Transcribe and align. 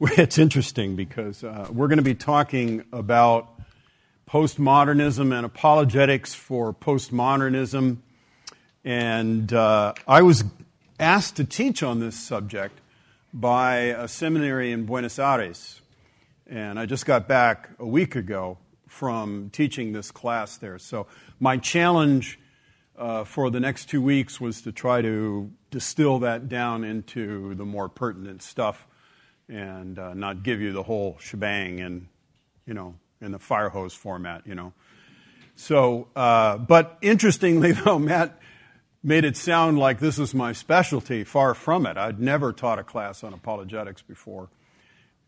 It's 0.00 0.38
interesting 0.38 0.94
because 0.94 1.42
uh, 1.42 1.66
we're 1.72 1.88
going 1.88 1.98
to 1.98 2.04
be 2.04 2.14
talking 2.14 2.84
about 2.92 3.52
postmodernism 4.28 5.36
and 5.36 5.44
apologetics 5.44 6.34
for 6.34 6.72
postmodernism. 6.72 7.96
And 8.84 9.52
uh, 9.52 9.94
I 10.06 10.22
was 10.22 10.44
asked 11.00 11.34
to 11.36 11.44
teach 11.44 11.82
on 11.82 11.98
this 11.98 12.16
subject 12.16 12.80
by 13.34 13.76
a 13.76 14.06
seminary 14.06 14.70
in 14.70 14.86
Buenos 14.86 15.18
Aires. 15.18 15.80
And 16.46 16.78
I 16.78 16.86
just 16.86 17.04
got 17.04 17.26
back 17.26 17.70
a 17.80 17.86
week 17.86 18.14
ago 18.14 18.58
from 18.86 19.50
teaching 19.50 19.92
this 19.92 20.12
class 20.12 20.58
there. 20.58 20.78
So 20.78 21.08
my 21.40 21.56
challenge 21.56 22.38
uh, 22.96 23.24
for 23.24 23.50
the 23.50 23.58
next 23.58 23.86
two 23.86 24.00
weeks 24.00 24.40
was 24.40 24.62
to 24.62 24.70
try 24.70 25.02
to 25.02 25.50
distill 25.72 26.20
that 26.20 26.48
down 26.48 26.84
into 26.84 27.56
the 27.56 27.64
more 27.64 27.88
pertinent 27.88 28.44
stuff 28.44 28.86
and 29.48 29.98
uh, 29.98 30.14
not 30.14 30.42
give 30.42 30.60
you 30.60 30.72
the 30.72 30.82
whole 30.82 31.16
shebang 31.20 31.78
in, 31.78 32.08
you 32.66 32.74
know, 32.74 32.94
in 33.20 33.32
the 33.32 33.38
fire 33.38 33.68
hose 33.68 33.94
format, 33.94 34.46
you 34.46 34.54
know. 34.54 34.72
So, 35.56 36.08
uh, 36.14 36.58
but 36.58 36.98
interestingly 37.02 37.72
though, 37.84 37.98
Matt 37.98 38.38
made 39.02 39.24
it 39.24 39.36
sound 39.36 39.78
like 39.78 40.00
this 40.00 40.18
is 40.18 40.34
my 40.34 40.52
specialty. 40.52 41.24
Far 41.24 41.54
from 41.54 41.86
it. 41.86 41.96
I'd 41.96 42.20
never 42.20 42.52
taught 42.52 42.78
a 42.78 42.84
class 42.84 43.24
on 43.24 43.32
apologetics 43.32 44.02
before. 44.02 44.50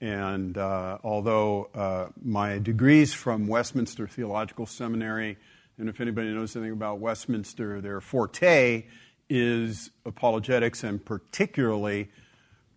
And 0.00 0.56
uh, 0.56 0.98
although 1.04 1.68
uh, 1.74 2.08
my 2.22 2.58
degrees 2.58 3.12
from 3.12 3.46
Westminster 3.46 4.06
Theological 4.06 4.66
Seminary, 4.66 5.36
and 5.78 5.88
if 5.88 6.00
anybody 6.00 6.32
knows 6.32 6.56
anything 6.56 6.72
about 6.72 7.00
Westminster, 7.00 7.80
their 7.80 8.00
forte 8.00 8.84
is 9.28 9.90
apologetics 10.04 10.84
and 10.84 11.04
particularly 11.04 12.10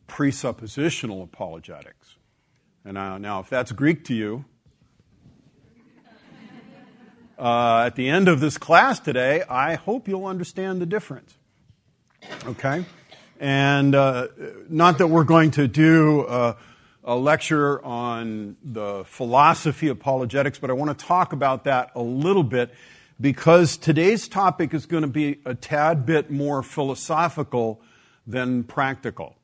presuppositional 0.08 1.24
apologetics. 1.24 2.16
And 2.86 2.96
now, 2.96 3.18
now 3.18 3.40
if 3.40 3.50
that's 3.50 3.72
Greek 3.72 4.04
to 4.06 4.14
you, 4.14 4.46
uh, 7.38 7.84
at 7.86 7.96
the 7.96 8.10
end 8.10 8.28
of 8.28 8.40
this 8.40 8.58
class 8.58 9.00
today, 9.00 9.44
I 9.50 9.76
hope 9.76 10.08
you'll 10.08 10.26
understand 10.26 10.82
the 10.82 10.86
difference. 10.86 11.36
Okay? 12.46 12.86
And 13.40 13.96
uh, 13.96 14.28
not 14.70 15.00
that 15.00 15.08
we're 15.08 15.24
going 15.24 15.52
to 15.52 15.68
do 15.68 16.26
a, 16.28 16.56
a 17.04 17.16
lecture 17.16 17.84
on 17.84 18.56
the 18.64 19.04
philosophy 19.06 19.88
of 19.90 19.98
apologetics, 19.98 20.60
but 20.60 20.70
I 20.70 20.74
want 20.74 20.98
to 20.98 21.06
talk 21.06 21.34
about 21.34 21.66
that 21.66 21.92
a 21.96 22.02
little 22.02 22.44
bit 22.44 22.74
because 23.20 23.78
today's 23.78 24.28
topic 24.28 24.74
is 24.74 24.86
going 24.86 25.02
to 25.02 25.08
be 25.08 25.40
a 25.46 25.56
tad 25.56 26.06
bit 26.06 26.32
more 26.32 26.64
philosophical 26.64 27.82
than 28.26 28.64
practical. 28.64 29.36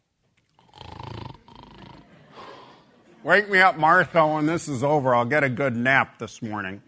Wake 3.23 3.49
me 3.49 3.59
up, 3.59 3.77
Martha, 3.77 4.25
when 4.25 4.45
this 4.45 4.67
is 4.67 4.83
over. 4.83 5.13
I'll 5.13 5.25
get 5.25 5.43
a 5.43 5.49
good 5.49 5.75
nap 5.75 6.19
this 6.19 6.41
morning. 6.41 6.81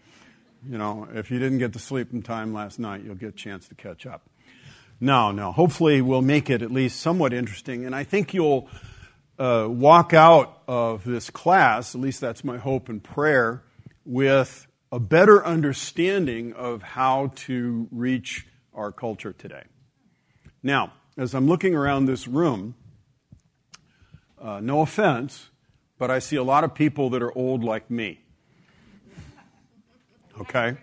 You 0.68 0.78
know, 0.78 1.06
if 1.12 1.30
you 1.30 1.38
didn't 1.38 1.58
get 1.58 1.72
to 1.74 1.78
sleep 1.78 2.12
in 2.12 2.22
time 2.22 2.54
last 2.54 2.78
night, 2.78 3.02
you'll 3.04 3.16
get 3.16 3.28
a 3.28 3.32
chance 3.32 3.68
to 3.68 3.74
catch 3.74 4.06
up. 4.06 4.22
No, 4.98 5.30
no. 5.30 5.52
Hopefully, 5.52 6.00
we'll 6.00 6.22
make 6.22 6.48
it 6.48 6.62
at 6.62 6.70
least 6.70 7.00
somewhat 7.00 7.32
interesting. 7.32 7.84
And 7.84 7.94
I 7.94 8.04
think 8.04 8.32
you'll 8.32 8.68
uh, 9.38 9.66
walk 9.68 10.14
out 10.14 10.62
of 10.66 11.04
this 11.04 11.30
class, 11.30 11.94
at 11.94 12.00
least 12.00 12.20
that's 12.20 12.44
my 12.44 12.58
hope 12.58 12.88
and 12.88 13.02
prayer, 13.02 13.62
with 14.04 14.66
a 14.90 15.00
better 15.00 15.44
understanding 15.44 16.52
of 16.54 16.82
how 16.82 17.32
to 17.34 17.88
reach 17.90 18.46
our 18.74 18.92
culture 18.92 19.32
today. 19.32 19.64
Now, 20.62 20.92
as 21.16 21.34
I'm 21.34 21.46
looking 21.46 21.74
around 21.74 22.06
this 22.06 22.26
room, 22.26 22.74
uh, 24.42 24.60
no 24.60 24.80
offense, 24.80 25.50
but 25.98 26.10
I 26.10 26.18
see 26.18 26.36
a 26.36 26.42
lot 26.42 26.64
of 26.64 26.74
people 26.74 27.10
that 27.10 27.22
are 27.22 27.36
old 27.36 27.62
like 27.62 27.90
me. 27.90 28.20
Okay? 30.40 30.76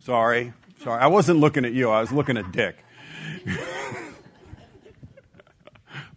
Sorry. 0.00 0.52
Sorry. 0.82 1.02
I 1.02 1.08
wasn't 1.08 1.40
looking 1.40 1.64
at 1.64 1.72
you, 1.72 1.90
I 1.90 2.00
was 2.00 2.12
looking 2.12 2.36
at 2.36 2.52
Dick. 2.52 2.76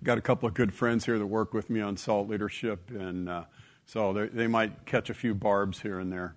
Got 0.03 0.17
a 0.17 0.21
couple 0.21 0.47
of 0.47 0.53
good 0.53 0.73
friends 0.73 1.05
here 1.05 1.17
that 1.17 1.25
work 1.25 1.53
with 1.53 1.69
me 1.69 1.81
on 1.81 1.97
salt 1.97 2.27
leadership, 2.29 2.89
and 2.89 3.27
uh, 3.27 3.43
so 3.85 4.13
they 4.31 4.47
might 4.47 4.85
catch 4.85 5.09
a 5.09 5.13
few 5.13 5.33
barbs 5.33 5.79
here 5.81 5.99
and 5.99 6.11
there. 6.11 6.35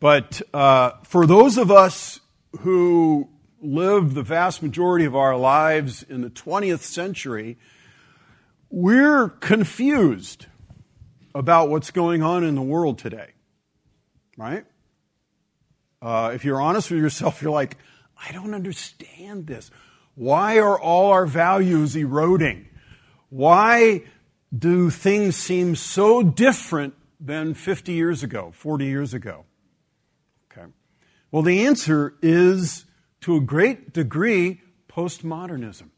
But 0.00 0.42
uh, 0.54 0.92
for 1.04 1.26
those 1.26 1.58
of 1.58 1.70
us 1.70 2.20
who 2.60 3.28
live 3.60 4.14
the 4.14 4.22
vast 4.22 4.62
majority 4.62 5.04
of 5.04 5.14
our 5.14 5.36
lives 5.36 6.02
in 6.02 6.22
the 6.22 6.30
20th 6.30 6.80
century, 6.80 7.58
we're 8.70 9.28
confused 9.28 10.46
about 11.34 11.68
what's 11.68 11.90
going 11.90 12.22
on 12.22 12.44
in 12.44 12.54
the 12.54 12.62
world 12.62 12.98
today, 12.98 13.30
right? 14.36 14.64
Uh, 16.00 16.30
if 16.34 16.44
you're 16.44 16.60
honest 16.60 16.90
with 16.90 17.00
yourself, 17.00 17.42
you're 17.42 17.50
like, 17.50 17.76
I 18.16 18.32
don't 18.32 18.54
understand 18.54 19.46
this. 19.46 19.70
Why 20.14 20.58
are 20.58 20.78
all 20.78 21.10
our 21.10 21.26
values 21.26 21.96
eroding? 21.96 22.68
Why 23.28 24.04
do 24.56 24.90
things 24.90 25.36
seem 25.36 25.76
so 25.76 26.22
different 26.22 26.94
than 27.20 27.54
50 27.54 27.92
years 27.92 28.22
ago, 28.22 28.52
40 28.54 28.86
years 28.86 29.14
ago? 29.14 29.44
Okay. 30.50 30.66
Well, 31.30 31.42
the 31.42 31.66
answer 31.66 32.14
is 32.22 32.86
to 33.22 33.36
a 33.36 33.40
great 33.40 33.92
degree 33.92 34.60
postmodernism. 34.88 35.90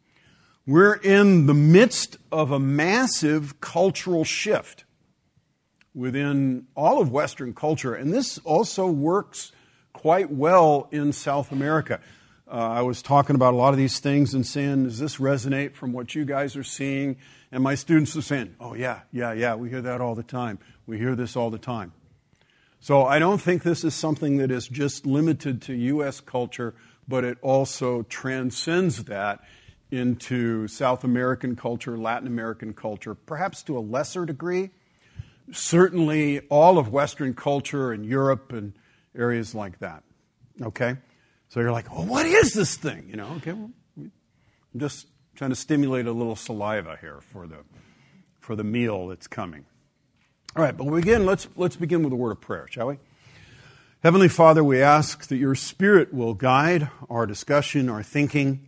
We're 0.64 0.94
in 0.94 1.46
the 1.46 1.54
midst 1.54 2.18
of 2.30 2.52
a 2.52 2.60
massive 2.60 3.60
cultural 3.60 4.24
shift 4.24 4.84
within 5.92 6.68
all 6.76 7.00
of 7.00 7.10
Western 7.10 7.52
culture, 7.52 7.96
and 7.96 8.14
this 8.14 8.38
also 8.44 8.86
works 8.86 9.50
quite 9.92 10.30
well 10.30 10.88
in 10.92 11.12
South 11.12 11.50
America. 11.50 11.98
Uh, 12.46 12.54
I 12.54 12.82
was 12.82 13.02
talking 13.02 13.34
about 13.34 13.54
a 13.54 13.56
lot 13.56 13.70
of 13.70 13.76
these 13.76 13.98
things 13.98 14.34
and 14.34 14.46
saying, 14.46 14.84
does 14.84 15.00
this 15.00 15.16
resonate 15.16 15.74
from 15.74 15.92
what 15.92 16.14
you 16.14 16.24
guys 16.24 16.54
are 16.54 16.62
seeing? 16.62 17.16
And 17.50 17.64
my 17.64 17.74
students 17.74 18.16
are 18.16 18.22
saying, 18.22 18.54
oh, 18.60 18.74
yeah, 18.74 19.00
yeah, 19.10 19.32
yeah, 19.32 19.56
we 19.56 19.68
hear 19.68 19.82
that 19.82 20.00
all 20.00 20.14
the 20.14 20.22
time. 20.22 20.60
We 20.86 20.96
hear 20.96 21.16
this 21.16 21.34
all 21.34 21.50
the 21.50 21.58
time. 21.58 21.92
So 22.78 23.04
I 23.04 23.18
don't 23.18 23.40
think 23.40 23.64
this 23.64 23.82
is 23.82 23.94
something 23.94 24.36
that 24.36 24.52
is 24.52 24.68
just 24.68 25.06
limited 25.06 25.60
to 25.62 25.74
U.S. 25.74 26.20
culture, 26.20 26.74
but 27.08 27.24
it 27.24 27.38
also 27.42 28.02
transcends 28.02 29.04
that 29.04 29.40
into 29.92 30.66
South 30.68 31.04
American 31.04 31.54
culture, 31.54 31.98
Latin 31.98 32.26
American 32.26 32.72
culture, 32.72 33.14
perhaps 33.14 33.62
to 33.64 33.76
a 33.76 33.80
lesser 33.80 34.24
degree. 34.24 34.70
Certainly, 35.52 36.40
all 36.48 36.78
of 36.78 36.88
Western 36.88 37.34
culture 37.34 37.92
and 37.92 38.06
Europe 38.06 38.52
and 38.52 38.72
areas 39.14 39.54
like 39.54 39.78
that. 39.80 40.02
Okay? 40.60 40.96
So 41.48 41.60
you're 41.60 41.72
like, 41.72 41.94
well, 41.94 42.06
what 42.06 42.24
is 42.24 42.54
this 42.54 42.76
thing? 42.76 43.06
You 43.10 43.16
know, 43.16 43.28
okay, 43.36 43.52
well, 43.52 43.70
I'm 43.98 44.10
just 44.78 45.06
trying 45.34 45.50
to 45.50 45.56
stimulate 45.56 46.06
a 46.06 46.12
little 46.12 46.36
saliva 46.36 46.96
here 46.98 47.20
for 47.20 47.46
the, 47.46 47.58
for 48.40 48.56
the 48.56 48.64
meal 48.64 49.08
that's 49.08 49.26
coming. 49.26 49.66
All 50.56 50.62
right, 50.62 50.74
but 50.74 50.84
begin, 50.84 51.26
let's, 51.26 51.48
let's 51.54 51.76
begin 51.76 52.02
with 52.02 52.12
a 52.14 52.16
word 52.16 52.30
of 52.30 52.40
prayer, 52.40 52.66
shall 52.70 52.86
we? 52.86 52.98
Heavenly 54.02 54.28
Father, 54.28 54.64
we 54.64 54.80
ask 54.80 55.28
that 55.28 55.36
your 55.36 55.54
Spirit 55.54 56.14
will 56.14 56.32
guide 56.32 56.90
our 57.10 57.26
discussion, 57.26 57.90
our 57.90 58.02
thinking 58.02 58.66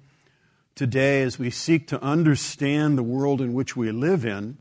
today 0.74 1.22
as 1.22 1.38
we 1.38 1.50
seek 1.50 1.86
to 1.88 2.02
understand 2.02 2.98
the 2.98 3.02
world 3.02 3.40
in 3.40 3.52
which 3.52 3.76
we 3.76 3.90
live 3.90 4.24
in, 4.24 4.58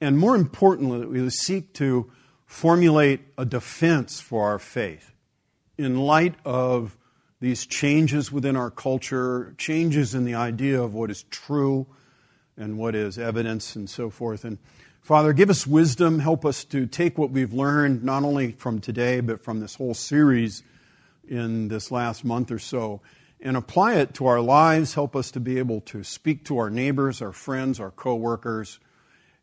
and 0.00 0.18
more 0.18 0.36
importantly, 0.36 1.00
that 1.00 1.10
we 1.10 1.28
seek 1.30 1.74
to 1.74 2.10
formulate 2.46 3.20
a 3.36 3.44
defense 3.44 4.20
for 4.20 4.48
our 4.48 4.58
faith 4.58 5.12
in 5.76 5.96
light 5.96 6.34
of 6.44 6.96
these 7.40 7.66
changes 7.66 8.32
within 8.32 8.56
our 8.56 8.70
culture, 8.70 9.54
changes 9.58 10.14
in 10.14 10.24
the 10.24 10.34
idea 10.34 10.82
of 10.82 10.94
what 10.94 11.10
is 11.10 11.22
true 11.24 11.86
and 12.56 12.78
what 12.78 12.94
is 12.94 13.18
evidence 13.18 13.76
and 13.76 13.88
so 13.88 14.10
forth. 14.10 14.44
And 14.44 14.58
Father, 15.00 15.32
give 15.32 15.48
us 15.48 15.66
wisdom. 15.66 16.18
Help 16.18 16.44
us 16.44 16.64
to 16.64 16.86
take 16.86 17.16
what 17.16 17.30
we've 17.30 17.52
learned, 17.52 18.02
not 18.02 18.24
only 18.24 18.52
from 18.52 18.80
today, 18.80 19.20
but 19.20 19.42
from 19.42 19.60
this 19.60 19.76
whole 19.76 19.94
series 19.94 20.62
in 21.28 21.68
this 21.68 21.90
last 21.90 22.24
month 22.24 22.50
or 22.50 22.58
so, 22.58 23.00
and 23.40 23.56
apply 23.56 23.94
it 23.96 24.14
to 24.14 24.26
our 24.26 24.40
lives. 24.40 24.94
Help 24.94 25.14
us 25.14 25.30
to 25.32 25.40
be 25.40 25.58
able 25.58 25.80
to 25.82 26.02
speak 26.02 26.44
to 26.46 26.58
our 26.58 26.70
neighbors, 26.70 27.22
our 27.22 27.32
friends, 27.32 27.78
our 27.80 27.90
coworkers, 27.90 28.80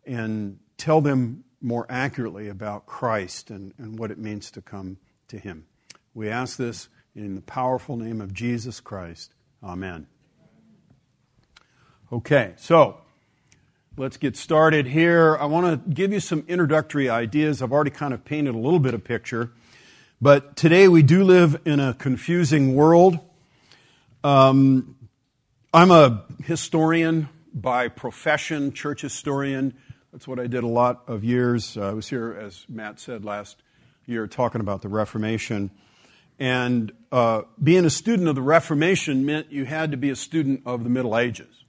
and 0.06 0.60
tell 0.78 1.02
them 1.02 1.44
more 1.62 1.86
accurately 1.90 2.48
about 2.48 2.86
Christ 2.86 3.50
and, 3.50 3.74
and 3.78 3.98
what 3.98 4.12
it 4.12 4.18
means 4.18 4.52
to 4.52 4.62
come 4.62 4.98
to 5.30 5.40
Him. 5.40 5.66
We 6.14 6.30
ask 6.30 6.58
this 6.58 6.90
in 7.16 7.36
the 7.36 7.42
powerful 7.42 7.96
name 7.98 8.22
of 8.22 8.34
Jesus 8.34 8.80
Christ. 8.80 9.34
Amen. 9.64 10.08
Okay, 12.12 12.54
so 12.58 12.98
let's 13.98 14.18
get 14.18 14.38
started 14.38 14.86
here. 14.86 15.36
I 15.38 15.46
want 15.46 15.66
to 15.66 15.90
give 15.90 16.14
you 16.14 16.20
some 16.20 16.44
introductory 16.48 17.10
ideas. 17.10 17.62
I've 17.62 17.72
already 17.72 17.90
kind 17.90 18.14
of 18.14 18.24
painted 18.24 18.54
a 18.54 18.58
little 18.60 18.80
bit 18.80 18.94
of 18.94 19.04
picture. 19.04 19.52
But 20.22 20.56
today 20.56 20.88
we 20.88 21.02
do 21.02 21.24
live 21.24 21.62
in 21.66 21.80
a 21.80 21.94
confusing 21.94 22.76
world. 22.76 23.20
Um, 24.26 24.96
I'm 25.72 25.92
a 25.92 26.26
historian 26.46 27.30
by 27.54 27.90
profession, 27.90 28.74
church 28.74 29.02
historian, 29.02 29.76
That's 30.12 30.28
what 30.28 30.40
I 30.40 30.48
did 30.48 30.64
a 30.64 30.68
lot 30.68 31.04
of 31.06 31.24
years. 31.24 31.78
Uh, 31.78 31.90
I 31.90 31.94
was 31.94 32.10
here, 32.10 32.34
as 32.34 32.66
Matt 32.68 33.00
said 33.00 33.24
last 33.24 33.62
year, 34.08 34.26
talking 34.26 34.62
about 34.62 34.82
the 34.82 34.88
Reformation. 34.88 35.70
And 36.40 36.92
uh, 37.12 37.44
being 37.62 37.86
a 37.86 37.90
student 37.92 38.28
of 38.28 38.34
the 38.34 38.42
Reformation 38.42 39.28
meant 39.28 39.52
you 39.52 39.66
had 39.66 39.92
to 39.92 39.98
be 39.98 40.10
a 40.10 40.16
student 40.16 40.64
of 40.66 40.84
the 40.84 40.90
Middle 40.90 41.16
Ages 41.16 41.64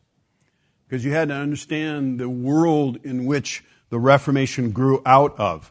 because 0.89 1.05
you 1.05 1.13
had 1.13 1.29
to 1.29 1.35
understand 1.35 2.19
the 2.19 2.31
world 2.31 2.97
in 3.05 3.27
which 3.27 3.65
the 3.91 3.99
Reformation 3.99 4.71
grew 4.71 5.03
out 5.05 5.39
of. 5.39 5.71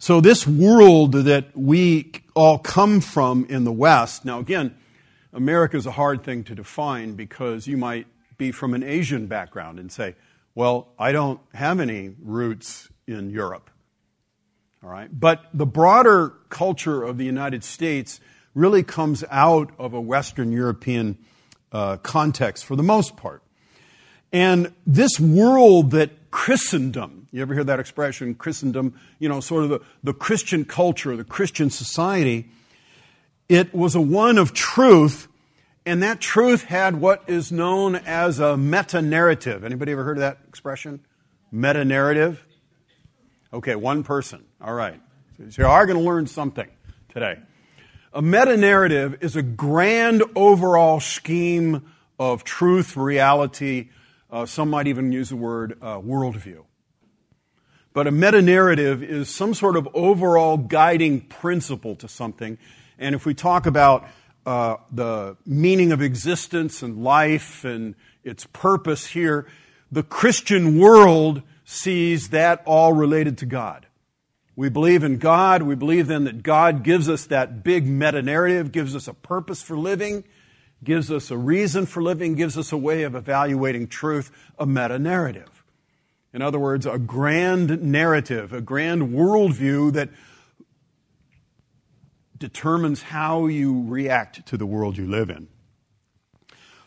So, 0.00 0.20
this 0.20 0.48
world 0.48 1.12
that 1.12 1.56
we 1.56 2.10
all 2.34 2.58
come 2.58 3.00
from 3.00 3.46
in 3.48 3.62
the 3.62 3.70
West, 3.70 4.24
now 4.24 4.40
again, 4.40 4.74
America 5.38 5.76
is 5.76 5.86
a 5.86 5.92
hard 5.92 6.24
thing 6.24 6.42
to 6.42 6.54
define 6.56 7.14
because 7.14 7.68
you 7.68 7.76
might 7.76 8.08
be 8.38 8.50
from 8.50 8.74
an 8.74 8.82
Asian 8.82 9.28
background 9.28 9.78
and 9.78 9.90
say, 9.90 10.16
well, 10.56 10.88
I 10.98 11.12
don't 11.12 11.40
have 11.54 11.78
any 11.78 12.10
roots 12.20 12.88
in 13.06 13.30
Europe. 13.30 13.70
All 14.82 14.90
right? 14.90 15.08
But 15.12 15.44
the 15.54 15.64
broader 15.64 16.30
culture 16.48 17.04
of 17.04 17.18
the 17.18 17.24
United 17.24 17.62
States 17.62 18.18
really 18.52 18.82
comes 18.82 19.22
out 19.30 19.70
of 19.78 19.94
a 19.94 20.00
Western 20.00 20.50
European 20.50 21.16
uh, 21.70 21.98
context 21.98 22.64
for 22.64 22.74
the 22.74 22.82
most 22.82 23.16
part. 23.16 23.40
And 24.32 24.74
this 24.84 25.20
world 25.20 25.92
that 25.92 26.32
Christendom, 26.32 27.28
you 27.30 27.42
ever 27.42 27.54
hear 27.54 27.62
that 27.62 27.78
expression, 27.78 28.34
Christendom, 28.34 28.98
you 29.20 29.28
know, 29.28 29.38
sort 29.38 29.62
of 29.62 29.70
the, 29.70 29.80
the 30.02 30.12
Christian 30.12 30.64
culture, 30.64 31.16
the 31.16 31.22
Christian 31.22 31.70
society, 31.70 32.50
it 33.48 33.72
was 33.72 33.94
a 33.94 34.00
one 34.00 34.36
of 34.36 34.52
truth, 34.52 35.27
and 35.88 36.02
that 36.02 36.20
truth 36.20 36.64
had 36.64 37.00
what 37.00 37.24
is 37.28 37.50
known 37.50 37.96
as 37.96 38.40
a 38.40 38.58
meta 38.58 39.00
narrative. 39.00 39.64
Anybody 39.64 39.92
ever 39.92 40.04
heard 40.04 40.18
of 40.18 40.20
that 40.20 40.36
expression? 40.46 41.00
Meta 41.50 41.82
narrative? 41.82 42.44
Okay, 43.54 43.74
one 43.74 44.02
person. 44.02 44.44
All 44.60 44.74
right. 44.74 45.00
So 45.48 45.62
you 45.62 45.66
are 45.66 45.86
going 45.86 45.96
to 45.96 46.04
learn 46.04 46.26
something 46.26 46.68
today. 47.08 47.38
A 48.12 48.20
meta 48.20 48.58
narrative 48.58 49.16
is 49.22 49.34
a 49.34 49.40
grand 49.40 50.22
overall 50.36 51.00
scheme 51.00 51.90
of 52.18 52.44
truth, 52.44 52.94
reality. 52.94 53.88
Uh, 54.30 54.44
some 54.44 54.68
might 54.68 54.88
even 54.88 55.10
use 55.10 55.30
the 55.30 55.36
word 55.36 55.78
uh, 55.80 55.96
worldview. 56.00 56.64
But 57.94 58.06
a 58.06 58.10
meta 58.10 58.42
narrative 58.42 59.02
is 59.02 59.34
some 59.34 59.54
sort 59.54 59.74
of 59.74 59.88
overall 59.94 60.58
guiding 60.58 61.22
principle 61.22 61.96
to 61.96 62.08
something. 62.08 62.58
And 62.98 63.14
if 63.14 63.24
we 63.24 63.32
talk 63.32 63.64
about 63.64 64.06
uh, 64.48 64.78
the 64.90 65.36
meaning 65.44 65.92
of 65.92 66.00
existence 66.00 66.80
and 66.82 67.04
life 67.04 67.66
and 67.66 67.94
its 68.24 68.46
purpose 68.46 69.08
here, 69.08 69.46
the 69.92 70.02
Christian 70.02 70.78
world 70.78 71.42
sees 71.66 72.30
that 72.30 72.62
all 72.64 72.94
related 72.94 73.36
to 73.38 73.46
God. 73.46 73.84
We 74.56 74.70
believe 74.70 75.04
in 75.04 75.18
God. 75.18 75.64
We 75.64 75.74
believe 75.74 76.06
then 76.06 76.24
that 76.24 76.42
God 76.42 76.82
gives 76.82 77.10
us 77.10 77.26
that 77.26 77.62
big 77.62 77.86
meta 77.86 78.22
narrative, 78.22 78.72
gives 78.72 78.96
us 78.96 79.06
a 79.06 79.12
purpose 79.12 79.60
for 79.60 79.76
living, 79.76 80.24
gives 80.82 81.12
us 81.12 81.30
a 81.30 81.36
reason 81.36 81.84
for 81.84 82.02
living, 82.02 82.34
gives 82.34 82.56
us 82.56 82.72
a 82.72 82.78
way 82.78 83.02
of 83.02 83.14
evaluating 83.14 83.86
truth, 83.86 84.30
a 84.58 84.64
meta 84.64 84.98
narrative. 84.98 85.62
In 86.32 86.40
other 86.40 86.58
words, 86.58 86.86
a 86.86 86.96
grand 86.96 87.82
narrative, 87.82 88.54
a 88.54 88.62
grand 88.62 89.10
worldview 89.10 89.92
that 89.92 90.08
determines 92.38 93.02
how 93.02 93.46
you 93.46 93.84
react 93.86 94.46
to 94.46 94.56
the 94.56 94.66
world 94.66 94.96
you 94.96 95.06
live 95.06 95.30
in. 95.30 95.48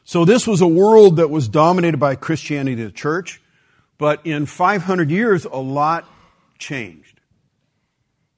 So, 0.03 0.25
this 0.25 0.47
was 0.47 0.61
a 0.61 0.67
world 0.67 1.17
that 1.17 1.29
was 1.29 1.47
dominated 1.47 1.97
by 1.97 2.15
Christianity, 2.15 2.83
the 2.83 2.91
church. 2.91 3.41
But 3.97 4.25
in 4.25 4.47
500 4.47 5.11
years, 5.11 5.45
a 5.45 5.57
lot 5.57 6.09
changed. 6.57 7.19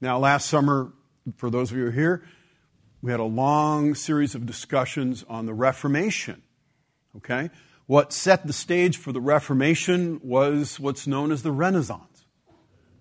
Now, 0.02 0.20
last 0.20 0.50
summer, 0.50 0.92
for 1.38 1.50
those 1.50 1.72
of 1.72 1.78
you 1.78 1.84
who 1.84 1.90
are 1.90 1.94
here, 1.94 2.26
we 3.02 3.12
had 3.12 3.22
a 3.22 3.24
long 3.24 3.96
series 3.96 4.36
of 4.36 4.46
discussions 4.46 5.24
on 5.30 5.46
the 5.46 5.54
Reformation. 5.54 6.42
Okay? 7.16 7.50
What 7.86 8.12
set 8.12 8.46
the 8.46 8.54
stage 8.54 8.98
for 8.98 9.12
the 9.12 9.22
Reformation 9.22 10.20
was 10.24 10.80
what's 10.80 11.08
known 11.08 11.32
as 11.32 11.44
the 11.44 11.52
Renaissance. 11.52 12.26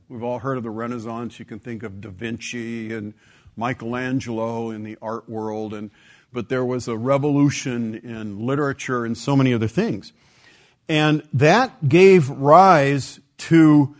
We've 0.08 0.22
all 0.22 0.40
heard 0.40 0.56
of 0.56 0.62
the 0.62 0.70
Renaissance. 0.70 1.38
You 1.38 1.44
can 1.44 1.58
think 1.58 1.82
of 1.82 2.00
Da 2.00 2.10
Vinci 2.10 2.92
and 2.92 3.14
Michelangelo 3.56 4.70
in 4.70 4.82
the 4.82 4.96
art 5.02 5.28
world, 5.28 5.74
and, 5.74 5.90
but 6.32 6.48
there 6.48 6.64
was 6.64 6.88
a 6.88 6.96
revolution 6.96 7.94
in 7.94 8.46
literature 8.46 9.04
and 9.04 9.16
so 9.16 9.36
many 9.36 9.52
other 9.52 9.68
things. 9.68 10.12
And 10.88 11.22
that 11.32 11.88
gave 11.88 12.28
rise 12.28 13.20
to 13.38 13.94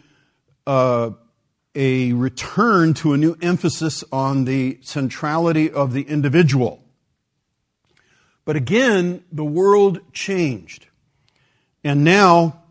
uh, 0.67 1.11
a 1.75 2.13
return 2.13 2.95
to 2.95 3.13
a 3.13 3.17
new 3.17 3.37
emphasis 3.41 4.05
on 4.13 4.45
the 4.45 4.79
centrality 4.83 5.71
of 5.71 5.93
the 5.93 6.03
individual. 6.03 6.83
But 8.45 8.57
again, 8.57 9.25
the 9.31 9.45
world 9.45 10.01
changed. 10.13 10.87
And 11.85 12.05
now 12.05 12.63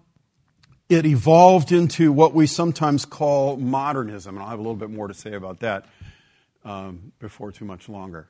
it 0.89 1.06
evolved 1.06 1.72
into 1.72 2.12
what 2.12 2.33
we 2.33 2.45
sometimes 2.45 3.06
call 3.06 3.57
modernism. 3.57 4.36
And 4.36 4.44
I'll 4.44 4.50
have 4.50 4.60
a 4.60 4.62
little 4.62 4.75
bit 4.75 4.89
more 4.89 5.07
to 5.07 5.13
say 5.13 5.33
about 5.33 5.62
that 5.62 5.86
um, 6.63 7.11
before 7.19 7.51
too 7.51 7.65
much 7.65 7.89
longer. 7.89 8.29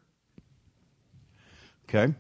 Okay? 1.90 2.14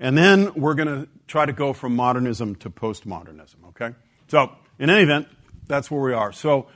And 0.00 0.16
then 0.16 0.52
we're 0.54 0.74
going 0.74 0.88
to 0.88 1.08
try 1.26 1.44
to 1.44 1.52
go 1.52 1.72
from 1.72 1.96
modernism 1.96 2.54
to 2.56 2.70
postmodernism, 2.70 3.68
okay? 3.68 3.94
So, 4.28 4.52
in 4.78 4.90
any 4.90 5.02
event, 5.02 5.28
that's 5.66 5.90
where 5.90 6.00
we 6.00 6.12
are. 6.12 6.32
So, 6.32 6.68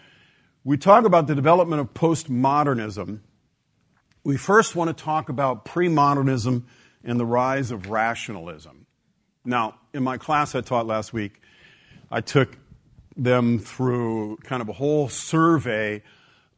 we 0.65 0.77
talk 0.77 1.05
about 1.05 1.27
the 1.27 1.35
development 1.35 1.81
of 1.81 1.95
postmodernism. 1.95 3.21
We 4.25 4.37
first 4.37 4.77
want 4.77 4.97
to 4.97 5.05
talk 5.05 5.29
about 5.29 5.65
premodernism 5.65 6.65
and 7.05 7.19
the 7.19 7.27
rise 7.27 7.71
of 7.71 7.91
rationalism. 7.91 8.87
Now, 9.45 9.77
in 9.93 10.03
my 10.05 10.19
class 10.19 10.55
I 10.55 10.61
taught 10.61 10.87
last 10.87 11.13
week, 11.13 11.41
I 12.11 12.21
took 12.21 12.57
them 13.17 13.59
through 13.59 14.37
kind 14.45 14.63
of 14.63 14.69
a 14.69 14.73
whole 14.73 15.09
survey 15.09 16.03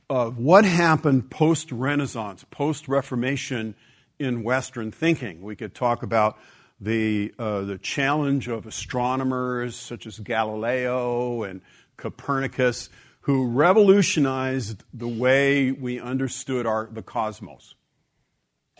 of 0.09 0.39
what 0.39 0.65
happened 0.65 1.31
post 1.31 1.73
Renaissance, 1.73 2.45
post 2.51 2.89
Reformation 2.89 3.75
in 4.19 4.43
Western 4.43 4.93
thinking. 4.93 5.43
We 5.43 5.56
could 5.56 5.75
talk 5.75 6.03
about 6.03 6.39
the, 6.81 7.33
uh, 7.39 7.62
the 7.62 7.79
challenge 7.79 8.49
of 8.49 8.67
astronomers 8.67 9.77
such 9.77 10.06
as 10.06 10.19
Galileo 10.19 11.43
and 11.43 11.61
Copernicus, 11.97 12.91
who 13.23 13.49
revolutionized 13.49 14.85
the 14.93 15.09
way 15.09 15.73
we 15.73 15.99
understood 15.99 16.67
our, 16.67 16.89
the 16.93 17.03
cosmos. 17.03 17.75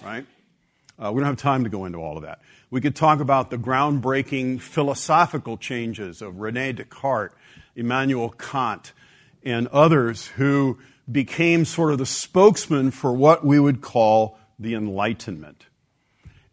Right? 0.03 0.27
Uh, 0.99 1.11
we 1.13 1.21
don't 1.21 1.29
have 1.29 1.37
time 1.37 1.65
to 1.65 1.71
go 1.71 1.87
into 1.87 1.99
all 1.99 2.17
of 2.17 2.23
that. 2.25 2.41
We 2.71 2.81
could 2.81 2.95
talk 2.95 3.21
about 3.21 3.51
the 3.51 3.57
groundbreaking 3.57 4.61
philosophical 4.61 5.57
changes 5.57 6.21
of 6.21 6.41
Rene 6.41 6.73
Descartes, 6.73 7.35
Immanuel 7.75 8.31
Kant, 8.31 8.93
and 9.45 9.69
others 9.69 10.27
who 10.27 10.79
became 11.11 11.65
sort 11.65 11.93
of 11.93 11.99
the 11.99 12.07
spokesman 12.07 12.91
for 12.91 13.13
what 13.13 13.45
we 13.45 13.61
would 13.61 13.81
call 13.81 14.39
the 14.59 14.75
Enlightenment. 14.75 15.67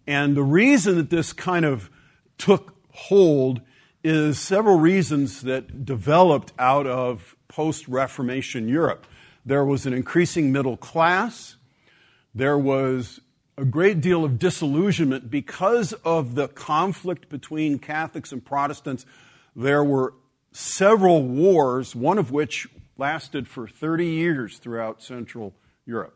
And 0.08 0.36
the 0.36 0.44
reason 0.44 0.96
that 0.96 1.10
this 1.10 1.34
kind 1.34 1.66
of 1.66 1.90
took 2.38 2.76
hold 2.92 3.62
is 4.04 4.40
several 4.40 4.80
reasons 4.80 5.42
that 5.42 5.86
developed 5.86 6.54
out 6.58 6.88
of 6.88 7.36
post 7.48 7.88
Reformation 7.88 8.68
Europe. 8.68 9.06
There 9.46 9.64
was 9.64 9.86
an 9.86 9.94
increasing 9.94 10.52
middle 10.52 10.78
class, 10.78 11.56
there 12.34 12.58
was 12.58 13.20
a 13.58 13.66
great 13.66 14.02
deal 14.02 14.24
of 14.24 14.40
disillusionment 14.40 15.30
because 15.30 15.94
of 15.94 16.36
the 16.36 16.48
conflict 16.48 17.30
between 17.30 17.78
Catholics 17.78 18.32
and 18.32 18.44
Protestants. 18.44 19.06
There 19.56 19.84
were 19.84 20.14
several 20.52 21.22
wars, 21.24 21.96
one 21.96 22.18
of 22.18 22.32
which 22.32 22.68
lasted 23.02 23.48
for 23.48 23.68
30 23.68 24.06
years 24.06 24.60
throughout 24.60 25.02
Central 25.02 25.56
Europe. 25.88 26.16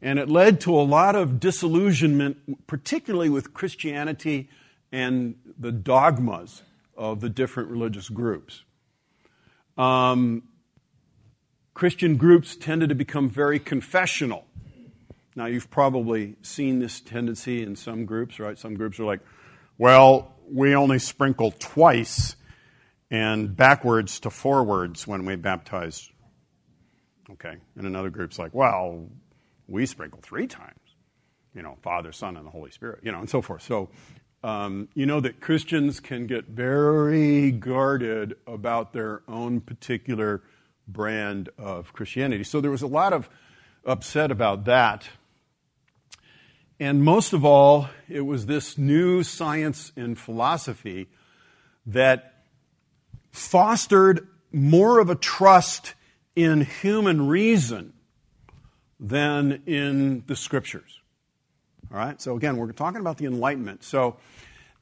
And 0.00 0.18
it 0.18 0.30
led 0.30 0.58
to 0.62 0.74
a 0.74 0.80
lot 0.80 1.14
of 1.14 1.38
disillusionment, 1.38 2.66
particularly 2.66 3.28
with 3.28 3.52
Christianity 3.52 4.48
and 4.90 5.34
the 5.58 5.70
dogmas 5.70 6.62
of 6.96 7.20
the 7.20 7.28
different 7.28 7.68
religious 7.68 8.08
groups. 8.08 8.64
Um, 9.76 10.44
Christian 11.74 12.16
groups 12.16 12.56
tended 12.56 12.88
to 12.88 12.94
become 12.94 13.28
very 13.28 13.58
confessional. 13.58 14.46
Now, 15.36 15.46
you've 15.46 15.70
probably 15.70 16.36
seen 16.40 16.78
this 16.78 17.00
tendency 17.00 17.62
in 17.62 17.76
some 17.76 18.06
groups, 18.06 18.40
right? 18.40 18.58
Some 18.58 18.74
groups 18.74 18.98
are 18.98 19.04
like, 19.04 19.20
well, 19.76 20.34
we 20.50 20.74
only 20.74 20.98
sprinkle 20.98 21.52
twice 21.58 22.36
and 23.10 23.56
backwards 23.56 24.20
to 24.20 24.30
forwards 24.30 25.06
when 25.06 25.24
we 25.24 25.36
baptize. 25.36 26.08
Okay. 27.32 27.56
And 27.76 27.86
another 27.86 28.10
group's 28.10 28.38
like, 28.38 28.54
well, 28.54 29.08
we 29.66 29.86
sprinkle 29.86 30.20
three 30.22 30.46
times. 30.46 30.78
You 31.54 31.62
know, 31.62 31.76
Father, 31.82 32.12
Son, 32.12 32.36
and 32.36 32.46
the 32.46 32.50
Holy 32.50 32.70
Spirit, 32.70 33.00
you 33.02 33.10
know, 33.10 33.18
and 33.18 33.28
so 33.28 33.42
forth. 33.42 33.62
So 33.62 33.88
um, 34.42 34.88
you 34.94 35.04
know 35.04 35.20
that 35.20 35.40
Christians 35.40 36.00
can 36.00 36.26
get 36.26 36.46
very 36.46 37.50
guarded 37.50 38.36
about 38.46 38.92
their 38.92 39.22
own 39.28 39.60
particular 39.60 40.42
brand 40.88 41.50
of 41.58 41.92
Christianity. 41.92 42.44
So 42.44 42.60
there 42.60 42.70
was 42.70 42.82
a 42.82 42.86
lot 42.86 43.12
of 43.12 43.28
upset 43.84 44.30
about 44.30 44.64
that. 44.64 45.08
And 46.78 47.04
most 47.04 47.34
of 47.34 47.44
all, 47.44 47.90
it 48.08 48.22
was 48.22 48.46
this 48.46 48.78
new 48.78 49.22
science 49.22 49.92
and 49.96 50.18
philosophy 50.18 51.08
that 51.84 52.29
fostered 53.30 54.26
more 54.52 54.98
of 54.98 55.10
a 55.10 55.14
trust 55.14 55.94
in 56.34 56.62
human 56.62 57.28
reason 57.28 57.92
than 58.98 59.62
in 59.66 60.24
the 60.26 60.36
scriptures. 60.36 61.00
All 61.90 61.98
right? 61.98 62.20
So, 62.20 62.36
again, 62.36 62.56
we're 62.56 62.72
talking 62.72 63.00
about 63.00 63.18
the 63.18 63.26
Enlightenment. 63.26 63.82
So, 63.82 64.16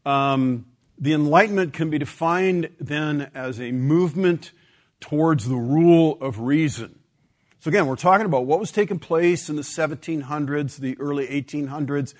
um, 0.04 0.66
the 0.98 1.12
Enlightenment 1.12 1.72
can 1.72 1.90
be 1.90 1.98
defined 1.98 2.70
then 2.80 3.30
as 3.34 3.60
a 3.60 3.70
movement 3.70 4.52
towards 5.00 5.48
the 5.48 5.56
rule 5.56 6.18
of 6.20 6.40
reason. 6.40 6.98
So, 7.60 7.68
again, 7.68 7.86
we're 7.86 7.96
talking 7.96 8.26
about 8.26 8.46
what 8.46 8.60
was 8.60 8.72
taking 8.72 8.98
place 8.98 9.48
in 9.48 9.56
the 9.56 9.62
1700s, 9.62 10.76
the 10.76 10.98
early 10.98 11.26
1800s 11.26 12.14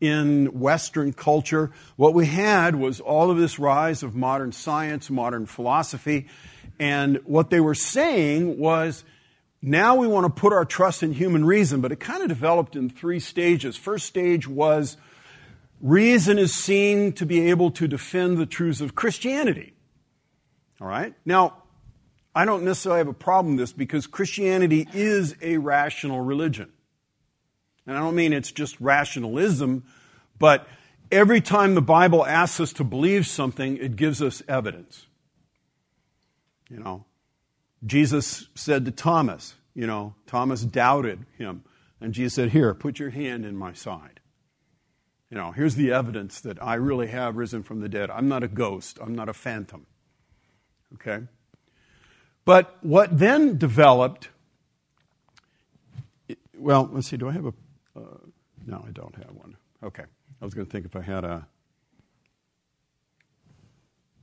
in 0.00 0.46
Western 0.58 1.12
culture. 1.12 1.70
What 1.96 2.14
we 2.14 2.26
had 2.26 2.76
was 2.76 3.00
all 3.00 3.30
of 3.30 3.38
this 3.38 3.58
rise 3.58 4.02
of 4.02 4.14
modern 4.14 4.52
science, 4.52 5.10
modern 5.10 5.46
philosophy, 5.46 6.28
and 6.78 7.20
what 7.24 7.50
they 7.50 7.60
were 7.60 7.74
saying 7.74 8.58
was 8.58 9.04
now 9.62 9.96
we 9.96 10.06
want 10.06 10.24
to 10.24 10.40
put 10.40 10.54
our 10.54 10.64
trust 10.64 11.02
in 11.02 11.12
human 11.12 11.44
reason, 11.44 11.82
but 11.82 11.92
it 11.92 12.00
kind 12.00 12.22
of 12.22 12.28
developed 12.28 12.76
in 12.76 12.88
three 12.88 13.20
stages. 13.20 13.76
First 13.76 14.06
stage 14.06 14.48
was 14.48 14.96
reason 15.82 16.38
is 16.38 16.54
seen 16.54 17.12
to 17.14 17.26
be 17.26 17.50
able 17.50 17.70
to 17.72 17.86
defend 17.86 18.38
the 18.38 18.46
truths 18.46 18.80
of 18.80 18.94
Christianity. 18.94 19.74
All 20.80 20.86
right? 20.86 21.14
Now, 21.26 21.62
I 22.34 22.46
don't 22.46 22.64
necessarily 22.64 22.98
have 22.98 23.08
a 23.08 23.12
problem 23.12 23.56
with 23.56 23.64
this 23.64 23.72
because 23.72 24.06
Christianity 24.06 24.88
is 24.94 25.36
a 25.42 25.58
rational 25.58 26.20
religion. 26.22 26.72
And 27.90 27.98
I 27.98 28.02
don't 28.02 28.14
mean 28.14 28.32
it's 28.32 28.52
just 28.52 28.80
rationalism, 28.80 29.82
but 30.38 30.64
every 31.10 31.40
time 31.40 31.74
the 31.74 31.82
Bible 31.82 32.24
asks 32.24 32.60
us 32.60 32.72
to 32.74 32.84
believe 32.84 33.26
something, 33.26 33.78
it 33.78 33.96
gives 33.96 34.22
us 34.22 34.44
evidence. 34.46 35.06
You 36.68 36.78
know, 36.78 37.04
Jesus 37.84 38.46
said 38.54 38.84
to 38.84 38.92
Thomas, 38.92 39.56
you 39.74 39.88
know, 39.88 40.14
Thomas 40.28 40.62
doubted 40.62 41.26
him. 41.36 41.64
And 42.00 42.14
Jesus 42.14 42.34
said, 42.34 42.50
Here, 42.50 42.72
put 42.74 43.00
your 43.00 43.10
hand 43.10 43.44
in 43.44 43.56
my 43.56 43.72
side. 43.72 44.20
You 45.28 45.36
know, 45.36 45.50
here's 45.50 45.74
the 45.74 45.90
evidence 45.90 46.40
that 46.42 46.62
I 46.62 46.74
really 46.74 47.08
have 47.08 47.34
risen 47.34 47.64
from 47.64 47.80
the 47.80 47.88
dead. 47.88 48.08
I'm 48.08 48.28
not 48.28 48.44
a 48.44 48.48
ghost, 48.48 49.00
I'm 49.02 49.16
not 49.16 49.28
a 49.28 49.34
phantom. 49.34 49.86
Okay? 50.94 51.24
But 52.44 52.76
what 52.82 53.18
then 53.18 53.58
developed, 53.58 54.28
well, 56.56 56.88
let's 56.92 57.08
see, 57.08 57.16
do 57.16 57.28
I 57.28 57.32
have 57.32 57.46
a. 57.46 57.54
Uh, 57.96 58.00
no, 58.66 58.84
I 58.86 58.90
don't 58.92 59.14
have 59.16 59.32
one. 59.34 59.56
Okay. 59.82 60.04
I 60.40 60.44
was 60.44 60.54
going 60.54 60.66
to 60.66 60.70
think 60.70 60.86
if 60.86 60.96
I 60.96 61.00
had 61.00 61.24
a. 61.24 61.46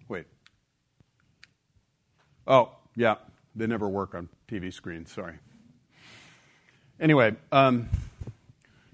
Wait. 0.07 0.25
Oh, 2.45 2.71
yeah. 2.95 3.15
They 3.55 3.67
never 3.67 3.87
work 3.89 4.13
on 4.13 4.29
TV 4.47 4.71
screens, 4.71 5.11
sorry. 5.11 5.35
Anyway, 6.99 7.35
um, 7.51 7.89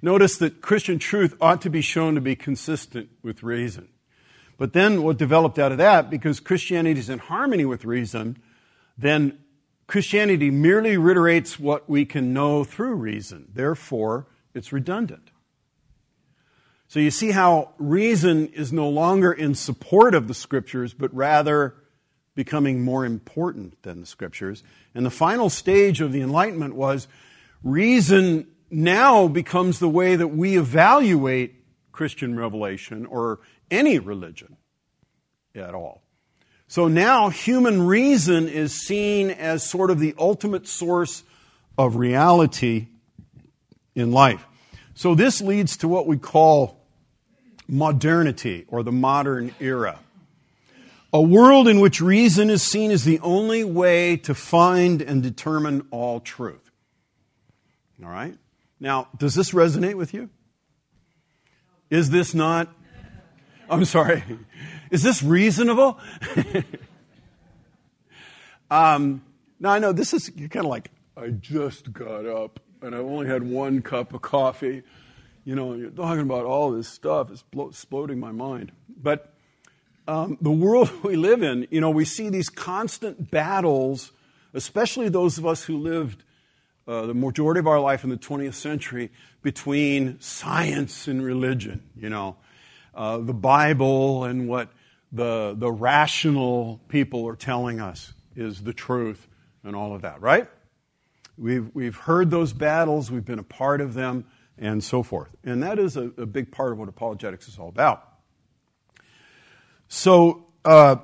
notice 0.01 0.37
that 0.37 0.61
Christian 0.61 0.99
truth 0.99 1.35
ought 1.39 1.61
to 1.61 1.69
be 1.69 1.81
shown 1.81 2.15
to 2.15 2.21
be 2.21 2.35
consistent 2.35 3.09
with 3.21 3.43
reason. 3.43 3.89
But 4.57 4.73
then 4.73 5.03
what 5.03 5.17
developed 5.17 5.59
out 5.59 5.71
of 5.71 5.77
that, 5.79 6.09
because 6.09 6.39
Christianity 6.39 6.99
is 6.99 7.09
in 7.09 7.19
harmony 7.19 7.65
with 7.65 7.85
reason, 7.85 8.37
then 8.97 9.37
Christianity 9.87 10.49
merely 10.49 10.97
reiterates 10.97 11.59
what 11.59 11.89
we 11.89 12.05
can 12.05 12.33
know 12.33 12.63
through 12.63 12.95
reason. 12.95 13.49
Therefore, 13.53 14.27
it's 14.53 14.71
redundant. 14.71 15.31
So 16.87 16.99
you 16.99 17.11
see 17.11 17.31
how 17.31 17.73
reason 17.79 18.47
is 18.47 18.71
no 18.71 18.87
longer 18.87 19.31
in 19.31 19.55
support 19.55 20.13
of 20.13 20.27
the 20.27 20.33
scriptures, 20.33 20.93
but 20.93 21.13
rather 21.13 21.75
becoming 22.35 22.83
more 22.83 23.05
important 23.05 23.81
than 23.83 23.99
the 23.99 24.05
scriptures. 24.05 24.63
And 24.93 25.05
the 25.05 25.11
final 25.11 25.49
stage 25.49 26.01
of 26.01 26.11
the 26.11 26.21
Enlightenment 26.21 26.75
was 26.75 27.07
reason 27.63 28.47
now 28.69 29.27
becomes 29.27 29.79
the 29.79 29.89
way 29.89 30.15
that 30.15 30.27
we 30.27 30.57
evaluate 30.57 31.55
Christian 31.91 32.35
revelation 32.37 33.05
or 33.05 33.39
any 33.69 33.99
religion 33.99 34.57
at 35.55 35.73
all. 35.73 36.03
So 36.67 36.87
now 36.87 37.29
human 37.29 37.85
reason 37.85 38.47
is 38.47 38.73
seen 38.73 39.29
as 39.29 39.67
sort 39.67 39.91
of 39.91 39.99
the 39.99 40.15
ultimate 40.17 40.67
source 40.67 41.23
of 41.77 41.95
reality 41.95 42.87
in 43.95 44.11
life. 44.11 44.45
So 44.95 45.15
this 45.15 45.41
leads 45.41 45.77
to 45.77 45.87
what 45.87 46.07
we 46.07 46.17
call 46.17 46.79
modernity 47.67 48.65
or 48.67 48.83
the 48.83 48.91
modern 48.91 49.53
era. 49.59 49.99
A 51.11 51.21
world 51.21 51.67
in 51.67 51.79
which 51.79 52.01
reason 52.01 52.49
is 52.49 52.63
seen 52.63 52.91
as 52.91 53.03
the 53.03 53.19
only 53.19 53.63
way 53.63 54.17
to 54.17 54.33
find 54.33 55.01
and 55.01 55.21
determine 55.21 55.87
all 55.91 56.19
truth. 56.19 56.71
All 58.03 58.09
right? 58.09 58.35
Now, 58.79 59.07
does 59.17 59.35
this 59.35 59.51
resonate 59.51 59.93
with 59.93 60.13
you? 60.13 60.29
Is 61.89 62.09
this 62.09 62.33
not? 62.33 62.73
I'm 63.69 63.85
sorry. 63.85 64.23
Is 64.89 65.03
this 65.03 65.23
reasonable? 65.23 65.99
um, 68.71 69.23
now, 69.59 69.71
I 69.71 69.79
know 69.79 69.93
this 69.93 70.13
is 70.13 70.31
you're 70.35 70.49
kind 70.49 70.65
of 70.65 70.69
like, 70.69 70.91
I 71.15 71.29
just 71.29 71.93
got 71.93 72.25
up 72.25 72.59
and 72.83 72.93
I've 72.93 73.05
only 73.05 73.27
had 73.27 73.43
one 73.43 73.81
cup 73.81 74.13
of 74.13 74.21
coffee. 74.21 74.83
You 75.45 75.55
know, 75.55 75.73
you're 75.73 75.89
talking 75.89 76.21
about 76.21 76.45
all 76.45 76.71
this 76.71 76.87
stuff. 76.87 77.31
It's 77.31 77.43
exploding 77.57 78.19
my 78.19 78.31
mind. 78.31 78.71
But 79.01 79.33
um, 80.07 80.37
the 80.41 80.51
world 80.51 80.91
we 81.03 81.15
live 81.15 81.41
in, 81.41 81.67
you 81.71 81.81
know, 81.81 81.89
we 81.89 82.05
see 82.05 82.29
these 82.29 82.49
constant 82.49 83.31
battles, 83.31 84.11
especially 84.53 85.09
those 85.09 85.37
of 85.37 85.45
us 85.45 85.63
who 85.63 85.77
lived 85.77 86.23
uh, 86.85 87.05
the 87.05 87.13
majority 87.13 87.59
of 87.59 87.67
our 87.67 87.79
life 87.79 88.03
in 88.03 88.09
the 88.09 88.17
20th 88.17 88.55
century, 88.55 89.09
between 89.41 90.19
science 90.19 91.07
and 91.07 91.23
religion, 91.23 91.81
you 91.95 92.09
know, 92.09 92.35
uh, 92.93 93.17
the 93.17 93.33
Bible 93.33 94.25
and 94.25 94.49
what 94.49 94.69
the, 95.11 95.55
the 95.57 95.71
rational 95.71 96.81
people 96.89 97.25
are 97.27 97.37
telling 97.37 97.79
us 97.79 98.13
is 98.35 98.63
the 98.63 98.73
truth 98.73 99.27
and 99.63 99.75
all 99.75 99.95
of 99.95 100.01
that, 100.01 100.21
right? 100.21 100.49
We've, 101.37 101.69
we've 101.73 101.95
heard 101.95 102.29
those 102.31 102.53
battles, 102.53 103.11
we've 103.11 103.25
been 103.25 103.39
a 103.39 103.43
part 103.43 103.81
of 103.81 103.93
them, 103.93 104.25
and 104.57 104.83
so 104.83 105.03
forth. 105.03 105.29
And 105.43 105.63
that 105.63 105.79
is 105.79 105.97
a, 105.97 106.11
a 106.17 106.25
big 106.25 106.51
part 106.51 106.71
of 106.71 106.77
what 106.77 106.89
apologetics 106.89 107.47
is 107.47 107.57
all 107.57 107.69
about. 107.69 108.07
So, 109.87 110.47
uh, 110.63 110.97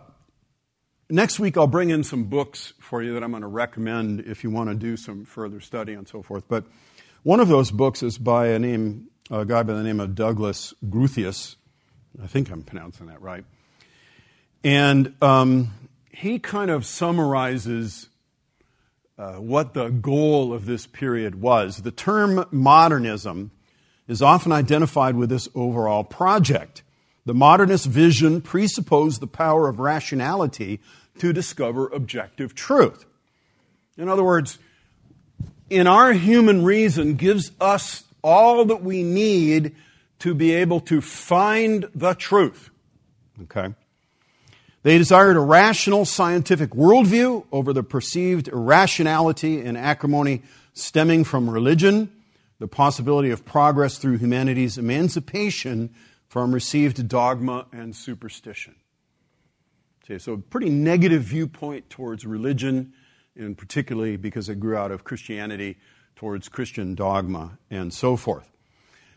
next 1.10 1.40
week 1.40 1.58
I'll 1.58 1.68
bring 1.68 1.90
in 1.90 2.04
some 2.04 2.26
books 2.26 2.74
for 2.80 3.02
you 3.02 3.14
that 3.14 3.24
I'm 3.24 3.32
going 3.32 3.42
to 3.42 3.48
recommend 3.48 4.22
if 4.22 4.44
you 4.44 4.52
want 4.52 4.70
to 4.70 4.76
do 4.76 4.96
some 4.98 5.26
further 5.26 5.60
study 5.60 5.94
and 5.94 6.08
so 6.08 6.22
forth. 6.22 6.44
But 6.48 6.66
one 7.24 7.40
of 7.40 7.48
those 7.48 7.72
books 7.72 8.04
is 8.04 8.18
by 8.18 8.48
a 8.48 8.60
name, 8.60 9.10
a 9.32 9.46
guy 9.46 9.64
by 9.64 9.74
the 9.74 9.84
name 9.84 10.00
of 10.00 10.16
Douglas 10.16 10.74
Groothuis. 10.86 11.56
I 12.22 12.28
think 12.28 12.52
I'm 12.52 12.62
pronouncing 12.62 13.08
that 13.08 13.22
right. 13.22 13.46
And 14.64 15.16
um, 15.22 15.72
he 16.12 16.40
kind 16.40 16.70
of 16.70 16.86
summarizes 16.86 18.10
uh, 19.20 19.34
what 19.34 19.74
the 19.74 19.90
goal 19.90 20.54
of 20.54 20.66
this 20.66 20.88
period 20.88 21.42
was. 21.42 21.82
The 21.82 21.92
term 21.92 22.46
modernism 22.52 23.52
is 24.08 24.22
often 24.22 24.54
identified 24.54 25.18
with 25.18 25.30
this 25.30 25.50
overall 25.54 26.06
project. 26.06 26.84
The 27.26 27.34
modernist 27.34 27.86
vision 27.86 28.42
presupposed 28.42 29.20
the 29.20 29.28
power 29.28 29.68
of 29.68 29.78
rationality 29.80 30.80
to 31.20 31.34
discover 31.34 31.90
objective 31.90 32.56
truth. 32.56 33.06
In 33.98 34.08
other 34.08 34.24
words, 34.24 34.58
in 35.70 35.86
our 35.86 36.14
human 36.14 36.64
reason 36.64 37.16
gives 37.16 37.52
us 37.60 38.06
all 38.24 38.64
that 38.66 38.82
we 38.82 39.04
need 39.04 39.76
to 40.20 40.34
be 40.34 40.54
able 40.54 40.80
to 40.80 41.02
find 41.02 41.90
the 41.94 42.14
truth. 42.14 42.70
Okay? 43.44 43.76
They 44.82 44.98
desired 44.98 45.36
a 45.36 45.42
rational 45.42 46.06
scientific 46.06 46.72
worldview 46.72 47.46
over 47.52 47.74
the 47.74 47.84
perceived 47.84 48.48
irrationality 48.48 49.60
and 49.62 49.78
acrimony 49.78 50.42
stemming 50.74 51.26
from 51.26 51.50
religion, 51.50 52.12
the 52.60 52.68
possibility 52.68 53.30
of 53.30 53.46
progress 53.46 53.98
through 53.98 54.18
humanity's 54.18 54.78
emancipation 54.78 55.94
from 56.30 56.54
received 56.54 57.08
dogma 57.08 57.66
and 57.74 57.96
superstition. 57.96 58.76
Okay, 60.06 60.18
so 60.18 60.34
a 60.34 60.38
pretty 60.38 60.70
negative 60.70 61.24
viewpoint 61.24 61.90
towards 61.90 62.26
religion, 62.26 62.94
and 63.36 63.58
particularly 63.58 64.16
because 64.16 64.48
it 64.48 64.60
grew 64.60 64.78
out 64.78 64.92
of 64.92 65.04
Christianity 65.04 65.78
towards 66.16 66.50
Christian 66.50 66.96
dogma 66.96 67.58
and 67.70 67.94
so 67.94 68.16
forth. 68.16 68.50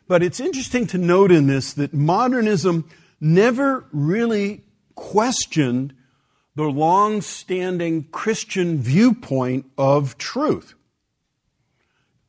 But 0.08 0.22
it's 0.22 0.40
interesting 0.40 0.86
to 0.88 0.98
note 0.98 1.30
in 1.30 1.46
this 1.46 1.72
that 1.74 1.94
modernism 1.94 2.88
never 3.20 3.86
really 3.92 4.64
questioned 4.94 5.94
the 6.54 6.64
long 6.64 7.20
standing 7.22 8.04
Christian 8.04 8.78
viewpoint 8.78 9.66
of 9.78 10.18
truth. 10.18 10.74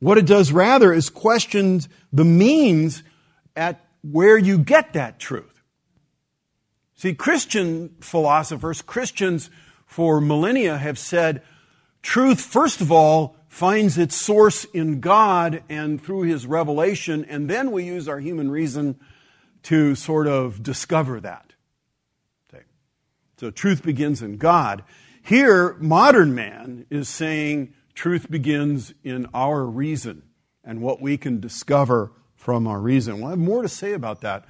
What 0.00 0.18
it 0.18 0.26
does 0.26 0.52
rather 0.52 0.92
is 0.92 1.10
questions 1.10 1.88
the 2.12 2.24
means 2.24 3.02
at 3.56 3.80
where 4.02 4.36
you 4.36 4.58
get 4.58 4.92
that 4.92 5.18
truth. 5.18 5.62
See, 6.94 7.14
Christian 7.14 7.96
philosophers, 8.00 8.82
Christians 8.82 9.50
for 9.86 10.20
millennia 10.20 10.78
have 10.78 10.98
said 10.98 11.42
truth, 12.02 12.40
first 12.40 12.80
of 12.80 12.90
all, 12.92 13.36
finds 13.48 13.96
its 13.98 14.16
source 14.16 14.64
in 14.64 15.00
God 15.00 15.62
and 15.68 16.02
through 16.02 16.22
His 16.22 16.46
revelation, 16.46 17.24
and 17.26 17.48
then 17.48 17.70
we 17.70 17.84
use 17.84 18.08
our 18.08 18.20
human 18.20 18.50
reason 18.50 18.98
to 19.64 19.94
sort 19.94 20.26
of 20.26 20.62
discover 20.62 21.20
that. 21.20 21.43
So 23.36 23.50
truth 23.50 23.82
begins 23.82 24.22
in 24.22 24.36
God. 24.36 24.84
Here, 25.22 25.74
modern 25.80 26.34
man 26.34 26.86
is 26.90 27.08
saying 27.08 27.74
truth 27.94 28.30
begins 28.30 28.92
in 29.02 29.26
our 29.34 29.64
reason 29.64 30.22
and 30.62 30.80
what 30.80 31.00
we 31.00 31.16
can 31.16 31.40
discover 31.40 32.12
from 32.36 32.66
our 32.66 32.80
reason. 32.80 33.20
We'll 33.20 33.30
have 33.30 33.38
more 33.38 33.62
to 33.62 33.68
say 33.68 33.92
about 33.92 34.20
that 34.20 34.44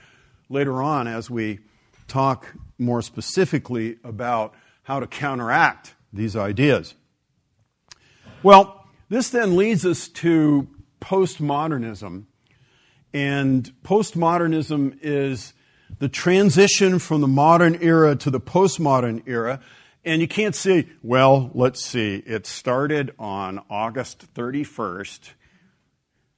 later 0.48 0.82
on 0.82 1.06
as 1.06 1.30
we 1.30 1.60
talk 2.08 2.54
more 2.78 3.02
specifically 3.02 3.96
about 4.04 4.54
how 4.82 5.00
to 5.00 5.06
counteract 5.06 5.94
these 6.12 6.36
ideas. 6.36 6.94
Well, 8.42 8.86
this 9.08 9.30
then 9.30 9.56
leads 9.56 9.86
us 9.86 10.08
to 10.08 10.68
postmodernism. 11.00 12.24
And 13.12 13.72
postmodernism 13.84 14.98
is 15.00 15.54
the 15.98 16.08
transition 16.08 16.98
from 16.98 17.20
the 17.20 17.28
modern 17.28 17.82
era 17.82 18.16
to 18.16 18.30
the 18.30 18.40
postmodern 18.40 19.22
era. 19.26 19.60
And 20.04 20.20
you 20.20 20.28
can't 20.28 20.54
say, 20.54 20.88
well, 21.02 21.50
let's 21.54 21.84
see, 21.84 22.16
it 22.26 22.46
started 22.46 23.14
on 23.18 23.62
August 23.70 24.34
31st, 24.34 25.30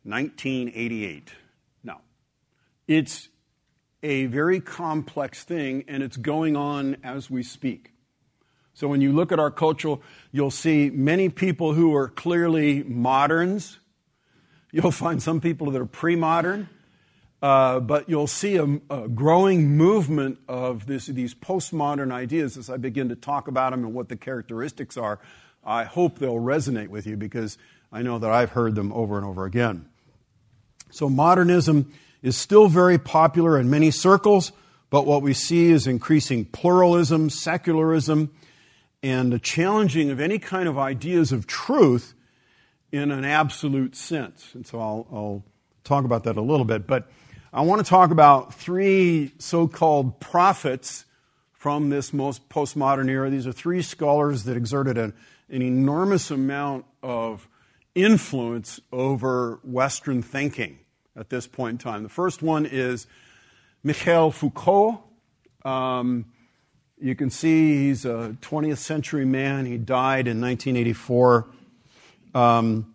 1988. 0.05 1.33
No. 1.83 1.97
It's 2.87 3.29
a 4.03 4.27
very 4.27 4.61
complex 4.61 5.43
thing, 5.43 5.85
and 5.89 6.03
it's 6.03 6.17
going 6.17 6.55
on 6.55 6.99
as 7.03 7.29
we 7.29 7.43
speak. 7.43 7.93
So 8.73 8.87
when 8.87 9.01
you 9.01 9.13
look 9.13 9.33
at 9.33 9.41
our 9.41 9.51
culture, 9.51 9.97
you'll 10.31 10.51
see 10.51 10.91
many 10.91 11.29
people 11.29 11.73
who 11.73 11.95
are 11.97 12.09
clearly 12.09 12.85
moderns. 12.85 13.81
You'll 14.71 14.93
find 14.93 15.21
some 15.21 15.41
people 15.41 15.71
that 15.71 15.81
are 15.81 15.87
pre 15.87 16.15
modern. 16.15 16.69
Uh, 17.47 17.79
but 17.79 18.09
you'll 18.09 18.27
see 18.27 18.57
a, 18.57 18.65
a, 18.91 19.07
growing 19.07 19.77
movement 19.77 20.37
of 20.49 20.85
this, 20.87 21.07
these 21.07 21.33
postmodern 21.33 22.11
ideas 22.11 22.57
as 22.57 22.69
I 22.69 22.77
begin 22.77 23.09
to 23.11 23.15
talk 23.15 23.47
about 23.47 23.71
them 23.71 23.85
and 23.85 23.95
what 23.95 24.09
the 24.09 24.17
characteristics 24.17 24.97
are. 24.97 25.21
I 25.65 25.85
hope 25.85 26.19
they'll 26.19 26.41
resonate 26.41 26.89
with 26.89 27.07
you 27.07 27.17
because 27.17 27.57
I 27.93 28.03
know 28.03 28.19
that 28.19 28.33
I've 28.33 28.51
heard 28.51 28.75
them 28.75 28.93
over 28.93 29.17
and 29.17 29.25
over 29.25 29.45
again. 29.45 29.89
So, 30.91 31.09
modernism 31.09 31.93
is 32.21 32.37
still 32.37 32.67
very 32.67 32.99
popular 32.99 33.61
in 33.61 33.71
many 33.71 33.93
circles, 33.93 34.51
but 34.91 35.07
what 35.07 35.23
we 35.23 35.33
see 35.33 35.71
is 35.71 35.87
increasing 35.87 36.47
pluralism, 36.47 37.31
secularism, 37.31 38.33
and 39.05 39.33
the 39.33 39.39
challenging 39.39 40.11
of 40.11 40.19
any 40.19 40.41
kind 40.41 40.69
of 40.69 40.79
ideas 40.79 41.31
of 41.31 41.47
truth 41.47 42.13
in 42.91 43.13
an 43.13 43.25
absolute 43.25 43.95
sense. 43.95 44.53
And 44.53 44.67
so 44.67 44.81
I'll, 44.81 45.07
I'll 45.13 45.45
talk 45.85 46.05
about 46.05 46.25
that 46.25 46.37
a 46.37 46.43
little 46.43 46.67
bit. 46.67 46.89
But 46.89 47.09
I 47.57 47.63
want 47.63 47.83
to 47.83 47.89
talk 47.89 48.11
about 48.11 48.53
three 48.53 49.33
so 49.39 49.67
called 49.67 50.21
prophets 50.21 51.07
from 51.55 51.89
this 51.89 52.13
most 52.13 52.51
postmodern 52.51 53.09
era. 53.09 53.31
These 53.31 53.47
are 53.47 53.53
three 53.53 53.81
scholars 53.81 54.45
that 54.45 54.59
exerted 54.59 54.99
an, 54.99 55.15
an 55.49 55.63
enormous 55.63 56.31
amount 56.31 56.85
of 57.03 57.49
influence 57.95 58.79
over 58.93 59.59
Western 59.65 60.21
thinking 60.21 60.81
at 61.17 61.31
this 61.31 61.47
point 61.47 61.73
in 61.73 61.79
time. 61.79 62.03
The 62.03 62.11
first 62.11 62.43
one 62.43 62.67
is 62.67 63.07
Michel 63.83 64.31
Foucault. 64.31 65.03
Um, 65.65 66.27
you 67.01 67.15
can 67.15 67.31
see 67.31 67.87
he's 67.87 68.05
a 68.05 68.37
20th 68.43 68.77
century 68.77 69.25
man. 69.25 69.65
He 69.65 69.79
died 69.79 70.29
in 70.29 70.43
1984. 70.43 71.47
Um, 72.35 72.95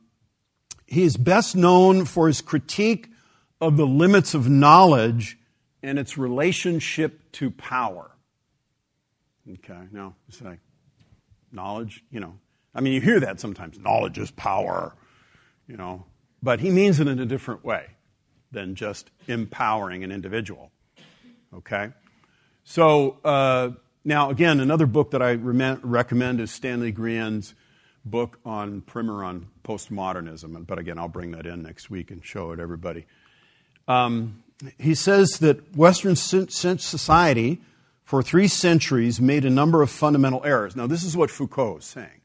he 0.86 1.02
is 1.02 1.18
best 1.18 1.56
known 1.56 2.06
for 2.06 2.28
his 2.28 2.42
critique 2.42 3.08
of 3.62 3.78
the 3.78 3.86
limits 3.86 4.34
of 4.34 4.50
knowledge 4.50 5.38
and 5.84 5.98
its 5.98 6.18
relationship 6.18 7.32
to 7.34 7.52
power. 7.52 8.12
Okay, 9.50 9.80
now, 9.92 10.16
say, 10.30 10.58
knowledge, 11.52 12.04
you 12.12 12.20
know, 12.20 12.34
I 12.74 12.82
mean, 12.82 12.94
you 12.94 13.02
hear 13.02 13.20
that 13.20 13.40
sometimes 13.40 13.78
knowledge 13.80 14.18
is 14.18 14.32
power, 14.32 14.96
you 15.68 15.78
know, 15.78 16.06
but 16.42 16.60
he 16.60 16.72
means 16.72 17.00
it 17.00 17.08
in 17.08 17.20
a 17.20 17.26
different 17.26 17.64
way 17.64 17.86
than 18.52 18.76
just 18.76 19.12
empowering 19.28 20.04
an 20.04 20.12
individual. 20.12 20.72
Okay? 21.54 21.90
So, 22.64 23.18
uh, 23.24 23.72
now, 24.04 24.30
again, 24.30 24.60
another 24.60 24.86
book 24.86 25.12
that 25.12 25.22
I 25.22 25.32
re- 25.32 25.78
recommend 25.82 26.40
is 26.40 26.52
Stanley 26.52 26.92
Grenz 26.92 27.54
book 28.04 28.40
on 28.46 28.82
primer 28.82 29.24
on 29.24 29.48
postmodernism. 29.64 30.66
But 30.66 30.80
again, 30.80 30.98
I'll 30.98 31.08
bring 31.08 31.32
that 31.32 31.46
in 31.46 31.62
next 31.62 31.90
week 31.90 32.12
and 32.12 32.26
show 32.26 32.52
it 32.52 32.60
everybody. 32.60 33.06
Um, 33.88 34.44
he 34.78 34.96
says 34.96 35.40
that 35.40 35.76
Western 35.76 36.16
society 36.16 37.62
for 38.04 38.22
three 38.22 38.48
centuries 38.48 39.22
made 39.22 39.46
a 39.46 39.50
number 39.50 39.82
of 39.82 39.90
fundamental 39.90 40.44
errors. 40.44 40.76
Now, 40.76 40.88
this 40.88 41.04
is 41.04 41.16
what 41.16 41.32
Foucault 41.32 41.78
is 41.78 41.86
saying. 41.86 42.22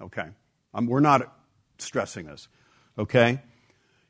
Okay? 0.00 0.28
Um, 0.74 0.86
we're 0.86 1.00
not 1.00 1.32
stressing 1.78 2.26
this. 2.26 2.48
Okay? 2.98 3.40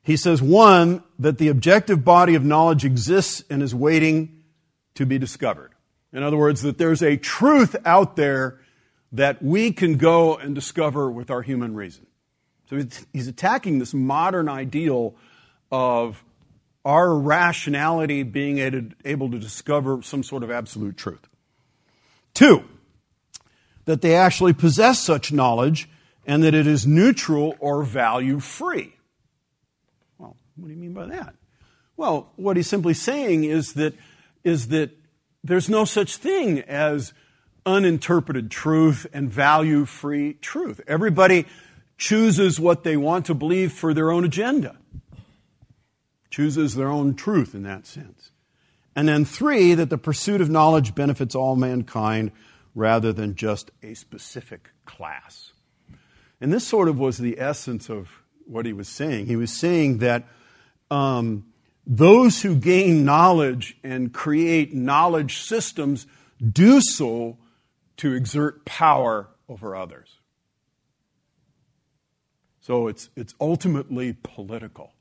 He 0.01 0.17
says, 0.17 0.41
one, 0.41 1.03
that 1.19 1.37
the 1.37 1.47
objective 1.47 2.03
body 2.03 2.35
of 2.35 2.43
knowledge 2.43 2.83
exists 2.83 3.43
and 3.49 3.63
is 3.63 3.73
waiting 3.73 4.43
to 4.95 5.05
be 5.05 5.17
discovered. 5.17 5.71
In 6.11 6.23
other 6.23 6.37
words, 6.37 6.61
that 6.61 6.77
there's 6.77 7.01
a 7.01 7.15
truth 7.15 7.75
out 7.85 8.15
there 8.15 8.59
that 9.11 9.41
we 9.41 9.71
can 9.71 9.95
go 9.97 10.35
and 10.35 10.53
discover 10.53 11.09
with 11.09 11.31
our 11.31 11.41
human 11.41 11.75
reason. 11.75 12.05
So 12.69 12.81
he's 13.13 13.27
attacking 13.27 13.79
this 13.79 13.93
modern 13.93 14.49
ideal 14.49 15.15
of 15.71 16.23
our 16.85 17.17
rationality 17.17 18.23
being 18.23 18.57
able 19.05 19.31
to 19.31 19.39
discover 19.39 20.01
some 20.01 20.23
sort 20.23 20.43
of 20.43 20.51
absolute 20.51 20.97
truth. 20.97 21.27
Two, 22.33 22.63
that 23.85 24.01
they 24.01 24.15
actually 24.15 24.53
possess 24.53 25.01
such 25.03 25.31
knowledge 25.31 25.89
and 26.25 26.43
that 26.43 26.53
it 26.53 26.67
is 26.67 26.85
neutral 26.85 27.55
or 27.59 27.83
value 27.83 28.39
free. 28.39 28.95
Well, 30.17 30.35
what 30.55 30.67
do 30.67 30.73
you 30.73 30.79
mean 30.79 30.93
by 30.93 31.05
that? 31.07 31.35
Well, 31.95 32.31
what 32.35 32.57
he's 32.57 32.67
simply 32.67 32.93
saying 32.93 33.43
is 33.43 33.73
that, 33.73 33.93
is 34.43 34.69
that 34.69 34.91
there's 35.43 35.69
no 35.69 35.85
such 35.85 36.17
thing 36.17 36.61
as 36.61 37.13
uninterpreted 37.65 38.51
truth 38.51 39.05
and 39.13 39.29
value 39.29 39.85
free 39.85 40.33
truth. 40.33 40.81
Everybody 40.87 41.45
chooses 41.97 42.59
what 42.59 42.83
they 42.83 42.97
want 42.97 43.25
to 43.27 43.33
believe 43.33 43.71
for 43.71 43.93
their 43.93 44.11
own 44.11 44.25
agenda 44.25 44.77
chooses 46.33 46.73
their 46.73 46.89
own 46.89 47.13
truth 47.13 47.53
in 47.53 47.61
that 47.61 47.85
sense. 47.85 48.31
And 48.95 49.07
then 49.07 49.23
three, 49.23 49.75
that 49.75 49.91
the 49.91 49.99
pursuit 49.99 50.41
of 50.41 50.49
knowledge 50.49 50.95
benefits 50.95 51.35
all 51.35 51.55
mankind 51.55 52.31
rather 52.73 53.13
than 53.13 53.35
just 53.35 53.69
a 53.83 53.93
specific 53.93 54.71
class. 54.83 55.51
And 56.41 56.51
this 56.51 56.67
sort 56.67 56.89
of 56.89 56.97
was 56.97 57.19
the 57.19 57.39
essence 57.39 57.87
of 57.87 58.09
what 58.47 58.65
he 58.65 58.73
was 58.73 58.89
saying. 58.89 59.27
He 59.27 59.35
was 59.35 59.51
saying 59.51 59.99
that 59.99 60.23
um, 60.89 61.45
those 61.85 62.41
who 62.41 62.55
gain 62.55 63.05
knowledge 63.05 63.77
and 63.83 64.11
create 64.11 64.73
knowledge 64.73 65.37
systems 65.37 66.07
do 66.41 66.81
so 66.81 67.37
to 67.97 68.13
exert 68.13 68.65
power 68.65 69.29
over 69.47 69.75
others. 69.75 70.17
So 72.61 72.87
it's, 72.87 73.11
it's 73.15 73.35
ultimately 73.39 74.13
political. 74.13 74.93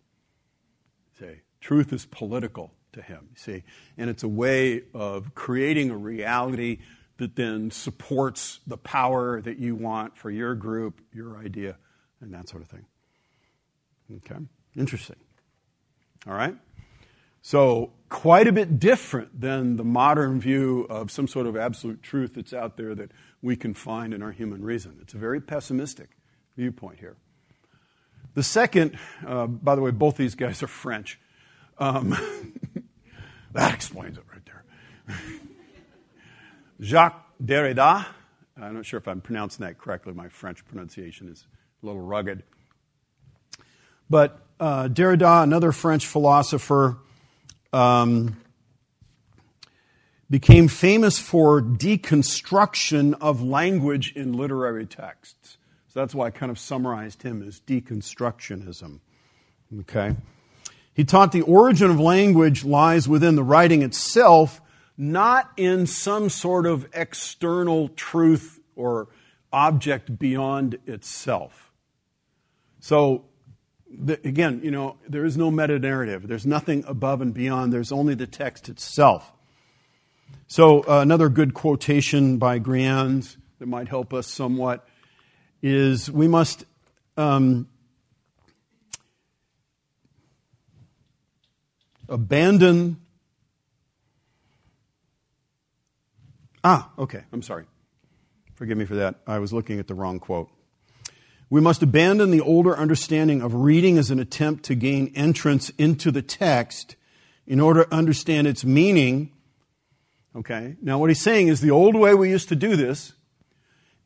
Truth 1.62 1.92
is 1.92 2.05
political 2.05 2.75
to 2.92 3.01
him, 3.01 3.29
you 3.31 3.37
see. 3.37 3.62
And 3.96 4.11
it's 4.11 4.22
a 4.22 4.29
way 4.29 4.83
of 4.92 5.35
creating 5.35 5.90
a 5.90 5.96
reality 5.96 6.81
that 7.18 7.37
then 7.37 7.70
supports 7.70 8.61
the 8.66 8.77
power 8.77 9.40
that 9.40 9.59
you 9.59 9.77
want 9.77 10.16
for 10.18 10.31
your 10.31 10.55
group, 10.57 11.01
your 11.14 11.38
idea, 11.38 11.77
and 12.20 12.35
that 12.35 12.48
sort 12.48 12.62
of 12.62 12.68
thing. 12.68 12.85
Okay? 14.16 14.40
Interesting. 14.77 15.16
All 16.27 16.35
right? 16.35 16.57
So, 17.42 17.92
quite 18.09 18.46
a 18.46 18.53
bit 18.53 18.79
different 18.79 19.40
than 19.40 19.77
the 19.77 19.85
modern 19.85 20.40
view 20.40 20.87
of 20.90 21.11
some 21.11 21.27
sort 21.27 21.46
of 21.46 21.57
absolute 21.57 22.03
truth 22.03 22.35
that's 22.35 22.53
out 22.53 22.77
there 22.77 22.94
that 22.94 23.11
we 23.40 23.57
can 23.57 23.72
find 23.75 24.12
in 24.12 24.22
our 24.22 24.33
human 24.33 24.62
reason. 24.64 24.98
It's 25.01 25.14
a 25.14 25.18
very 25.18 25.40
pessimistic 25.40 26.11
viewpoint 26.57 26.98
here. 26.98 27.16
The 28.35 28.42
second, 28.42 28.98
uh, 29.27 29.46
by 29.46 29.75
the 29.75 29.81
way, 29.81 29.90
both 29.90 30.16
these 30.16 30.35
guys 30.35 30.62
are 30.62 30.68
French. 30.68 31.20
Um, 31.78 32.16
that 33.52 33.74
explains 33.74 34.18
it 34.18 34.24
right 34.32 34.44
there. 34.44 35.16
Jacques 36.80 37.26
Derrida. 37.42 38.06
I'm 38.61 38.74
not 38.74 38.87
sure 38.87 38.98
if 38.98 39.08
I'm 39.08 39.20
pronouncing 39.20 39.64
that 39.66 39.78
correctly. 39.78 40.12
My 40.12 40.28
French 40.28 40.64
pronunciation 40.64 41.28
is 41.28 41.46
a 41.82 41.87
little 41.87 42.00
rugged. 42.00 42.42
But 44.11 44.40
uh, 44.61 44.88
Derrida, 44.88 45.42
another 45.42 45.72
French 45.72 46.06
philosopher, 46.06 46.98
um, 47.72 48.37
became 50.28 50.68
famous 50.68 51.18
for 51.18 51.61
deconstruction 51.61 53.14
of 53.20 53.42
language 53.42 54.12
in 54.14 54.32
literary 54.32 54.87
texts. 54.87 55.58
So 55.88 56.00
that's 56.00 56.14
why 56.14 56.26
I 56.26 56.30
kind 56.30 56.50
of 56.50 56.58
summarized 56.58 57.22
him 57.22 57.46
as 57.46 57.61
deconstructionism. 57.61 59.00
Okay? 59.80 60.16
He 60.94 61.05
taught 61.05 61.33
the 61.33 61.42
origin 61.42 61.90
of 61.90 61.98
language 61.98 62.64
lies 62.64 63.09
within 63.09 63.35
the 63.35 63.42
writing 63.42 63.83
itself, 63.83 64.61
not 64.96 65.50
in 65.57 65.87
some 65.87 66.28
sort 66.28 66.66
of 66.66 66.87
external 66.92 67.88
truth 67.88 68.61
or 68.76 69.09
object 69.52 70.18
beyond 70.18 70.78
itself. 70.87 71.72
So, 72.81 73.24
again, 74.07 74.61
you 74.62 74.70
know, 74.70 74.96
there 75.09 75.24
is 75.24 75.37
no 75.37 75.50
meta 75.50 75.78
narrative. 75.78 76.26
There's 76.26 76.46
nothing 76.46 76.85
above 76.87 77.20
and 77.20 77.33
beyond. 77.33 77.72
There's 77.72 77.92
only 77.92 78.14
the 78.14 78.26
text 78.26 78.68
itself. 78.68 79.33
So, 80.46 80.81
uh, 80.81 81.00
another 81.00 81.28
good 81.28 81.55
quotation 81.55 82.37
by 82.37 82.59
Grenz 82.59 83.37
that 83.59 83.66
might 83.66 83.88
help 83.88 84.12
us 84.12 84.26
somewhat 84.26 84.87
is 85.62 86.11
we 86.11 86.28
must 86.28 86.64
um, 87.16 87.68
abandon. 92.12 92.98
Ah, 96.62 96.92
okay, 96.98 97.25
I'm 97.33 97.42
sorry. 97.42 97.64
Forgive 98.55 98.79
me 98.79 98.85
for 98.85 98.94
that. 98.96 99.16
I 99.27 99.38
was 99.38 99.53
looking 99.53 99.81
at 99.81 99.88
the 99.88 99.94
wrong 99.94 100.20
quote. 100.20 100.48
We 101.51 101.61
must 101.61 101.83
abandon 101.83 102.31
the 102.31 102.40
older 102.40 102.77
understanding 102.77 103.42
of 103.42 103.55
reading 103.55 103.98
as 103.98 104.11
an 104.11 104.20
attempt 104.20 104.64
to 104.64 104.75
gain 104.75 105.12
entrance 105.16 105.70
into 105.70 106.11
the 106.11 106.22
text 106.22 106.96
in 107.46 107.61
order 107.61 107.85
to 107.85 107.94
understand 107.94 108.46
its 108.46 108.64
meaning. 108.64 109.33
Okay, 110.37 110.77
now 110.81 110.98
what 110.98 111.11
he's 111.11 111.20
saying 111.20 111.48
is 111.48 111.61
the 111.61 111.70
old 111.70 111.94
way 111.94 112.14
we 112.14 112.31
used 112.31 112.48
to 112.51 112.57
do 112.57 112.77
this 112.77 113.12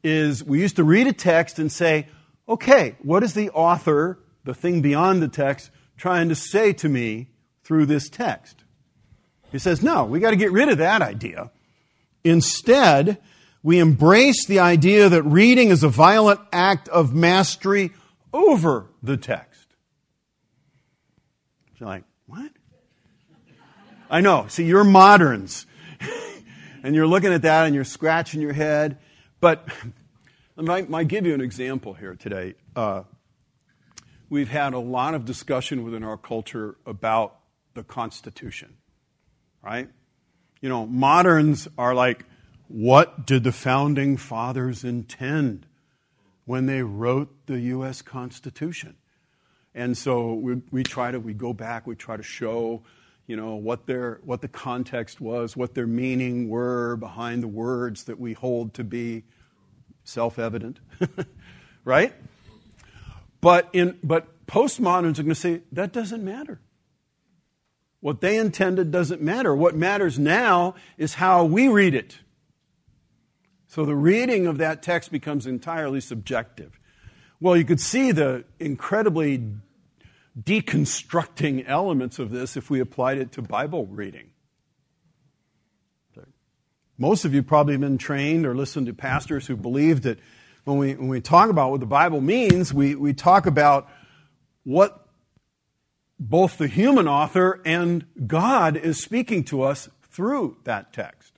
is 0.03 0.43
we 0.43 0.61
used 0.61 0.77
to 0.77 0.85
read 0.85 1.07
a 1.07 1.13
text 1.13 1.59
and 1.59 1.71
say, 1.71 2.09
okay, 2.49 2.97
what 3.03 3.23
is 3.23 3.35
the 3.35 3.51
author, 3.51 4.19
the 4.45 4.55
thing 4.55 4.81
beyond 4.81 5.23
the 5.23 5.29
text, 5.29 5.71
trying 5.97 6.29
to 6.29 6.35
say 6.35 6.73
to 6.73 6.89
me 6.89 7.29
through 7.67 7.87
this 7.87 8.09
text? 8.09 8.63
He 9.51 9.59
says, 9.59 9.83
no, 9.83 10.05
we 10.05 10.21
got 10.21 10.31
to 10.31 10.37
get 10.37 10.53
rid 10.53 10.69
of 10.69 10.79
that 10.79 11.03
idea. 11.03 11.51
Instead, 12.23 13.19
we 13.63 13.81
embrace 13.81 14.47
the 14.47 14.61
idea 14.61 15.09
that 15.09 15.23
reading 15.25 15.71
is 15.71 15.83
a 15.83 15.89
violent 15.89 16.41
act 16.53 16.89
of 16.89 17.13
mastery 17.13 17.93
over 18.33 18.87
the 19.03 19.17
text. 19.17 19.67
You're 21.79 21.89
like, 21.89 22.05
what? 22.27 22.53
I 24.09 24.21
know. 24.21 24.47
See, 24.49 24.65
you're 24.65 24.85
moderns. 24.85 25.67
and 26.85 26.95
you're 26.95 27.07
looking 27.07 27.33
at 27.33 27.43
that 27.43 27.67
and 27.67 27.75
you're 27.75 27.85
scratching 27.85 28.41
your 28.41 28.53
head. 28.53 28.99
But 29.41 29.69
I 30.59 30.83
might, 30.83 31.09
give 31.09 31.27
you 31.27 31.35
an 31.35 31.41
example 31.41 31.95
here 31.95 32.15
today. 32.15 32.55
Uh, 32.75 33.03
we've 34.31 34.49
had 34.49 34.73
a 34.75 34.79
lot 34.79 35.15
of 35.15 35.25
discussion 35.25 35.85
within 35.85 36.05
our 36.05 36.17
culture 36.17 36.77
about 36.87 37.37
the 37.77 37.85
Constitution, 37.85 38.77
right? 39.63 39.89
You 40.61 40.69
know, 40.69 40.87
moderns 40.87 41.69
are 41.79 41.95
like, 41.95 42.25
what 42.67 43.25
did 43.25 43.45
the 43.45 43.53
founding 43.53 44.17
fathers 44.17 44.83
intend 44.83 45.67
when 46.45 46.67
they 46.67 46.83
wrote 46.83 47.47
the 47.47 47.61
U.S. 47.61 48.03
Constitution? 48.03 48.97
And 49.75 49.97
so 49.97 50.33
we, 50.33 50.63
we 50.73 50.83
try 50.83 51.11
to, 51.13 51.21
we 51.21 51.35
go 51.35 51.53
back, 51.53 51.87
we 51.87 51.95
try 51.95 52.17
to 52.17 52.23
show, 52.23 52.83
you 53.27 53.37
know, 53.37 53.55
what 53.57 53.87
their, 53.87 54.21
what 54.25 54.41
the 54.41 54.49
context 54.49 55.21
was, 55.21 55.57
what 55.57 55.75
their 55.75 55.87
meaning 55.87 56.49
were 56.49 56.97
behind 56.97 57.43
the 57.43 57.49
words 57.49 58.05
that 58.05 58.19
we 58.19 58.33
hold 58.33 58.75
to 58.75 58.85
be 58.85 59.25
self-evident, 60.05 60.81
right? 61.85 62.15
But 63.43 63.69
in, 63.75 63.99
but 64.03 64.47
postmoderns 64.47 65.19
are 65.19 65.23
going 65.23 65.29
to 65.29 65.35
say 65.35 65.61
that 65.73 65.93
doesn't 65.93 66.25
matter. 66.25 66.61
What 68.07 68.21
they 68.21 68.37
intended 68.37 68.93
doesn't 68.93 69.21
matter. 69.21 69.53
What 69.53 69.75
matters 69.75 70.17
now 70.17 70.77
is 70.97 71.15
how 71.15 71.45
we 71.45 71.67
read 71.67 71.93
it. 71.93 72.21
So 73.67 73.85
the 73.85 73.97
reading 73.97 74.47
of 74.47 74.59
that 74.59 74.81
text 74.81 75.11
becomes 75.11 75.45
entirely 75.45 76.01
subjective. 76.01 76.79
Well, 77.41 77.57
you 77.57 77.65
could 77.65 77.81
see 77.81 78.13
the 78.13 78.45
incredibly 78.61 79.51
deconstructing 80.41 81.65
elements 81.67 82.21
of 82.21 82.31
this 82.31 82.57
if 82.57 82.71
we 82.71 82.79
applied 82.79 83.19
it 83.19 83.33
to 83.33 83.43
Bible 83.43 83.87
reading. 83.87 84.31
Most 86.97 87.25
of 87.25 87.35
you 87.35 87.43
probably 87.43 87.75
have 87.75 87.81
been 87.81 87.99
trained 87.99 88.47
or 88.47 88.55
listened 88.55 88.87
to 88.87 88.95
pastors 88.95 89.49
who 89.49 89.57
believe 89.57 90.03
that 90.03 90.21
when 90.63 90.79
we, 90.79 90.95
when 90.95 91.09
we 91.09 91.21
talk 91.21 91.51
about 91.51 91.73
what 91.73 91.81
the 91.81 91.87
Bible 91.87 92.21
means, 92.21 92.73
we, 92.73 92.95
we 92.95 93.15
talk 93.15 93.47
about 93.47 93.89
what 94.63 95.06
both 96.19 96.59
the 96.59 96.67
human 96.67 97.07
author 97.07 97.61
and 97.65 98.07
God 98.27 98.77
is 98.77 99.01
speaking 99.01 99.45
to 99.45 99.63
us 99.63 99.89
through 100.03 100.57
that 100.65 100.93
text. 100.93 101.35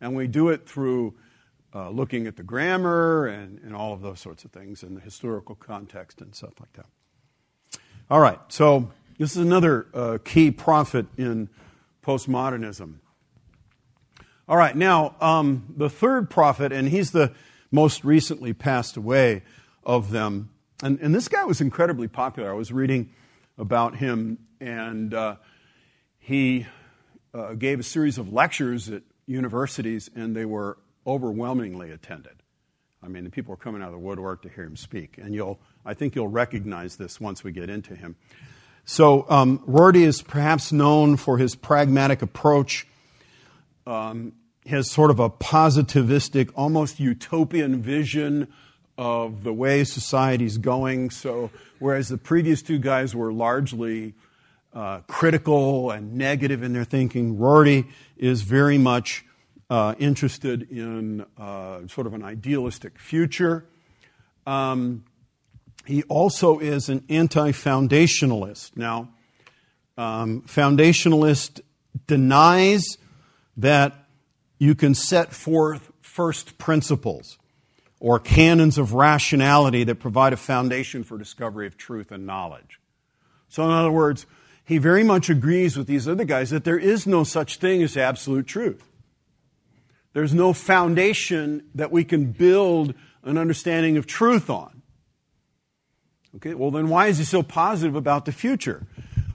And 0.00 0.16
we 0.16 0.26
do 0.26 0.48
it 0.48 0.68
through 0.68 1.14
uh, 1.74 1.90
looking 1.90 2.26
at 2.26 2.36
the 2.36 2.42
grammar 2.42 3.26
and, 3.26 3.60
and 3.60 3.74
all 3.74 3.92
of 3.92 4.02
those 4.02 4.20
sorts 4.20 4.44
of 4.44 4.50
things 4.50 4.82
and 4.82 4.96
the 4.96 5.00
historical 5.00 5.54
context 5.54 6.20
and 6.20 6.34
stuff 6.34 6.54
like 6.60 6.72
that. 6.74 6.86
All 8.10 8.20
right, 8.20 8.38
so 8.48 8.90
this 9.18 9.30
is 9.30 9.36
another 9.38 9.86
uh, 9.94 10.18
key 10.24 10.50
prophet 10.50 11.06
in 11.16 11.48
postmodernism. 12.04 12.96
All 14.48 14.56
right, 14.56 14.76
now 14.76 15.14
um, 15.20 15.72
the 15.76 15.88
third 15.88 16.28
prophet, 16.28 16.72
and 16.72 16.88
he's 16.88 17.12
the 17.12 17.32
most 17.70 18.04
recently 18.04 18.52
passed 18.52 18.96
away 18.96 19.42
of 19.84 20.10
them. 20.10 20.50
And, 20.82 20.98
and 21.00 21.14
this 21.14 21.28
guy 21.28 21.44
was 21.44 21.60
incredibly 21.60 22.08
popular. 22.08 22.50
I 22.50 22.54
was 22.54 22.72
reading 22.72 23.10
about 23.58 23.96
him, 23.96 24.38
and 24.60 25.12
uh, 25.14 25.36
he 26.18 26.66
uh, 27.34 27.54
gave 27.54 27.80
a 27.80 27.82
series 27.82 28.18
of 28.18 28.32
lectures 28.32 28.88
at 28.88 29.02
universities, 29.26 30.10
and 30.14 30.34
they 30.34 30.44
were 30.44 30.78
overwhelmingly 31.06 31.90
attended. 31.90 32.42
I 33.02 33.08
mean, 33.08 33.24
the 33.24 33.30
people 33.30 33.52
are 33.54 33.58
coming 33.58 33.82
out 33.82 33.86
of 33.86 33.92
the 33.92 33.98
woodwork 33.98 34.42
to 34.42 34.48
hear 34.48 34.64
him 34.64 34.76
speak, 34.76 35.18
and 35.18 35.34
you'll, 35.34 35.60
I 35.84 35.94
think 35.94 36.14
you'll 36.14 36.28
recognize 36.28 36.96
this 36.96 37.20
once 37.20 37.42
we 37.42 37.50
get 37.52 37.68
into 37.68 37.94
him. 37.94 38.16
So, 38.84 39.28
um, 39.28 39.62
Rorty 39.66 40.04
is 40.04 40.22
perhaps 40.22 40.72
known 40.72 41.16
for 41.16 41.38
his 41.38 41.54
pragmatic 41.54 42.22
approach, 42.22 42.86
um, 43.86 44.32
his 44.64 44.90
sort 44.90 45.10
of 45.10 45.18
a 45.18 45.30
positivistic, 45.30 46.50
almost 46.54 47.00
utopian 47.00 47.82
vision 47.82 48.48
of 48.98 49.42
the 49.42 49.52
way 49.52 49.84
society's 49.84 50.58
going. 50.58 51.10
So, 51.10 51.50
whereas 51.78 52.08
the 52.08 52.18
previous 52.18 52.62
two 52.62 52.78
guys 52.78 53.14
were 53.14 53.32
largely 53.32 54.14
uh, 54.74 55.00
critical 55.06 55.90
and 55.90 56.14
negative 56.14 56.62
in 56.62 56.72
their 56.72 56.84
thinking, 56.84 57.38
Rorty 57.38 57.86
is 58.16 58.42
very 58.42 58.78
much 58.78 59.24
uh, 59.68 59.94
interested 59.98 60.70
in 60.70 61.24
uh, 61.38 61.86
sort 61.88 62.06
of 62.06 62.14
an 62.14 62.22
idealistic 62.22 62.98
future. 62.98 63.64
Um, 64.46 65.04
he 65.86 66.02
also 66.04 66.58
is 66.58 66.88
an 66.88 67.04
anti 67.08 67.50
foundationalist. 67.52 68.76
Now, 68.76 69.08
um, 69.96 70.42
foundationalist 70.42 71.60
denies 72.06 72.98
that 73.56 74.06
you 74.58 74.74
can 74.74 74.94
set 74.94 75.32
forth 75.32 75.90
first 76.00 76.58
principles 76.58 77.38
or 78.02 78.18
canons 78.18 78.78
of 78.78 78.94
rationality 78.94 79.84
that 79.84 79.94
provide 79.94 80.32
a 80.32 80.36
foundation 80.36 81.04
for 81.04 81.16
discovery 81.16 81.68
of 81.68 81.76
truth 81.76 82.10
and 82.10 82.26
knowledge. 82.26 82.80
So, 83.48 83.62
in 83.64 83.70
other 83.70 83.92
words, 83.92 84.26
he 84.64 84.78
very 84.78 85.04
much 85.04 85.30
agrees 85.30 85.76
with 85.76 85.86
these 85.86 86.08
other 86.08 86.24
guys 86.24 86.50
that 86.50 86.64
there 86.64 86.80
is 86.80 87.06
no 87.06 87.22
such 87.22 87.58
thing 87.58 87.80
as 87.80 87.96
absolute 87.96 88.48
truth. 88.48 88.90
There's 90.14 90.34
no 90.34 90.52
foundation 90.52 91.62
that 91.76 91.92
we 91.92 92.02
can 92.02 92.32
build 92.32 92.94
an 93.22 93.38
understanding 93.38 93.96
of 93.96 94.08
truth 94.08 94.50
on. 94.50 94.82
Okay, 96.34 96.54
well, 96.54 96.72
then 96.72 96.88
why 96.88 97.06
is 97.06 97.18
he 97.18 97.24
so 97.24 97.44
positive 97.44 97.94
about 97.94 98.24
the 98.24 98.32
future? 98.32 98.84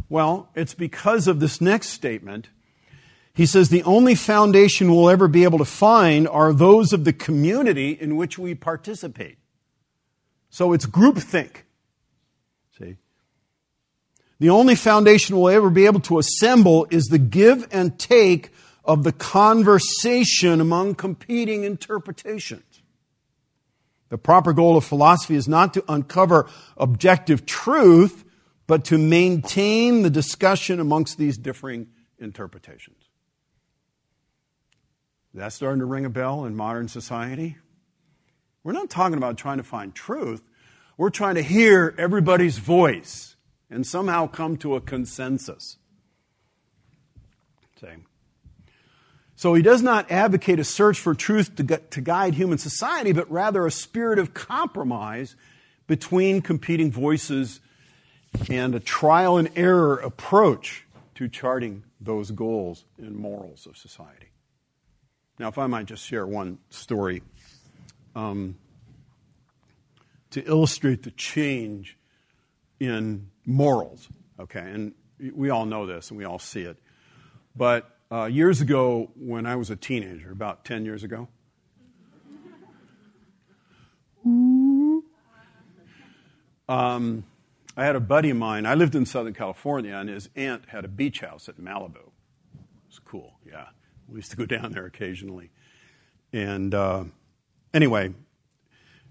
Well, 0.10 0.50
it's 0.56 0.74
because 0.74 1.30
of 1.30 1.40
this 1.40 1.62
next 1.62 1.88
statement. 1.88 2.50
He 3.38 3.46
says 3.46 3.70
the 3.70 3.84
only 3.84 4.16
foundation 4.16 4.92
we'll 4.92 5.12
ever 5.12 5.28
be 5.28 5.44
able 5.44 5.60
to 5.60 5.66
find 5.66 6.28
are 6.28 6.52
those 6.52 6.92
of 6.92 7.04
the 7.04 7.14
community 7.14 7.92
in 7.92 8.16
which 8.16 8.40
we 8.40 8.56
participate. 8.56 9.38
So 10.50 10.74
it's 10.74 10.88
groupthink. 10.88 11.58
See? 12.80 12.98
The 14.40 14.50
only 14.50 14.74
foundation 14.74 15.38
we'll 15.38 15.54
ever 15.54 15.70
be 15.70 15.86
able 15.86 16.00
to 16.00 16.18
assemble 16.18 16.88
is 16.90 17.04
the 17.04 17.20
give 17.20 17.68
and 17.72 18.00
take 18.00 18.50
of 18.84 19.04
the 19.04 19.12
conversation 19.12 20.60
among 20.60 20.96
competing 20.96 21.64
interpretations. 21.64 22.82
The 24.10 24.18
proper 24.18 24.52
goal 24.52 24.78
of 24.78 24.84
philosophy 24.84 25.36
is 25.36 25.48
not 25.48 25.76
to 25.76 25.84
uncover 25.88 26.50
objective 26.76 27.46
truth, 27.46 28.26
but 28.66 28.84
to 28.86 28.98
maintain 28.98 30.02
the 30.02 30.10
discussion 30.10 30.80
amongst 30.80 31.20
these 31.20 31.38
differing 31.38 31.90
interpretations. 32.18 33.07
That's 35.38 35.54
starting 35.54 35.82
to 35.82 35.86
ring 35.86 36.04
a 36.04 36.10
bell 36.10 36.46
in 36.46 36.56
modern 36.56 36.88
society. 36.88 37.58
We're 38.64 38.72
not 38.72 38.90
talking 38.90 39.18
about 39.18 39.38
trying 39.38 39.58
to 39.58 39.64
find 39.64 39.94
truth. 39.94 40.42
We're 40.98 41.12
trying 41.12 41.36
to 41.36 41.44
hear 41.44 41.94
everybody's 42.00 42.58
voice 42.58 43.36
and 43.70 43.86
somehow 43.86 44.26
come 44.26 44.58
to 44.58 44.76
a 44.76 44.82
consensus. 44.82 45.78
Same. 47.80 48.08
So 49.36 49.54
he 49.54 49.62
does 49.62 49.84
not 49.84 50.10
advocate 50.10 50.60
a 50.60 50.64
search 50.64 51.00
for 51.00 51.14
truth 51.14 51.56
to, 51.58 51.64
to 51.64 52.02
guide 52.02 52.34
human 52.34 52.58
society, 52.58 53.12
but 53.12 53.30
rather 53.30 53.68
a 53.68 53.72
spirit 53.72 54.18
of 54.18 54.34
compromise 54.34 55.36
between 55.86 56.42
competing 56.42 56.92
voices 56.92 57.60
and 58.50 58.74
a 58.74 58.80
trial 58.80 59.38
and 59.38 59.52
error 59.56 59.98
approach 59.98 60.88
to 61.14 61.28
charting 61.28 61.84
those 62.02 62.32
goals 62.32 62.86
and 62.98 63.16
morals 63.16 63.68
of 63.68 63.78
society. 63.78 64.32
Now, 65.40 65.50
if 65.50 65.58
I 65.58 65.68
might 65.68 65.86
just 65.86 66.06
share 66.06 66.26
one 66.26 66.58
story 66.70 67.22
um, 68.16 68.58
to 70.32 70.44
illustrate 70.44 71.04
the 71.04 71.12
change 71.12 71.98
in 72.80 73.30
morals, 73.46 74.10
okay? 74.40 74.60
And 74.60 74.94
we 75.34 75.50
all 75.50 75.66
know 75.66 75.86
this 75.86 76.10
and 76.10 76.18
we 76.18 76.26
all 76.26 76.40
see 76.40 76.62
it. 76.62 76.78
But 77.56 77.90
uh, 78.12 78.26
years 78.26 78.62
ago, 78.62 79.12
when 79.16 79.46
I 79.46 79.56
was 79.56 79.70
a 79.70 79.76
teenager, 79.76 80.32
about 80.32 80.66
10 80.66 80.86
years 80.86 81.04
ago, 81.04 81.28
um, 86.68 87.24
I 87.76 87.86
had 87.86 87.96
a 87.96 88.00
buddy 88.00 88.32
of 88.32 88.38
mine. 88.38 88.66
I 88.66 88.74
lived 88.74 88.96
in 88.96 89.06
Southern 89.06 89.34
California, 89.34 89.96
and 89.96 90.10
his 90.10 90.30
aunt 90.36 90.70
had 90.70 90.84
a 90.84 90.88
beach 90.88 91.20
house 91.20 91.48
at 91.48 91.58
Malibu. 91.58 91.98
It 91.98 92.10
was 92.90 93.00
cool, 93.06 93.36
yeah. 93.46 93.68
We 94.08 94.18
used 94.18 94.32
to 94.32 94.38
go 94.38 94.46
down 94.46 94.72
there 94.72 94.86
occasionally. 94.86 95.52
And 96.32 96.74
uh, 96.74 97.06
anyway, 97.74 98.14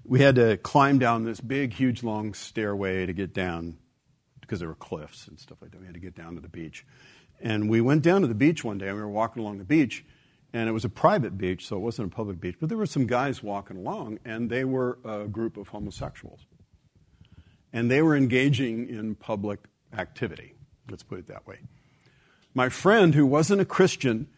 we 0.04 0.20
had 0.20 0.37
to 0.37 0.56
climb 0.56 0.98
down 0.98 1.24
this 1.24 1.40
big, 1.40 1.72
huge, 1.72 2.02
long 2.02 2.35
stairway 2.35 3.06
to 3.06 3.12
get 3.12 3.35
down 3.35 3.78
because 4.40 4.61
there 4.61 4.68
were 4.68 4.74
cliffs 4.74 5.26
and 5.26 5.38
stuff 5.38 5.59
like 5.61 5.72
that. 5.72 5.80
We 5.80 5.87
had 5.87 5.94
to 5.94 6.00
get 6.00 6.14
down 6.14 6.35
to 6.37 6.40
the 6.40 6.48
beach. 6.48 6.87
And 7.40 7.68
we 7.68 7.80
went 7.80 8.02
down 8.02 8.22
to 8.22 8.26
the 8.26 8.35
beach 8.35 8.64
one 8.64 8.78
day, 8.78 8.88
and 8.88 8.96
we 8.96 9.02
were 9.02 9.09
walking 9.09 9.42
along 9.42 9.59
the 9.59 9.64
beach, 9.64 10.04
and 10.52 10.68
it 10.68 10.72
was 10.72 10.85
a 10.85 10.88
private 10.88 11.37
beach, 11.37 11.66
so 11.66 11.76
it 11.76 11.80
wasn't 11.80 12.12
a 12.12 12.16
public 12.16 12.40
beach. 12.40 12.56
But 12.59 12.68
there 12.68 12.78
were 12.78 12.87
some 12.87 13.06
guys 13.06 13.42
walking 13.42 13.76
along, 13.76 14.20
and 14.24 14.48
they 14.48 14.64
were 14.64 14.98
a 15.04 15.26
group 15.26 15.56
of 15.56 15.68
homosexuals. 15.68 16.46
And 17.72 17.90
they 17.90 18.00
were 18.00 18.16
engaging 18.16 18.88
in 18.88 19.16
public 19.16 19.59
activity. 19.92 20.54
Let's 20.88 21.02
put 21.02 21.18
it 21.18 21.26
that 21.26 21.46
way. 21.46 21.59
My 22.54 22.70
friend, 22.70 23.14
who 23.14 23.26
wasn't 23.26 23.61
a 23.61 23.66
Christian, 23.66 24.28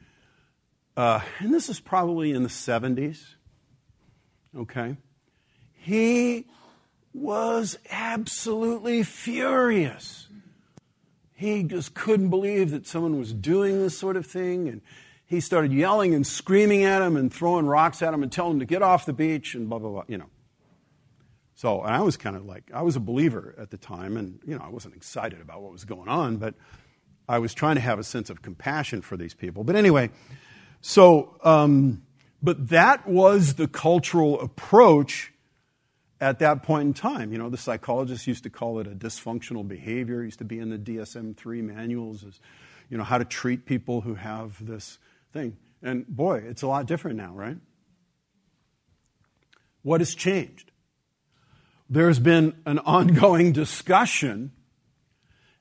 uh, 0.99 1.21
and 1.39 1.55
this 1.55 1.69
is 1.69 1.79
probably 1.79 2.33
in 2.33 2.43
the 2.43 2.49
70s, 2.49 3.37
okay? 4.57 4.97
He 5.75 6.47
was 7.15 7.79
absolutely 7.89 9.05
furious. 9.05 10.27
He 11.35 11.63
just 11.63 11.95
couldn't 11.95 12.31
believe 12.31 12.73
that 12.73 12.85
someone 12.89 13.17
was 13.17 13.33
doing 13.33 13.79
this 13.79 13.97
sort 13.97 14.17
of 14.17 14.27
thing. 14.27 14.69
And 14.69 14.81
he 15.25 15.39
started 15.39 15.73
yelling 15.73 16.15
and 16.15 16.27
screaming 16.27 16.83
at 16.83 17.01
him 17.01 17.17
and 17.17 17.33
throwing 17.33 17.67
rocks 17.67 18.03
at 18.03 18.13
him 18.13 18.25
and 18.25 18.33
telling 18.33 18.55
him 18.55 18.59
to 18.59 18.67
get 18.67 18.83
off 18.83 19.07
the 19.07 19.13
beach 19.13 19.55
and 19.55 19.69
blah, 19.69 19.79
blah, 19.79 19.91
blah, 19.91 20.05
you 20.09 20.19
know. 20.19 20.31
So 21.55 21.83
and 21.83 21.95
I 21.95 22.01
was 22.01 22.17
kind 22.17 22.35
of 22.35 22.45
like, 22.45 22.73
I 22.75 22.83
was 22.83 22.97
a 22.97 23.01
believer 23.01 23.55
at 23.57 23.71
the 23.71 23.79
time, 23.79 24.17
and, 24.17 24.41
you 24.45 24.59
know, 24.59 24.65
I 24.65 24.69
wasn't 24.69 24.97
excited 24.97 25.41
about 25.41 25.63
what 25.63 25.71
was 25.71 25.85
going 25.85 26.09
on, 26.09 26.39
but 26.39 26.57
I 27.29 27.39
was 27.39 27.55
trying 27.55 27.77
to 27.77 27.83
have 27.83 28.01
a 28.01 28.05
sense 28.05 28.31
of 28.31 28.43
compassion 28.43 29.01
for 29.01 29.17
these 29.17 29.35
people. 29.35 29.63
But 29.63 29.77
anyway, 29.77 30.11
so, 30.81 31.37
um, 31.43 32.03
but 32.43 32.69
that 32.69 33.09
was 33.09 33.55
the 33.55 33.67
cultural 33.67 34.41
approach 34.41 35.33
at 36.21 36.39
that 36.41 36.63
point 36.63 36.87
in 36.87 36.95
time. 36.95 37.33
You 37.33 37.39
know, 37.39 37.51
the 37.51 37.57
psychologists 37.57 38.27
used 38.27 38.45
to 38.45 38.51
call 38.51 38.79
it 38.81 38.87
a 38.87 38.91
dysfunctional 38.91 39.67
behavior. 39.67 40.23
It 40.23 40.27
used 40.27 40.39
to 40.39 40.45
be 40.45 40.59
in 40.59 40.71
the 40.71 40.79
DSM 40.79 41.37
3 41.37 41.63
manuals 41.63 42.25
you 42.91 42.97
know, 42.97 43.05
how 43.05 43.19
to 43.19 43.25
treat 43.25 43.67
people 43.67 44.01
who 44.01 44.15
have 44.15 44.65
this 44.65 44.99
thing. 45.33 45.57
And 45.83 46.07
boy, 46.07 46.39
it's 46.39 46.63
a 46.63 46.67
lot 46.67 46.87
different 46.87 47.17
now, 47.17 47.33
right? 47.33 47.59
What 49.83 50.01
has 50.01 50.15
changed? 50.15 50.71
There's 51.89 52.19
been 52.19 52.55
an 52.67 52.79
ongoing 52.81 53.53
discussion 53.53 54.53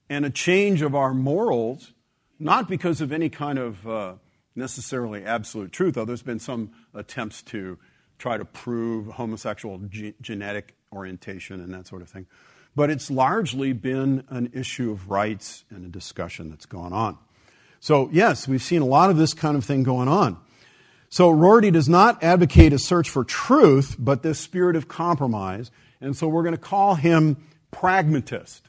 and 0.10 0.26
a 0.26 0.30
change 0.30 0.82
of 0.82 0.96
our 0.96 1.14
morals, 1.14 1.94
not 2.40 2.70
because 2.70 3.02
of 3.02 3.12
any 3.12 3.30
kind 3.30 3.60
of 3.60 3.88
uh, 3.88 4.14
necessarily 4.58 5.24
absolute 5.24 5.72
truth, 5.72 5.96
though 5.96 6.06
there's 6.06 6.22
been 6.22 6.40
some 6.40 6.72
attempts 6.94 7.42
to 7.44 7.78
try 8.18 8.38
to 8.38 8.46
prove 8.46 9.08
homosexual 9.08 9.80
ge- 9.90 10.14
genetic 10.22 10.76
orientation 10.92 11.62
and 11.62 11.74
that 11.74 11.88
sort 11.88 12.02
of 12.02 12.10
thing. 12.10 12.26
But 12.76 12.90
it's 12.90 13.10
largely 13.10 13.74
been 13.74 14.24
an 14.30 14.52
issue 14.54 14.92
of 14.92 15.10
rights 15.10 15.64
and 15.70 15.86
a 15.86 15.90
discussion 15.90 16.50
that's 16.50 16.66
gone 16.66 16.94
on. 16.94 17.18
So, 17.80 18.10
yes, 18.12 18.48
we've 18.48 18.62
seen 18.62 18.82
a 18.82 18.86
lot 18.86 19.10
of 19.10 19.18
this 19.18 19.34
kind 19.34 19.56
of 19.56 19.64
thing 19.64 19.84
going 19.84 20.08
on. 20.08 20.38
So, 21.10 21.30
Rorty 21.30 21.72
does 21.72 21.88
not 21.88 22.24
advocate 22.24 22.74
a 22.74 22.80
search 22.80 23.10
for 23.10 23.24
truth, 23.24 23.96
but 23.98 24.24
this 24.24 24.40
spirit 24.40 24.76
of 24.76 24.88
compromise. 24.88 25.72
And 26.02 26.16
so, 26.16 26.28
we're 26.28 26.44
going 26.44 26.56
to 26.56 26.62
call 26.62 26.96
him 26.96 27.38
pragmatist. 27.72 28.68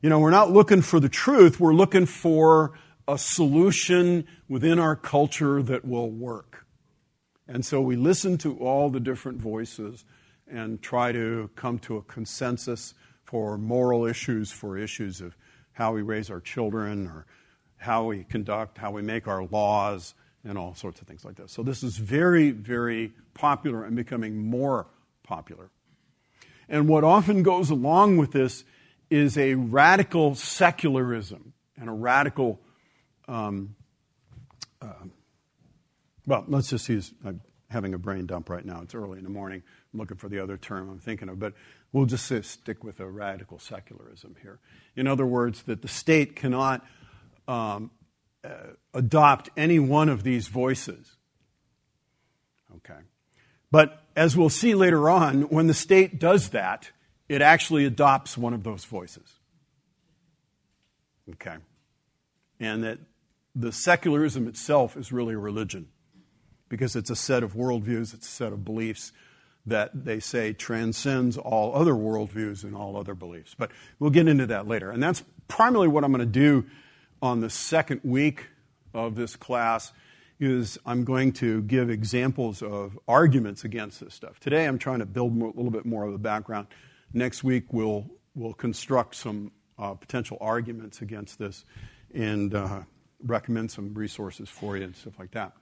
You 0.00 0.10
know, 0.10 0.18
we're 0.18 0.30
not 0.30 0.50
looking 0.50 0.82
for 0.82 1.00
the 1.00 1.08
truth, 1.08 1.58
we're 1.58 1.74
looking 1.74 2.06
for 2.06 2.72
a 3.08 3.18
solution 3.18 4.26
within 4.48 4.78
our 4.78 4.96
culture 4.96 5.62
that 5.62 5.84
will 5.84 6.10
work. 6.10 6.66
And 7.48 7.64
so 7.64 7.80
we 7.80 7.96
listen 7.96 8.38
to 8.38 8.58
all 8.58 8.90
the 8.90 9.00
different 9.00 9.40
voices 9.40 10.04
and 10.50 10.82
try 10.82 11.12
to 11.12 11.50
come 11.54 11.78
to 11.80 11.96
a 11.96 12.02
consensus 12.02 12.94
for 13.24 13.58
moral 13.58 14.06
issues, 14.06 14.50
for 14.50 14.76
issues 14.76 15.20
of 15.20 15.36
how 15.72 15.92
we 15.92 16.02
raise 16.02 16.30
our 16.30 16.40
children 16.40 17.06
or 17.06 17.26
how 17.76 18.04
we 18.04 18.24
conduct, 18.24 18.78
how 18.78 18.90
we 18.90 19.02
make 19.02 19.28
our 19.28 19.44
laws, 19.44 20.14
and 20.44 20.56
all 20.56 20.74
sorts 20.74 21.00
of 21.00 21.06
things 21.06 21.24
like 21.24 21.34
this. 21.34 21.52
So 21.52 21.62
this 21.62 21.82
is 21.82 21.96
very, 21.96 22.52
very 22.52 23.12
popular 23.34 23.84
and 23.84 23.96
becoming 23.96 24.36
more 24.36 24.86
popular. 25.22 25.70
And 26.68 26.88
what 26.88 27.04
often 27.04 27.42
goes 27.42 27.70
along 27.70 28.16
with 28.16 28.32
this 28.32 28.64
is 29.10 29.36
a 29.36 29.54
radical 29.54 30.34
secularism 30.34 31.52
and 31.76 31.88
a 31.88 31.92
radical 31.92 32.60
um, 33.28 33.74
uh, 34.80 35.04
well, 36.26 36.44
let's 36.48 36.70
just 36.70 36.88
use, 36.88 37.12
I'm 37.24 37.40
having 37.70 37.94
a 37.94 37.98
brain 37.98 38.26
dump 38.26 38.48
right 38.48 38.64
now. 38.64 38.80
It's 38.82 38.94
early 38.94 39.18
in 39.18 39.24
the 39.24 39.30
morning. 39.30 39.62
I'm 39.92 40.00
looking 40.00 40.16
for 40.16 40.28
the 40.28 40.40
other 40.40 40.56
term 40.56 40.90
I'm 40.90 40.98
thinking 40.98 41.28
of, 41.28 41.38
but 41.38 41.54
we'll 41.92 42.06
just 42.06 42.26
stick 42.44 42.84
with 42.84 43.00
a 43.00 43.06
radical 43.06 43.58
secularism 43.58 44.36
here. 44.42 44.58
In 44.96 45.06
other 45.06 45.26
words, 45.26 45.62
that 45.62 45.82
the 45.82 45.88
state 45.88 46.36
cannot 46.36 46.84
um, 47.48 47.90
uh, 48.44 48.74
adopt 48.94 49.50
any 49.56 49.78
one 49.78 50.08
of 50.08 50.22
these 50.22 50.48
voices. 50.48 51.16
Okay. 52.76 53.00
But 53.70 54.02
as 54.14 54.36
we'll 54.36 54.50
see 54.50 54.74
later 54.74 55.08
on, 55.08 55.42
when 55.42 55.66
the 55.66 55.74
state 55.74 56.18
does 56.18 56.50
that, 56.50 56.90
it 57.28 57.42
actually 57.42 57.84
adopts 57.84 58.38
one 58.38 58.54
of 58.54 58.62
those 58.62 58.84
voices. 58.84 59.34
Okay. 61.32 61.56
And 62.60 62.84
that 62.84 62.98
the 63.58 63.72
secularism 63.72 64.46
itself 64.46 64.96
is 64.98 65.10
really 65.10 65.34
a 65.34 65.38
religion 65.38 65.88
because 66.68 66.94
it's 66.94 67.08
a 67.08 67.16
set 67.16 67.42
of 67.42 67.54
worldviews, 67.54 68.12
it's 68.12 68.28
a 68.28 68.30
set 68.30 68.52
of 68.52 68.64
beliefs 68.64 69.12
that 69.64 70.04
they 70.04 70.20
say 70.20 70.52
transcends 70.52 71.38
all 71.38 71.74
other 71.74 71.94
worldviews 71.94 72.64
and 72.64 72.76
all 72.76 72.96
other 72.96 73.14
beliefs. 73.14 73.54
But 73.58 73.70
we'll 73.98 74.10
get 74.10 74.28
into 74.28 74.46
that 74.46 74.68
later. 74.68 74.90
And 74.90 75.02
that's 75.02 75.24
primarily 75.48 75.88
what 75.88 76.04
I'm 76.04 76.12
going 76.12 76.20
to 76.20 76.26
do 76.26 76.66
on 77.22 77.40
the 77.40 77.48
second 77.48 78.02
week 78.04 78.46
of 78.92 79.14
this 79.16 79.36
class 79.36 79.92
is 80.38 80.78
I'm 80.84 81.04
going 81.04 81.32
to 81.32 81.62
give 81.62 81.88
examples 81.88 82.62
of 82.62 82.98
arguments 83.08 83.64
against 83.64 84.00
this 84.00 84.12
stuff. 84.12 84.38
Today 84.38 84.66
I'm 84.66 84.78
trying 84.78 84.98
to 84.98 85.06
build 85.06 85.32
a 85.40 85.46
little 85.46 85.70
bit 85.70 85.86
more 85.86 86.04
of 86.04 86.12
a 86.12 86.18
background. 86.18 86.66
Next 87.14 87.42
week 87.42 87.72
we'll, 87.72 88.06
we'll 88.34 88.52
construct 88.52 89.14
some 89.14 89.50
uh, 89.78 89.94
potential 89.94 90.36
arguments 90.42 91.00
against 91.00 91.38
this 91.38 91.64
and 92.14 92.54
uh, 92.54 92.82
recommend 93.22 93.70
some 93.70 93.94
resources 93.94 94.48
for 94.48 94.76
you 94.76 94.84
and 94.84 94.96
stuff 94.96 95.18
like 95.18 95.32
that. 95.32 95.52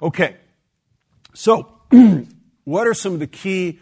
Okay, 0.00 0.36
so 1.34 1.72
what 2.64 2.86
are 2.86 2.94
some 2.94 3.14
of 3.14 3.20
the 3.20 3.26
key 3.26 3.80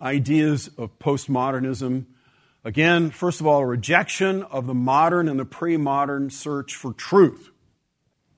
ideas 0.00 0.70
of 0.78 0.98
postmodernism? 0.98 2.06
Again, 2.64 3.10
first 3.10 3.40
of 3.40 3.46
all, 3.46 3.60
a 3.60 3.66
rejection 3.66 4.42
of 4.44 4.66
the 4.66 4.74
modern 4.74 5.28
and 5.28 5.38
the 5.38 5.44
pre 5.44 5.76
modern 5.76 6.30
search 6.30 6.74
for 6.74 6.92
truth. 6.92 7.50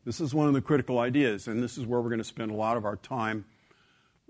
This 0.05 0.21
is 0.21 0.35
one 0.35 0.49
of 0.49 0.55
the 0.55 0.61
critical 0.61 0.99
ideas, 0.99 1.47
and 1.47 1.63
this 1.63 1.79
is 1.79 1.87
where 1.87 2.01
we're 2.01 2.09
going 2.09 2.19
to 2.19 2.25
spend 2.25 2.51
a 2.51 2.55
lot 2.55 2.77
of 2.77 2.85
our 2.85 2.97
time 2.97 3.45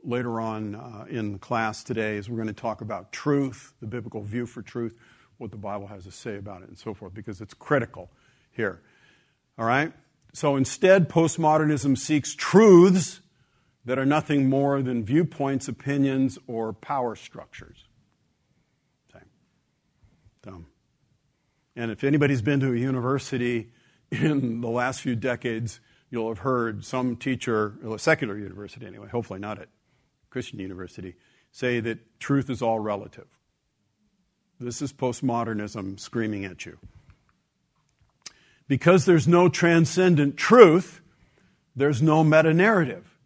later 0.02 0.40
on 0.40 0.74
uh, 0.74 1.04
in 1.08 1.38
class 1.38 1.84
today. 1.84 2.16
Is 2.16 2.28
we're 2.28 2.36
going 2.36 2.48
to 2.48 2.52
talk 2.52 2.80
about 2.80 3.12
truth, 3.12 3.72
the 3.80 3.86
biblical 3.86 4.22
view 4.22 4.46
for 4.46 4.62
truth, 4.62 4.96
what 5.38 5.50
the 5.50 5.56
Bible 5.56 5.86
has 5.86 6.04
to 6.04 6.12
say 6.12 6.36
about 6.36 6.62
it, 6.62 6.68
and 6.68 6.78
so 6.78 6.92
forth, 6.94 7.14
because 7.14 7.40
it's 7.40 7.54
critical 7.54 8.10
here. 8.52 8.82
All 9.60 9.66
right. 9.66 9.92
So 10.32 10.56
instead, 10.56 11.10
postmodernism 11.10 11.98
seeks 11.98 12.34
truths 12.34 13.20
that 13.84 13.98
are 13.98 14.06
nothing 14.06 14.48
more 14.48 14.80
than 14.80 15.04
viewpoints, 15.04 15.68
opinions, 15.68 16.38
or 16.46 16.72
power 16.72 17.14
structures. 17.14 17.84
Okay. 19.14 19.24
And 21.76 21.90
if 21.90 22.04
anybody's 22.04 22.40
been 22.40 22.60
to 22.60 22.72
a 22.72 22.76
university 22.76 23.70
in 24.10 24.62
the 24.62 24.68
last 24.68 25.02
few 25.02 25.14
decades, 25.14 25.80
you'll 26.10 26.28
have 26.28 26.38
heard 26.38 26.82
some 26.82 27.16
teacher, 27.16 27.74
a 27.86 27.98
secular 27.98 28.38
university 28.38 28.86
anyway, 28.86 29.08
hopefully 29.08 29.40
not 29.40 29.60
at 29.60 29.68
Christian 30.30 30.58
university, 30.58 31.16
say 31.52 31.80
that 31.80 32.18
truth 32.18 32.48
is 32.48 32.62
all 32.62 32.80
relative. 32.80 33.26
This 34.58 34.80
is 34.80 34.92
postmodernism 34.92 36.00
screaming 36.00 36.46
at 36.46 36.64
you. 36.64 36.78
Because 38.70 39.04
there's 39.04 39.26
no 39.26 39.48
transcendent 39.48 40.36
truth, 40.36 41.00
there's 41.74 42.00
no 42.00 42.22
meta 42.22 42.54
narrative. 42.54 43.18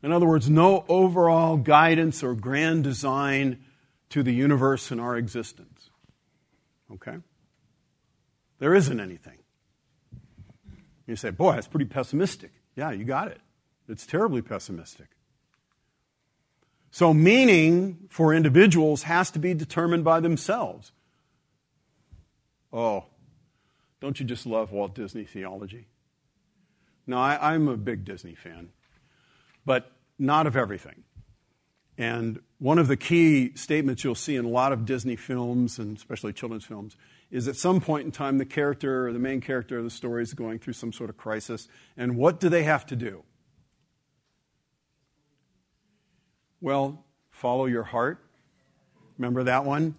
In 0.00 0.12
other 0.12 0.26
words, 0.26 0.48
no 0.48 0.84
overall 0.88 1.56
guidance 1.56 2.22
or 2.22 2.36
grand 2.36 2.84
design 2.84 3.64
to 4.10 4.22
the 4.22 4.30
universe 4.30 4.92
and 4.92 5.00
our 5.00 5.16
existence. 5.16 5.90
Okay? 6.92 7.16
There 8.60 8.76
isn't 8.76 9.00
anything. 9.00 9.38
You 11.08 11.16
say, 11.16 11.30
boy, 11.30 11.54
that's 11.54 11.66
pretty 11.66 11.86
pessimistic. 11.86 12.52
Yeah, 12.76 12.92
you 12.92 13.04
got 13.04 13.26
it. 13.26 13.40
It's 13.88 14.06
terribly 14.06 14.40
pessimistic. 14.40 15.08
So, 16.92 17.12
meaning 17.12 18.06
for 18.08 18.32
individuals 18.32 19.02
has 19.02 19.32
to 19.32 19.40
be 19.40 19.52
determined 19.52 20.04
by 20.04 20.20
themselves. 20.20 20.92
Oh, 22.72 23.06
don't 24.02 24.18
you 24.18 24.26
just 24.26 24.46
love 24.46 24.72
Walt 24.72 24.96
Disney 24.96 25.22
theology? 25.22 25.86
No, 27.06 27.18
I, 27.18 27.54
am 27.54 27.68
a 27.68 27.76
big 27.76 28.04
Disney 28.04 28.34
fan, 28.34 28.70
but 29.64 29.92
not 30.18 30.48
of 30.48 30.56
everything. 30.56 31.04
And 31.96 32.40
one 32.58 32.80
of 32.80 32.88
the 32.88 32.96
key 32.96 33.54
statements 33.54 34.02
you'll 34.02 34.16
see 34.16 34.34
in 34.34 34.44
a 34.44 34.48
lot 34.48 34.72
of 34.72 34.84
Disney 34.84 35.14
films, 35.14 35.78
and 35.78 35.96
especially 35.96 36.32
children's 36.32 36.64
films, 36.64 36.96
is 37.30 37.46
at 37.46 37.54
some 37.54 37.80
point 37.80 38.04
in 38.04 38.10
time 38.10 38.38
the 38.38 38.44
character 38.44 39.06
or 39.06 39.12
the 39.12 39.20
main 39.20 39.40
character 39.40 39.78
of 39.78 39.84
the 39.84 39.90
story 39.90 40.24
is 40.24 40.34
going 40.34 40.58
through 40.58 40.72
some 40.72 40.92
sort 40.92 41.08
of 41.08 41.16
crisis. 41.16 41.68
And 41.96 42.16
what 42.16 42.40
do 42.40 42.48
they 42.48 42.64
have 42.64 42.84
to 42.86 42.96
do? 42.96 43.22
Well, 46.60 47.04
follow 47.30 47.66
your 47.66 47.84
heart. 47.84 48.18
Remember 49.16 49.44
that 49.44 49.64
one? 49.64 49.94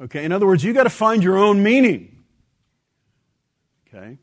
Okay, 0.00 0.24
in 0.24 0.32
other 0.32 0.46
words, 0.46 0.64
you've 0.64 0.74
got 0.74 0.84
to 0.84 0.90
find 0.90 1.22
your 1.22 1.36
own 1.36 1.62
meaning. 1.62 2.13
Okay? 3.94 4.18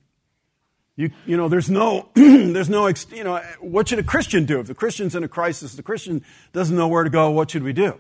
You, 0.98 1.12
you 1.26 1.38
know, 1.38 1.48
there's 1.48 1.70
no, 1.70 2.10
there's 2.16 2.70
no, 2.70 2.88
you 2.88 3.24
know, 3.24 3.42
what 3.60 3.88
should 3.88 4.00
a 4.00 4.04
Christian 4.04 4.46
do? 4.46 4.60
If 4.60 4.68
the 4.68 4.76
Christian's 4.76 5.16
in 5.16 5.24
a 5.24 5.28
crisis, 5.28 5.74
the 5.74 5.84
Christian 5.84 6.24
doesn't 6.52 6.76
know 6.76 6.88
where 6.88 7.04
to 7.04 7.10
go, 7.10 7.30
what 7.32 7.52
should 7.52 7.64
we 7.64 7.74
do? 7.74 8.00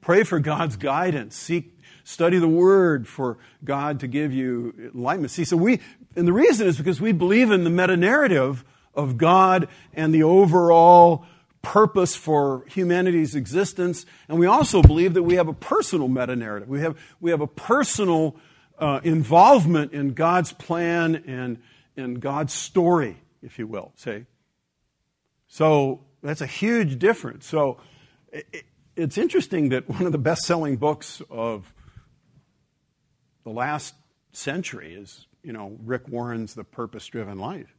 Pray 0.00 0.22
for 0.22 0.38
God's 0.38 0.76
guidance. 0.76 1.36
Seek, 1.36 1.78
study 2.04 2.38
the 2.38 2.48
Word 2.48 3.08
for 3.08 3.38
God 3.64 4.00
to 4.00 4.06
give 4.06 4.32
you 4.32 4.92
enlightenment. 4.94 5.32
See, 5.32 5.44
so 5.44 5.56
we, 5.56 5.80
and 6.16 6.26
the 6.26 6.32
reason 6.32 6.66
is 6.66 6.78
because 6.78 7.00
we 7.00 7.12
believe 7.12 7.50
in 7.50 7.64
the 7.64 7.70
meta 7.70 7.96
narrative 7.96 8.64
of 8.94 9.18
God 9.18 9.68
and 9.92 10.14
the 10.14 10.22
overall 10.22 11.26
purpose 11.60 12.16
for 12.16 12.64
humanity's 12.68 13.34
existence. 13.34 14.06
And 14.28 14.38
we 14.38 14.46
also 14.46 14.80
believe 14.80 15.14
that 15.14 15.24
we 15.24 15.34
have 15.34 15.48
a 15.48 15.52
personal 15.52 16.08
meta 16.08 16.36
narrative. 16.36 16.68
We 16.68 16.80
have, 16.80 16.96
we 17.20 17.32
have 17.32 17.40
a 17.40 17.46
personal 17.46 18.36
uh, 18.78 19.00
involvement 19.02 19.92
in 19.92 20.14
God's 20.14 20.52
plan 20.52 21.22
and, 21.26 21.58
and 21.96 22.20
God's 22.20 22.52
story, 22.52 23.18
if 23.42 23.58
you 23.58 23.66
will, 23.66 23.92
say. 23.96 24.26
So 25.48 26.04
that's 26.22 26.40
a 26.40 26.46
huge 26.46 26.98
difference. 26.98 27.46
So 27.46 27.78
it, 28.32 28.64
it's 28.96 29.18
interesting 29.18 29.70
that 29.70 29.88
one 29.88 30.06
of 30.06 30.12
the 30.12 30.18
best 30.18 30.42
selling 30.42 30.76
books 30.76 31.22
of 31.30 31.72
the 33.44 33.50
last 33.50 33.94
century 34.32 34.94
is, 34.94 35.26
you 35.42 35.52
know, 35.52 35.76
Rick 35.84 36.08
Warren's 36.08 36.54
The 36.54 36.64
Purpose 36.64 37.06
Driven 37.06 37.38
Life. 37.38 37.74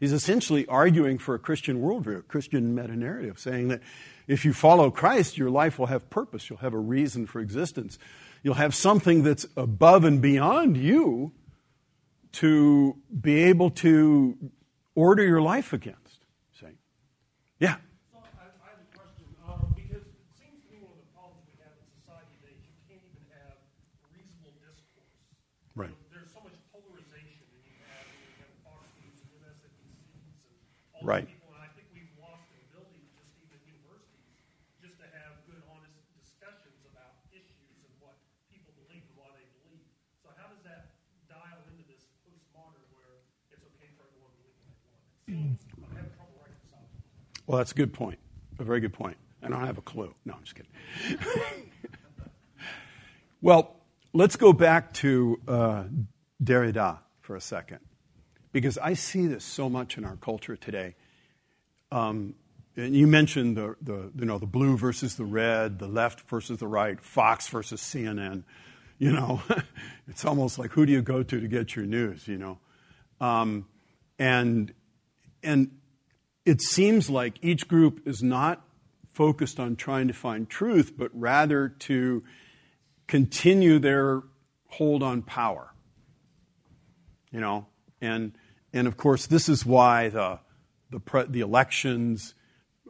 He's 0.00 0.12
essentially 0.12 0.66
arguing 0.66 1.18
for 1.18 1.34
a 1.34 1.38
Christian 1.38 1.82
worldview, 1.82 2.20
a 2.20 2.22
Christian 2.22 2.74
meta 2.74 2.96
narrative, 2.96 3.38
saying 3.38 3.68
that 3.68 3.82
if 4.26 4.46
you 4.46 4.54
follow 4.54 4.90
Christ, 4.90 5.36
your 5.36 5.50
life 5.50 5.78
will 5.78 5.86
have 5.86 6.08
purpose. 6.08 6.48
You'll 6.48 6.60
have 6.60 6.72
a 6.72 6.78
reason 6.78 7.26
for 7.26 7.38
existence. 7.38 7.98
You'll 8.42 8.54
have 8.54 8.74
something 8.74 9.22
that's 9.22 9.44
above 9.56 10.04
and 10.04 10.22
beyond 10.22 10.76
you 10.76 11.32
to 12.32 12.96
be 13.20 13.36
able 13.52 13.70
to 13.70 14.36
order 14.94 15.22
your 15.22 15.42
life 15.42 15.72
against. 15.72 16.24
Say, 16.58 16.72
yeah. 17.58 17.76
I 17.76 17.76
I 17.76 17.76
have 17.76 17.76
a 17.76 17.76
question 17.76 17.76
uh, 17.76 17.76
because 17.76 17.76
it 17.76 17.76
seems 17.76 17.76
to 17.76 17.76
me 17.76 17.76
one 17.76 17.76
of 17.76 17.84
the 17.84 17.84
problems 17.84 17.84
with 17.84 17.84
our 17.84 17.84
society 17.84 17.84
is 17.84 17.84
you 17.84 17.84
can't 17.84 17.84
even 17.92 18.04
have 18.08 18.08
reasonable 18.08 18.16
discourse 18.16 18.32
right 18.32 18.32
there's 18.32 18.32
so 18.32 18.40
I, 18.40 18.48
I 18.48 18.72
have 18.72 18.80
a 18.80 18.90
question 18.96 19.28
uh, 19.44 19.60
because 19.76 20.04
it 20.08 20.28
seems 20.40 20.56
to 20.64 20.68
me 20.72 20.80
one 20.80 20.96
of 20.96 21.04
the 21.04 21.12
problems 21.12 21.44
we 21.52 21.60
have 21.60 21.76
in 21.76 21.84
society 22.00 22.32
today 22.40 22.56
is 22.56 22.64
you 22.64 22.76
can't 22.88 23.04
even 23.04 23.24
have 23.36 23.60
reasonable 24.08 24.56
discourse. 24.64 25.12
Right. 25.76 25.96
there's 26.08 26.32
so 26.32 26.40
much 26.40 26.56
polarization, 26.72 27.44
and 27.44 27.62
you 27.66 27.76
have, 27.92 28.08
you 28.08 28.40
have 28.40 28.52
Fox 28.64 28.88
News 29.04 29.20
and 29.20 29.36
MSNBCs 29.36 30.48
and 30.48 30.64
all 30.96 31.04
right. 31.04 31.28
Well, 47.50 47.58
that's 47.58 47.72
a 47.72 47.74
good 47.74 47.92
point. 47.92 48.20
A 48.60 48.62
very 48.62 48.78
good 48.78 48.92
point. 48.92 49.16
I 49.42 49.48
don't 49.48 49.66
have 49.66 49.76
a 49.76 49.82
clue. 49.82 50.14
No, 50.24 50.34
I'm 50.34 50.44
just 50.44 50.54
kidding. 50.54 51.18
well, 53.42 53.74
let's 54.12 54.36
go 54.36 54.52
back 54.52 54.94
to 54.94 55.40
uh, 55.48 55.84
Derrida 56.40 56.98
for 57.20 57.34
a 57.34 57.40
second, 57.40 57.80
because 58.52 58.78
I 58.78 58.94
see 58.94 59.26
this 59.26 59.42
so 59.42 59.68
much 59.68 59.98
in 59.98 60.04
our 60.04 60.14
culture 60.14 60.54
today. 60.54 60.94
Um, 61.90 62.36
and 62.76 62.94
you 62.94 63.08
mentioned 63.08 63.56
the, 63.56 63.74
the, 63.82 64.12
you 64.14 64.26
know, 64.26 64.38
the 64.38 64.46
blue 64.46 64.78
versus 64.78 65.16
the 65.16 65.24
red, 65.24 65.80
the 65.80 65.88
left 65.88 66.20
versus 66.30 66.60
the 66.60 66.68
right, 66.68 67.00
Fox 67.00 67.48
versus 67.48 67.80
CNN. 67.80 68.44
You 69.00 69.10
know, 69.10 69.42
it's 70.06 70.24
almost 70.24 70.56
like 70.56 70.70
who 70.70 70.86
do 70.86 70.92
you 70.92 71.02
go 71.02 71.24
to 71.24 71.40
to 71.40 71.48
get 71.48 71.74
your 71.74 71.84
news, 71.84 72.28
you 72.28 72.38
know? 72.38 72.58
Um, 73.20 73.66
and, 74.20 74.72
and 75.42 75.79
it 76.44 76.60
seems 76.60 77.10
like 77.10 77.38
each 77.42 77.68
group 77.68 78.06
is 78.06 78.22
not 78.22 78.64
focused 79.12 79.60
on 79.60 79.76
trying 79.76 80.08
to 80.08 80.14
find 80.14 80.48
truth, 80.48 80.94
but 80.96 81.10
rather 81.12 81.68
to 81.68 82.22
continue 83.06 83.78
their 83.78 84.22
hold 84.68 85.02
on 85.02 85.22
power. 85.22 85.74
You 87.30 87.40
know, 87.40 87.66
and 88.00 88.32
and 88.72 88.86
of 88.88 88.96
course 88.96 89.26
this 89.26 89.48
is 89.48 89.64
why 89.64 90.08
the 90.08 90.40
the 90.90 91.00
pre, 91.00 91.24
the 91.28 91.40
elections 91.40 92.34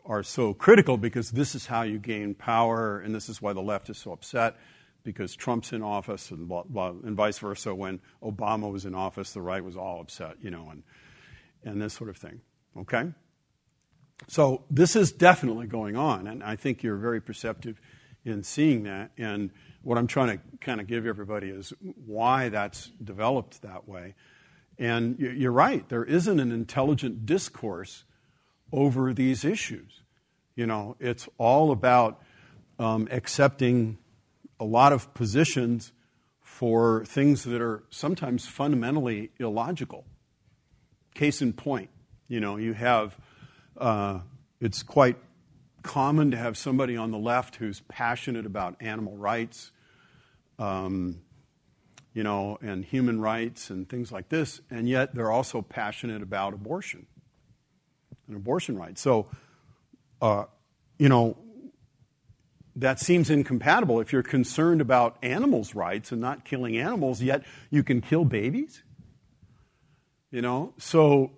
are 0.04 0.22
so 0.22 0.54
critical 0.54 0.96
because 0.96 1.30
this 1.30 1.54
is 1.54 1.66
how 1.66 1.82
you 1.82 1.98
gain 1.98 2.34
power, 2.34 3.00
and 3.00 3.14
this 3.14 3.28
is 3.28 3.42
why 3.42 3.52
the 3.52 3.60
left 3.60 3.90
is 3.90 3.98
so 3.98 4.12
upset 4.12 4.56
because 5.02 5.34
Trump's 5.34 5.72
in 5.72 5.82
office, 5.82 6.30
and 6.30 6.46
blah, 6.48 6.62
blah, 6.64 6.90
and 6.90 7.16
vice 7.16 7.38
versa. 7.38 7.74
When 7.74 8.00
Obama 8.22 8.70
was 8.70 8.84
in 8.84 8.94
office, 8.94 9.32
the 9.32 9.40
right 9.40 9.64
was 9.64 9.76
all 9.76 10.00
upset, 10.00 10.36
you 10.42 10.50
know, 10.50 10.70
and 10.70 10.82
and 11.64 11.80
this 11.80 11.92
sort 11.94 12.10
of 12.10 12.16
thing. 12.16 12.40
Okay. 12.76 13.12
So 14.28 14.64
this 14.70 14.96
is 14.96 15.12
definitely 15.12 15.66
going 15.66 15.96
on, 15.96 16.26
and 16.26 16.42
I 16.42 16.56
think 16.56 16.82
you're 16.82 16.96
very 16.96 17.20
perceptive 17.20 17.80
in 18.24 18.42
seeing 18.42 18.84
that. 18.84 19.10
And 19.16 19.50
what 19.82 19.98
I'm 19.98 20.06
trying 20.06 20.38
to 20.38 20.44
kind 20.60 20.80
of 20.80 20.86
give 20.86 21.06
everybody 21.06 21.48
is 21.48 21.72
why 22.06 22.48
that's 22.48 22.90
developed 23.02 23.62
that 23.62 23.88
way. 23.88 24.14
And 24.78 25.18
you're 25.18 25.52
right, 25.52 25.86
there 25.88 26.04
isn't 26.04 26.40
an 26.40 26.52
intelligent 26.52 27.26
discourse 27.26 28.04
over 28.72 29.12
these 29.12 29.44
issues. 29.44 30.02
You 30.54 30.66
know, 30.66 30.96
it's 31.00 31.28
all 31.38 31.70
about 31.70 32.22
um, 32.78 33.08
accepting 33.10 33.98
a 34.58 34.64
lot 34.64 34.92
of 34.92 35.12
positions 35.14 35.92
for 36.40 37.04
things 37.04 37.44
that 37.44 37.60
are 37.60 37.84
sometimes 37.90 38.46
fundamentally 38.46 39.30
illogical. 39.38 40.04
Case 41.14 41.42
in 41.42 41.52
point, 41.52 41.90
you 42.28 42.40
know, 42.40 42.56
you 42.56 42.72
have 42.74 43.18
uh, 43.80 44.20
it's 44.60 44.82
quite 44.82 45.16
common 45.82 46.30
to 46.30 46.36
have 46.36 46.56
somebody 46.56 46.96
on 46.96 47.10
the 47.10 47.18
left 47.18 47.56
who's 47.56 47.80
passionate 47.88 48.46
about 48.46 48.76
animal 48.80 49.16
rights, 49.16 49.72
um, 50.58 51.22
you 52.12 52.22
know, 52.22 52.58
and 52.60 52.84
human 52.84 53.20
rights 53.20 53.70
and 53.70 53.88
things 53.88 54.12
like 54.12 54.28
this, 54.28 54.60
and 54.70 54.88
yet 54.88 55.14
they're 55.14 55.30
also 55.30 55.62
passionate 55.62 56.22
about 56.22 56.52
abortion 56.52 57.06
and 58.26 58.36
abortion 58.36 58.78
rights. 58.78 59.00
So, 59.00 59.28
uh, 60.20 60.44
you 60.98 61.08
know, 61.08 61.38
that 62.76 63.00
seems 63.00 63.30
incompatible. 63.30 64.00
If 64.00 64.12
you're 64.12 64.22
concerned 64.22 64.80
about 64.80 65.16
animals' 65.22 65.74
rights 65.74 66.12
and 66.12 66.20
not 66.20 66.44
killing 66.44 66.76
animals, 66.76 67.22
yet 67.22 67.42
you 67.70 67.82
can 67.82 68.00
kill 68.00 68.24
babies. 68.24 68.82
You 70.30 70.42
know, 70.42 70.74
so 70.78 71.32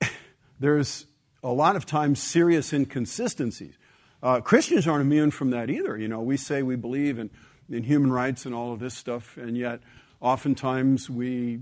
there's 0.60 1.06
a 1.46 1.52
lot 1.52 1.76
of 1.76 1.86
times 1.86 2.20
serious 2.20 2.72
inconsistencies. 2.72 3.78
Uh, 4.20 4.40
Christians 4.40 4.88
aren't 4.88 5.02
immune 5.02 5.30
from 5.30 5.50
that 5.50 5.70
either. 5.70 5.96
You 5.96 6.08
know, 6.08 6.20
we 6.20 6.36
say 6.36 6.62
we 6.62 6.74
believe 6.74 7.20
in, 7.20 7.30
in 7.70 7.84
human 7.84 8.10
rights 8.10 8.46
and 8.46 8.54
all 8.54 8.72
of 8.72 8.80
this 8.80 8.94
stuff, 8.94 9.36
and 9.36 9.56
yet 9.56 9.80
oftentimes 10.20 11.08
we 11.08 11.60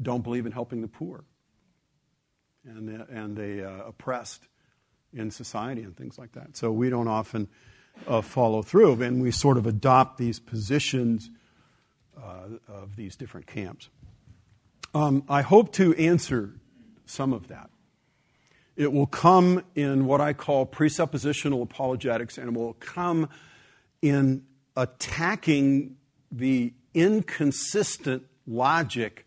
don't 0.00 0.22
believe 0.22 0.46
in 0.46 0.52
helping 0.52 0.82
the 0.82 0.88
poor 0.88 1.24
and 2.64 2.88
the, 2.88 3.06
and 3.10 3.36
the 3.36 3.68
uh, 3.68 3.86
oppressed 3.86 4.46
in 5.12 5.32
society 5.32 5.82
and 5.82 5.96
things 5.96 6.16
like 6.16 6.32
that. 6.32 6.56
So 6.56 6.70
we 6.70 6.88
don't 6.88 7.08
often 7.08 7.48
uh, 8.06 8.22
follow 8.22 8.62
through, 8.62 9.02
and 9.02 9.20
we 9.20 9.32
sort 9.32 9.58
of 9.58 9.66
adopt 9.66 10.16
these 10.16 10.38
positions 10.38 11.28
uh, 12.16 12.56
of 12.68 12.94
these 12.94 13.16
different 13.16 13.48
camps. 13.48 13.88
Um, 14.94 15.24
I 15.28 15.42
hope 15.42 15.72
to 15.72 15.92
answer 15.94 16.54
some 17.04 17.32
of 17.32 17.48
that. 17.48 17.68
It 18.82 18.92
will 18.92 19.06
come 19.06 19.62
in 19.76 20.06
what 20.06 20.20
I 20.20 20.32
call 20.32 20.66
presuppositional 20.66 21.62
apologetics, 21.62 22.36
and 22.36 22.48
it 22.48 22.58
will 22.58 22.72
come 22.74 23.28
in 24.02 24.42
attacking 24.76 25.96
the 26.32 26.74
inconsistent 26.92 28.24
logic 28.44 29.24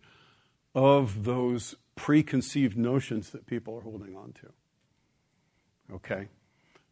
of 0.76 1.24
those 1.24 1.76
preconceived 1.96 2.78
notions 2.78 3.30
that 3.30 3.46
people 3.46 3.78
are 3.78 3.82
holding 3.82 4.14
on 4.18 4.34
to. 4.34 5.94
Okay? 5.96 6.28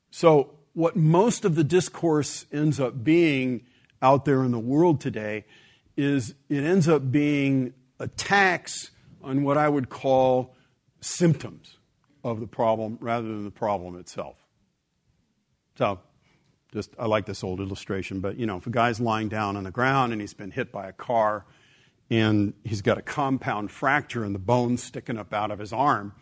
So, 0.09 0.51
what 0.71 0.95
most 0.95 1.43
of 1.43 1.55
the 1.55 1.65
discourse 1.65 2.45
ends 2.49 2.79
up 2.79 3.03
being 3.03 3.65
out 4.01 4.23
there 4.23 4.41
in 4.41 4.51
the 4.51 4.59
world 4.59 5.01
today 5.01 5.43
is 5.97 6.33
it 6.47 6.63
ends 6.63 6.87
up 6.87 7.11
being 7.11 7.73
attacks 7.99 8.91
on 9.21 9.43
what 9.43 9.57
I 9.57 9.67
would 9.67 9.89
call 9.89 10.55
symptoms 11.01 11.77
of 12.23 12.39
the 12.39 12.47
problem 12.47 12.97
rather 13.01 13.27
than 13.27 13.43
the 13.43 13.51
problem 13.51 13.97
itself. 13.97 14.37
So, 15.77 15.99
just 16.71 16.91
I 16.97 17.05
like 17.05 17.25
this 17.25 17.43
old 17.43 17.59
illustration, 17.59 18.19
but 18.19 18.37
you 18.37 18.45
know, 18.45 18.57
if 18.57 18.65
a 18.65 18.71
guy's 18.71 18.99
lying 18.99 19.29
down 19.29 19.55
on 19.55 19.63
the 19.63 19.71
ground 19.71 20.11
and 20.11 20.21
he's 20.21 20.33
been 20.33 20.51
hit 20.51 20.71
by 20.71 20.87
a 20.87 20.93
car 20.93 21.45
and 22.09 22.53
he's 22.63 22.81
got 22.81 22.97
a 22.97 23.01
compound 23.01 23.71
fracture 23.71 24.23
and 24.23 24.33
the 24.33 24.39
bone's 24.39 24.81
sticking 24.81 25.17
up 25.17 25.33
out 25.33 25.51
of 25.51 25.59
his 25.59 25.71
arm, 25.71 26.13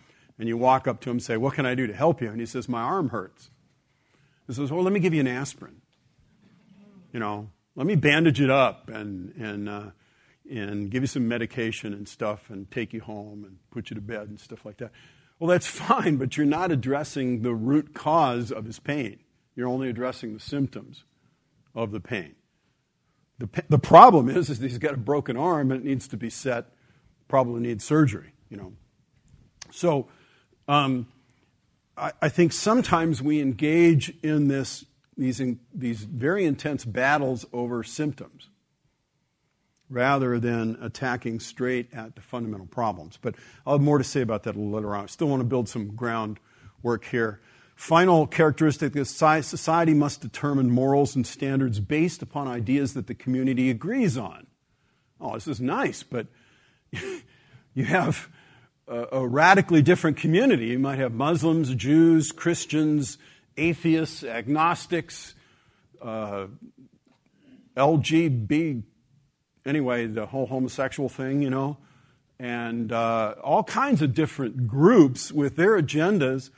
and 0.41 0.47
you 0.47 0.57
walk 0.57 0.87
up 0.87 0.99
to 1.01 1.09
him 1.09 1.17
and 1.17 1.23
say, 1.23 1.37
What 1.37 1.53
can 1.53 1.65
I 1.65 1.75
do 1.75 1.87
to 1.87 1.93
help 1.93 2.21
you? 2.21 2.29
And 2.29 2.39
he 2.39 2.45
says, 2.45 2.67
My 2.67 2.81
arm 2.81 3.09
hurts. 3.09 3.51
He 4.47 4.53
says, 4.53 4.71
Well, 4.71 4.83
let 4.83 4.91
me 4.91 4.99
give 4.99 5.13
you 5.13 5.21
an 5.21 5.27
aspirin. 5.27 5.81
You 7.13 7.19
know, 7.19 7.49
let 7.75 7.85
me 7.85 7.95
bandage 7.95 8.41
it 8.41 8.49
up 8.49 8.89
and, 8.89 9.33
and, 9.35 9.69
uh, 9.69 9.91
and 10.49 10.89
give 10.89 11.03
you 11.03 11.07
some 11.07 11.27
medication 11.27 11.93
and 11.93 12.07
stuff 12.07 12.49
and 12.49 12.69
take 12.71 12.91
you 12.91 13.01
home 13.01 13.43
and 13.43 13.57
put 13.69 13.89
you 13.89 13.95
to 13.95 14.01
bed 14.01 14.29
and 14.29 14.39
stuff 14.39 14.65
like 14.65 14.77
that. 14.77 14.91
Well, 15.41 15.49
that's 15.49 15.65
fine, 15.65 16.17
but 16.17 16.37
you're 16.37 16.45
not 16.45 16.71
addressing 16.71 17.41
the 17.41 17.55
root 17.55 17.95
cause 17.95 18.51
of 18.51 18.65
his 18.65 18.77
pain. 18.77 19.21
You're 19.55 19.67
only 19.67 19.89
addressing 19.89 20.35
the 20.35 20.39
symptoms 20.39 21.03
of 21.73 21.89
the 21.89 21.99
pain. 21.99 22.35
The, 23.39 23.49
the 23.67 23.79
problem 23.79 24.29
is, 24.29 24.51
is 24.51 24.59
he's 24.59 24.77
got 24.77 24.93
a 24.93 24.97
broken 24.97 25.35
arm 25.35 25.71
and 25.71 25.81
it 25.81 25.83
needs 25.83 26.07
to 26.09 26.15
be 26.15 26.29
set, 26.29 26.67
probably 27.27 27.59
needs 27.61 27.83
surgery, 27.83 28.33
you 28.49 28.57
know. 28.57 28.73
So 29.71 30.09
um, 30.67 31.07
I, 31.97 32.11
I, 32.21 32.29
think 32.29 32.53
sometimes 32.53 33.19
we 33.19 33.41
engage 33.41 34.13
in 34.21 34.47
this, 34.47 34.85
these, 35.17 35.39
in, 35.39 35.59
these 35.73 36.03
very 36.03 36.45
intense 36.45 36.85
battles 36.85 37.47
over 37.51 37.83
symptoms 37.83 38.50
rather 39.91 40.39
than 40.39 40.77
attacking 40.81 41.41
straight 41.41 41.93
at 41.93 42.15
the 42.15 42.21
fundamental 42.21 42.65
problems. 42.65 43.19
But 43.21 43.35
I'll 43.67 43.73
have 43.73 43.81
more 43.81 43.97
to 43.97 44.03
say 44.03 44.21
about 44.21 44.43
that 44.43 44.55
a 44.55 44.57
little 44.57 44.71
later 44.71 44.95
on. 44.95 45.03
I 45.03 45.07
still 45.07 45.27
want 45.27 45.41
to 45.41 45.45
build 45.45 45.67
some 45.67 45.95
groundwork 45.95 47.05
here. 47.05 47.41
Final 47.75 48.25
characteristic 48.25 48.95
is 48.95 49.09
society 49.09 49.93
must 49.93 50.21
determine 50.21 50.71
morals 50.71 51.15
and 51.15 51.27
standards 51.27 51.79
based 51.79 52.21
upon 52.21 52.47
ideas 52.47 52.93
that 52.93 53.07
the 53.07 53.15
community 53.15 53.69
agrees 53.69 54.17
on. 54.17 54.47
Oh, 55.19 55.33
this 55.33 55.47
is 55.47 55.59
nice, 55.59 56.03
but 56.03 56.27
you 57.73 57.83
have 57.83 58.29
a, 58.87 59.07
a 59.11 59.27
radically 59.27 59.81
different 59.81 60.17
community. 60.17 60.67
You 60.67 60.79
might 60.79 60.99
have 60.99 61.13
Muslims, 61.13 61.73
Jews, 61.75 62.31
Christians, 62.31 63.17
atheists, 63.57 64.23
agnostics, 64.23 65.33
uh, 66.01 66.47
LGB, 67.75 68.83
anyway, 69.65 70.07
the 70.07 70.25
whole 70.25 70.45
homosexual 70.45 71.09
thing, 71.09 71.41
you 71.41 71.49
know, 71.49 71.77
and 72.39 72.91
uh, 72.91 73.35
all 73.43 73.63
kinds 73.63 74.01
of 74.01 74.13
different 74.13 74.67
groups 74.67 75.31
with 75.31 75.55
their 75.55 75.81
agendas. 75.81 76.49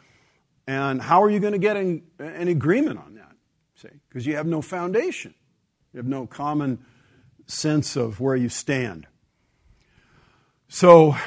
And 0.65 1.01
how 1.01 1.21
are 1.23 1.29
you 1.29 1.39
going 1.39 1.53
to 1.53 1.59
get 1.59 1.75
an, 1.75 2.03
an 2.19 2.47
agreement 2.47 2.99
on 2.99 3.15
that? 3.15 3.35
See, 3.75 3.89
because 4.07 4.25
you 4.25 4.35
have 4.37 4.47
no 4.47 4.61
foundation, 4.61 5.33
you 5.91 5.97
have 5.97 6.07
no 6.07 6.25
common 6.25 6.85
sense 7.47 7.95
of 7.95 8.19
where 8.19 8.35
you 8.35 8.49
stand. 8.49 9.07
So, 10.69 11.17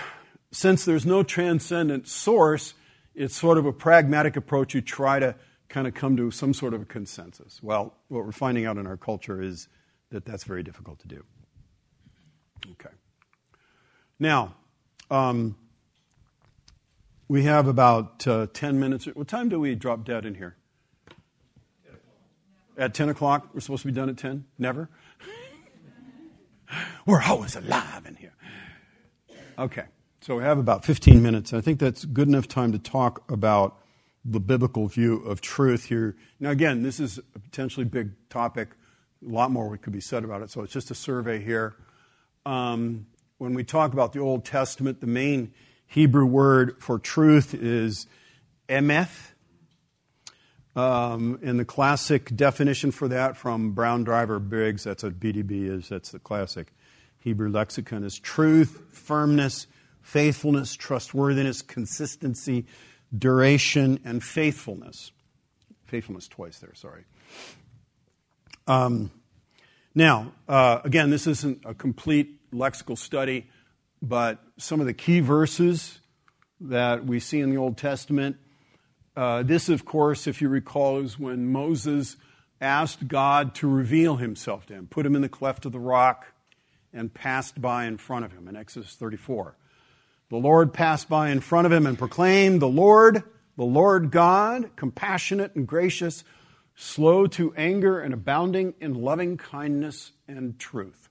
since 0.50 0.86
there's 0.86 1.04
no 1.04 1.22
transcendent 1.22 2.08
source, 2.08 2.72
it's 3.14 3.36
sort 3.36 3.58
of 3.58 3.66
a 3.66 3.72
pragmatic 3.72 4.36
approach. 4.36 4.74
You 4.74 4.80
try 4.80 5.18
to 5.18 5.34
kind 5.68 5.86
of 5.86 5.94
come 5.94 6.16
to 6.16 6.30
some 6.30 6.54
sort 6.54 6.72
of 6.72 6.82
a 6.82 6.84
consensus. 6.86 7.62
Well, 7.62 7.94
what 8.08 8.24
we're 8.24 8.32
finding 8.32 8.64
out 8.64 8.78
in 8.78 8.86
our 8.86 8.96
culture 8.96 9.42
is 9.42 9.68
that 10.10 10.24
that's 10.24 10.44
very 10.44 10.62
difficult 10.62 11.00
to 11.00 11.08
do. 11.08 11.24
Okay. 12.72 12.94
Now, 14.18 14.54
um, 15.10 15.56
we 17.28 17.42
have 17.42 17.66
about 17.66 18.26
uh, 18.26 18.46
10 18.52 18.78
minutes. 18.78 19.06
What 19.06 19.28
time 19.28 19.48
do 19.48 19.60
we 19.60 19.74
drop 19.74 20.04
dead 20.04 20.24
in 20.24 20.34
here? 20.34 20.56
At 22.78 22.94
10 22.94 23.08
o'clock? 23.08 23.48
We're 23.52 23.60
supposed 23.60 23.82
to 23.82 23.88
be 23.88 23.94
done 23.94 24.08
at 24.08 24.18
10? 24.18 24.44
Never? 24.58 24.88
We're 27.06 27.22
always 27.22 27.56
alive 27.56 28.04
in 28.06 28.16
here. 28.16 28.34
Okay. 29.58 29.84
So 30.20 30.36
we 30.36 30.42
have 30.42 30.58
about 30.58 30.84
15 30.84 31.22
minutes. 31.22 31.52
I 31.52 31.60
think 31.60 31.78
that's 31.78 32.04
good 32.04 32.28
enough 32.28 32.48
time 32.48 32.72
to 32.72 32.78
talk 32.78 33.30
about 33.30 33.80
the 34.24 34.40
biblical 34.40 34.88
view 34.88 35.18
of 35.18 35.40
truth 35.40 35.84
here. 35.84 36.16
Now, 36.40 36.50
again, 36.50 36.82
this 36.82 36.98
is 36.98 37.18
a 37.34 37.38
potentially 37.38 37.84
big 37.84 38.10
topic. 38.28 38.70
A 39.24 39.32
lot 39.32 39.50
more 39.50 39.76
could 39.76 39.92
be 39.92 40.00
said 40.00 40.24
about 40.24 40.42
it. 40.42 40.50
So 40.50 40.62
it's 40.62 40.72
just 40.72 40.90
a 40.90 40.94
survey 40.94 41.42
here 41.42 41.76
um, 42.46 43.06
when 43.38 43.52
we 43.54 43.64
talk 43.64 43.92
about 43.92 44.12
the 44.12 44.20
Old 44.20 44.44
Testament, 44.44 45.00
the 45.00 45.06
main 45.06 45.52
Hebrew 45.86 46.24
word 46.24 46.76
for 46.78 46.98
truth 46.98 47.52
is 47.52 48.06
emeth. 48.68 49.32
Um, 50.74 51.38
and 51.42 51.58
the 51.58 51.64
classic 51.64 52.34
definition 52.36 52.90
for 52.90 53.08
that 53.08 53.36
from 53.36 53.72
Brown 53.72 54.04
Driver 54.04 54.38
Briggs, 54.38 54.84
that's 54.84 55.02
what 55.02 55.18
BDB 55.18 55.70
is, 55.70 55.88
that's 55.88 56.10
the 56.10 56.18
classic 56.18 56.72
Hebrew 57.18 57.50
lexicon, 57.50 58.04
is 58.04 58.18
truth, 58.18 58.82
firmness, 58.90 59.66
faithfulness, 60.02 60.76
trustworthiness, 60.76 61.62
consistency, 61.62 62.66
duration, 63.16 64.00
and 64.04 64.22
faithfulness. 64.22 65.12
Faithfulness 65.86 66.28
twice 66.28 66.58
there, 66.58 66.74
sorry. 66.74 67.04
Um, 68.66 69.10
now, 69.96 70.32
uh, 70.46 70.80
again, 70.84 71.08
this 71.08 71.26
isn't 71.26 71.62
a 71.64 71.72
complete 71.72 72.52
lexical 72.52 72.98
study, 72.98 73.48
but 74.02 74.42
some 74.58 74.78
of 74.78 74.86
the 74.86 74.92
key 74.92 75.20
verses 75.20 76.00
that 76.60 77.06
we 77.06 77.18
see 77.18 77.40
in 77.40 77.50
the 77.50 77.56
Old 77.56 77.78
Testament. 77.78 78.36
Uh, 79.16 79.42
this, 79.42 79.70
of 79.70 79.86
course, 79.86 80.26
if 80.26 80.42
you 80.42 80.50
recall, 80.50 81.00
is 81.00 81.18
when 81.18 81.50
Moses 81.50 82.18
asked 82.60 83.08
God 83.08 83.54
to 83.54 83.68
reveal 83.68 84.16
himself 84.16 84.66
to 84.66 84.74
him, 84.74 84.86
put 84.86 85.06
him 85.06 85.16
in 85.16 85.22
the 85.22 85.30
cleft 85.30 85.64
of 85.64 85.72
the 85.72 85.78
rock, 85.78 86.26
and 86.92 87.12
passed 87.12 87.58
by 87.60 87.86
in 87.86 87.96
front 87.96 88.26
of 88.26 88.32
him 88.32 88.48
in 88.48 88.54
Exodus 88.54 88.94
34. 88.96 89.56
The 90.28 90.36
Lord 90.36 90.74
passed 90.74 91.08
by 91.08 91.30
in 91.30 91.40
front 91.40 91.66
of 91.66 91.72
him 91.72 91.86
and 91.86 91.98
proclaimed, 91.98 92.60
The 92.60 92.68
Lord, 92.68 93.22
the 93.56 93.64
Lord 93.64 94.10
God, 94.10 94.76
compassionate 94.76 95.54
and 95.54 95.66
gracious, 95.66 96.22
slow 96.76 97.26
to 97.26 97.52
anger 97.56 97.98
and 97.98 98.14
abounding 98.14 98.74
in 98.80 98.94
loving 98.94 99.36
kindness 99.36 100.12
and 100.28 100.56
truth 100.58 101.06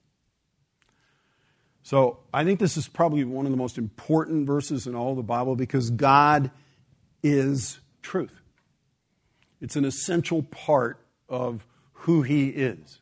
so 1.85 2.17
I 2.33 2.43
think 2.43 2.59
this 2.59 2.77
is 2.77 2.87
probably 2.87 3.23
one 3.25 3.45
of 3.45 3.51
the 3.51 3.59
most 3.59 3.77
important 3.77 4.47
verses 4.47 4.87
in 4.87 4.95
all 4.95 5.13
the 5.13 5.21
Bible 5.21 5.55
because 5.55 5.91
God 5.91 6.49
is 7.21 7.79
truth. 8.01 8.41
It's 9.61 9.75
an 9.75 9.85
essential 9.85 10.41
part 10.41 10.97
of 11.29 11.63
who 11.93 12.23
He 12.23 12.47
is. 12.47 13.01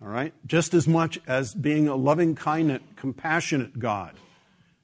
All 0.00 0.06
right? 0.06 0.32
Just 0.46 0.72
as 0.72 0.86
much 0.86 1.18
as 1.26 1.52
being 1.52 1.88
a 1.88 1.96
loving, 1.96 2.36
kind, 2.36 2.78
compassionate 2.94 3.80
God 3.80 4.14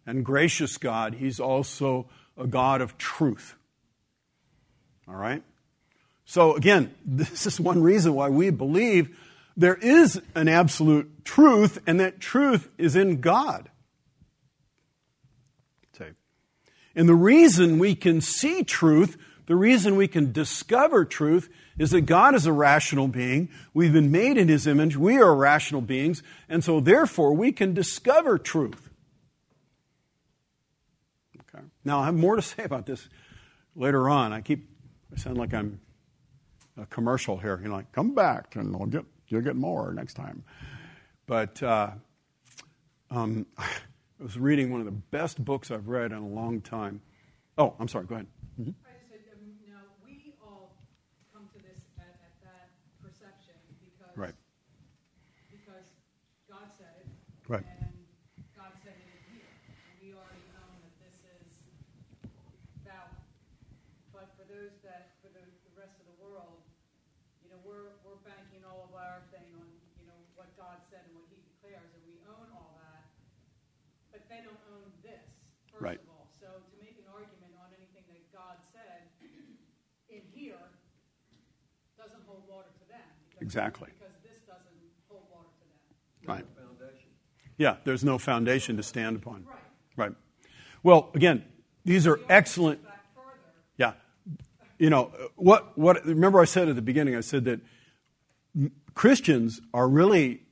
and 0.05 0.25
gracious 0.25 0.79
God, 0.79 1.15
He's 1.15 1.39
also 1.39 2.09
a 2.37 2.49
God 2.49 2.81
of 2.81 2.99
truth. 2.99 3.55
All 5.07 5.15
right? 5.15 5.45
So, 6.31 6.55
again, 6.55 6.95
this 7.07 7.47
is 7.47 7.59
one 7.59 7.83
reason 7.83 8.13
why 8.13 8.29
we 8.29 8.51
believe 8.51 9.17
there 9.57 9.77
is 9.77 10.21
an 10.35 10.47
absolute 10.47 11.25
truth, 11.25 11.79
and 11.87 11.99
that 12.01 12.21
truth 12.21 12.69
is 12.77 12.97
in 12.97 13.23
God. 13.23 13.71
And 16.95 17.09
the 17.09 17.15
reason 17.15 17.79
we 17.79 17.95
can 17.95 18.21
see 18.21 18.65
truth, 18.65 19.17
the 19.47 19.55
reason 19.55 19.95
we 19.95 20.09
can 20.09 20.33
discover 20.33 21.05
truth, 21.05 21.49
is 21.79 21.93
that 21.93 22.03
God 22.03 22.35
is 22.35 22.45
a 22.45 22.53
rational 22.53 23.07
being. 23.07 23.49
We've 23.73 23.93
been 23.93 24.11
made 24.11 24.37
in 24.37 24.49
His 24.49 24.67
image. 24.67 24.97
We 24.97 25.19
are 25.19 25.35
rational 25.35 25.81
beings. 25.81 26.25
And 26.49 26.63
so, 26.63 26.81
therefore, 26.81 27.35
we 27.35 27.53
can 27.53 27.73
discover 27.73 28.37
truth. 28.37 28.91
Okay. 31.55 31.65
Now, 31.85 32.01
I 32.01 32.07
have 32.07 32.17
more 32.17 32.37
to 32.37 32.43
say 32.43 32.65
about 32.65 32.85
this 32.85 33.09
later 33.77 34.11
on. 34.11 34.33
I 34.33 34.41
keep, 34.41 34.69
I 35.11 35.19
sound 35.19 35.39
like 35.39 35.55
I'm 35.55 35.81
a 36.81 36.87
commercial 36.87 37.37
here. 37.39 37.59
You 37.63 37.69
know, 37.69 37.77
like, 37.77 37.93
come 37.93 38.15
back 38.15 38.57
and 38.57 38.75
we'll 38.77 38.87
get, 38.89 39.05
you'll 39.29 39.43
get 39.43 39.57
more 39.57 39.93
next 39.93 40.15
time. 40.15 40.45
But 41.27 41.63
uh, 41.63 41.91
um, 43.11 43.47
I 43.59 43.69
was 44.21 44.39
reading 44.39 44.71
one 44.71 44.81
of 44.81 44.87
the 44.87 44.93
best 44.93 45.45
books 45.45 45.71
I've 45.71 45.89
read 45.89 46.13
in 46.13 46.19
a 46.19 46.29
long 46.29 46.61
time. 46.61 47.01
Oh, 47.57 47.75
I'm 47.79 47.89
sorry, 47.89 48.07
go 48.07 48.15
ahead. 48.17 48.27
Mm-hmm. 48.61 48.71
I 48.87 48.95
said, 49.11 49.21
um, 49.35 49.55
now 49.67 49.83
we 50.05 50.35
all 50.43 50.75
come 51.35 51.49
to 51.53 51.59
this 51.63 51.79
at, 51.99 52.15
at 52.23 52.35
that 52.47 52.71
perception 53.03 53.55
because, 53.83 54.15
right. 54.17 54.35
because 55.51 55.87
God 56.49 56.71
said 56.79 57.03
it. 57.03 57.07
Right. 57.49 57.67
And 57.83 57.95
God 58.55 58.71
said 58.85 58.95
it 58.95 59.11
here. 59.35 59.51
And 59.91 59.95
we 60.03 60.15
already 60.15 60.45
know 60.55 60.71
that 60.83 60.93
this 61.03 61.15
is 61.27 61.51
valid. 62.87 63.19
But 64.15 64.31
for 64.39 64.47
those 64.47 64.75
that, 64.87 65.19
for 65.23 65.31
the, 65.35 65.43
the 65.43 65.75
rest 65.79 65.99
of 65.99 66.07
the 66.11 66.19
world, 66.23 66.63
you 67.43 67.51
know, 67.51 67.59
we're, 67.65 67.95
we're 68.07 68.21
banking 68.27 68.67
all 68.67 68.87
of 68.87 68.93
our 68.99 69.23
thing 69.33 69.49
on, 69.57 69.67
you 69.99 70.07
know, 70.07 70.19
what 70.37 70.53
God 70.59 70.79
said 70.93 71.07
and 71.09 71.15
what 71.17 71.25
He 71.33 71.39
declares, 71.43 71.89
and 71.95 72.03
we 72.05 72.19
own 72.29 72.47
all 72.55 72.77
that. 72.83 73.07
But 74.13 74.29
they 74.29 74.45
don't 74.45 74.61
own 74.75 74.91
this, 75.01 75.25
first 75.73 75.81
Right. 75.81 76.01
of 76.03 76.11
all. 76.13 76.29
So 76.37 76.47
to 76.53 76.75
make 76.77 77.01
an 77.01 77.09
argument 77.09 77.57
on 77.57 77.73
anything 77.73 78.05
that 78.13 78.25
God 78.29 78.61
said 78.77 79.09
in 80.13 80.21
here 80.37 80.61
doesn't 81.97 82.21
hold 82.29 82.45
water 82.45 82.69
to 82.77 82.85
them. 82.93 83.01
because- 83.25 83.28
Exactly. 83.41 83.89
Because 83.99 84.15
this 84.23 84.41
doesn't 84.47 84.65
hold 85.09 85.23
water 85.31 85.49
to 85.61 86.27
them. 86.27 86.37
Right. 86.37 86.45
Yeah, 87.59 87.77
there's 87.85 88.05
no 88.05 88.19
foundation 88.19 88.77
to 88.77 88.83
stand 88.83 89.17
upon. 89.17 89.45
Right. 89.45 89.57
Right. 89.97 90.13
Well, 90.85 91.11
again, 91.15 91.45
these 91.85 92.07
are 92.07 92.21
excellent. 92.29 92.81
Yeah. 93.77 93.95
You 94.79 94.91
know, 94.91 95.11
what, 95.35 95.77
what, 95.77 96.05
remember 96.07 96.41
I 96.41 96.45
said 96.45 96.69
at 96.69 96.77
the 96.77 96.83
beginning, 96.83 97.17
I 97.17 97.21
said 97.21 97.45
that 97.47 97.61
Christians 98.95 99.61
are 99.75 99.89
really 99.89 100.43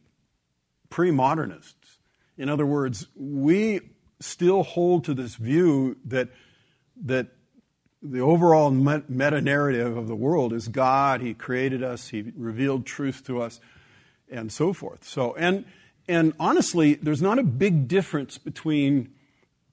pre 0.91 1.12
modernists. 1.12 1.99
In 2.37 2.49
other 2.49 2.66
words, 2.66 3.07
we 3.14 3.80
still 4.20 4.64
hold 4.64 5.05
to 5.05 5.14
this 5.14 5.37
view 5.37 5.97
that, 6.07 6.28
that 7.05 7.28
the 8.11 8.20
overall 8.20 8.70
meta 8.70 9.40
narrative 9.40 9.96
of 9.96 10.09
the 10.09 10.16
world 10.16 10.52
is 10.52 10.68
God. 10.68 11.20
He 11.20 11.34
created 11.34 11.82
us, 11.82 12.09
He 12.09 12.32
revealed 12.36 12.86
truth 12.86 13.24
to 13.26 13.40
us, 13.40 13.61
and 14.30 14.50
so 14.50 14.72
forth. 14.72 15.04
So, 15.04 15.34
and, 15.34 15.64
and 16.09 16.32
honestly, 16.38 16.94
there's 16.94 17.22
not 17.22 17.38
a 17.38 17.42
big 17.42 17.88
difference 17.88 18.38
between 18.38 19.11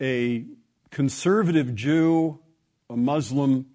a 0.02 0.46
conservative 0.92 1.76
Jew, 1.76 2.40
a 2.90 2.98
Muslim, 2.98 3.68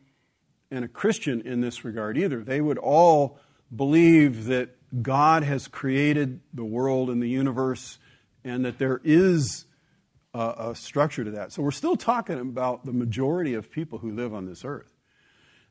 and 0.71 0.85
a 0.85 0.89
Christian 0.89 1.41
in 1.43 1.61
this 1.61 1.85
regard 1.85 2.19
either. 2.19 2.43
They 2.43 2.61
would 2.61 2.79
all 2.79 3.39
believe 3.75 4.47
that 4.47 4.71
God 5.03 5.43
has 5.43 5.69
created 5.69 6.41
the 6.53 6.65
world 6.65 7.11
and 7.11 7.23
the 7.23 7.29
universe 7.29 7.99
and 8.45 8.65
that 8.65 8.79
there 8.79 9.01
is 9.05 9.65
a, 10.39 10.71
a, 10.71 10.75
structure 10.75 11.25
to 11.25 11.33
that. 11.33 11.53
So 11.53 11.63
we're 11.63 11.73
still 11.73 11.97
talking 11.97 12.39
about 12.39 12.85
the 12.85 12.93
majority 12.93 13.55
of 13.55 13.71
people 13.71 13.99
who 13.99 14.13
live 14.13 14.33
on 14.33 14.47
this 14.47 14.65
earth. 14.65 14.93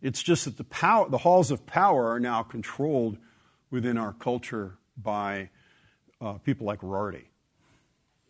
It's 0.02 0.22
just 0.22 0.46
that 0.46 0.58
the, 0.58 0.66
power, 0.66 1.10
the 1.10 1.20
halls 1.20 1.52
of 1.52 1.66
power 1.66 2.10
are 2.12 2.20
now 2.20 2.44
controlled 2.44 3.18
within 3.72 3.98
our 3.98 4.14
culture 4.14 4.78
by 4.98 5.50
uh, 6.20 6.34
people 6.34 6.68
like 6.68 6.84
Rorty. 6.84 7.30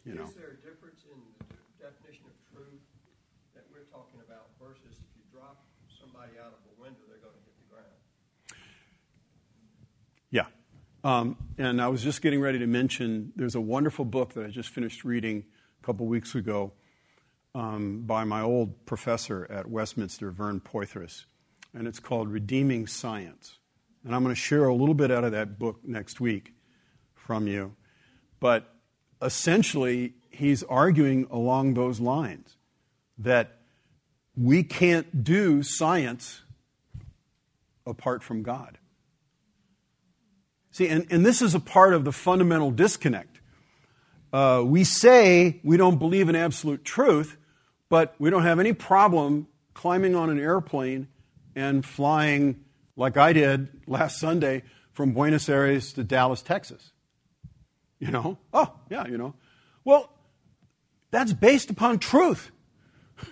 You 0.06 0.14
know. 0.14 0.24
Is 0.24 0.36
there 0.36 0.58
a 0.64 0.70
difference 0.70 1.02
in 1.12 1.20
the 1.40 1.56
definition 1.84 2.26
of 2.26 2.56
truth 2.56 2.82
that 3.56 3.66
we're 3.72 3.90
talking 3.92 4.22
about 4.26 4.48
versus 4.62 4.84
if 4.86 5.10
you 5.18 5.24
drop 5.34 5.66
somebody 6.00 6.34
out 6.40 6.54
of 6.54 6.78
a 6.78 6.82
window, 6.82 7.00
they're 7.10 7.18
going 7.18 7.34
to 7.34 7.44
hit 7.44 7.58
the 7.58 7.74
ground? 7.74 8.62
Yeah. 10.30 10.46
Um, 11.04 11.36
and 11.58 11.82
I 11.82 11.88
was 11.88 12.04
just 12.04 12.22
getting 12.22 12.40
ready 12.40 12.60
to 12.60 12.68
mention 12.68 13.34
there's 13.36 13.56
a 13.56 13.62
wonderful 13.62 14.06
book 14.06 14.34
that 14.36 14.46
I 14.46 14.50
just 14.50 14.70
finished 14.70 15.04
reading 15.04 15.46
couple 15.88 16.06
weeks 16.06 16.36
ago 16.36 16.74
um, 17.56 18.02
by 18.02 18.26
my 18.26 18.42
old 18.42 18.86
professor 18.86 19.48
at 19.50 19.70
Westminster, 19.70 20.32
Vern 20.32 20.60
Poythress, 20.60 21.24
and 21.74 21.88
it's 21.88 22.02
called 22.02 22.28
Redeeming 22.28 22.88
Science. 22.88 23.58
And 24.04 24.14
I'm 24.14 24.22
going 24.22 24.36
to 24.36 24.40
share 24.40 24.66
a 24.66 24.76
little 24.76 24.94
bit 24.94 25.12
out 25.12 25.24
of 25.24 25.32
that 25.32 25.58
book 25.58 25.80
next 25.86 26.20
week 26.20 26.52
from 27.16 27.48
you. 27.48 27.74
But 28.42 28.70
essentially, 29.22 30.16
he's 30.30 30.62
arguing 30.64 31.26
along 31.32 31.76
those 31.76 32.02
lines 32.02 32.58
that 33.18 33.60
we 34.36 34.64
can't 34.64 35.24
do 35.24 35.64
science 35.64 36.42
apart 37.86 38.24
from 38.24 38.44
God. 38.44 38.78
See, 40.70 40.90
and, 40.90 41.08
and 41.10 41.26
this 41.26 41.42
is 41.42 41.56
a 41.56 41.62
part 41.62 41.94
of 41.94 42.04
the 42.04 42.12
fundamental 42.12 42.72
disconnect. 42.72 43.37
Uh, 44.32 44.62
we 44.66 44.84
say 44.84 45.60
we 45.64 45.78
don't 45.78 46.00
believe 46.00 46.30
in 46.30 46.36
absolute 46.36 46.84
truth, 46.84 47.38
but 47.90 48.16
we 48.20 48.30
don't 48.30 48.44
have 48.44 48.60
any 48.60 48.74
problem 48.74 49.48
climbing 49.74 50.16
on 50.16 50.30
an 50.30 50.40
airplane 50.40 51.08
and 51.56 51.86
flying, 51.86 52.64
like 52.96 53.18
I 53.18 53.34
did 53.34 53.70
last 53.88 54.20
Sunday, 54.20 54.64
from 54.92 55.14
Buenos 55.14 55.48
Aires 55.48 55.94
to 55.94 56.04
Dallas, 56.04 56.42
Texas. 56.42 56.92
You 58.00 58.12
know? 58.12 58.38
Oh, 58.54 58.74
yeah, 58.90 59.08
you 59.08 59.18
know. 59.18 59.34
Well, 59.86 60.10
that's 61.12 61.34
based 61.34 61.70
upon 61.70 62.00
truth, 62.00 62.52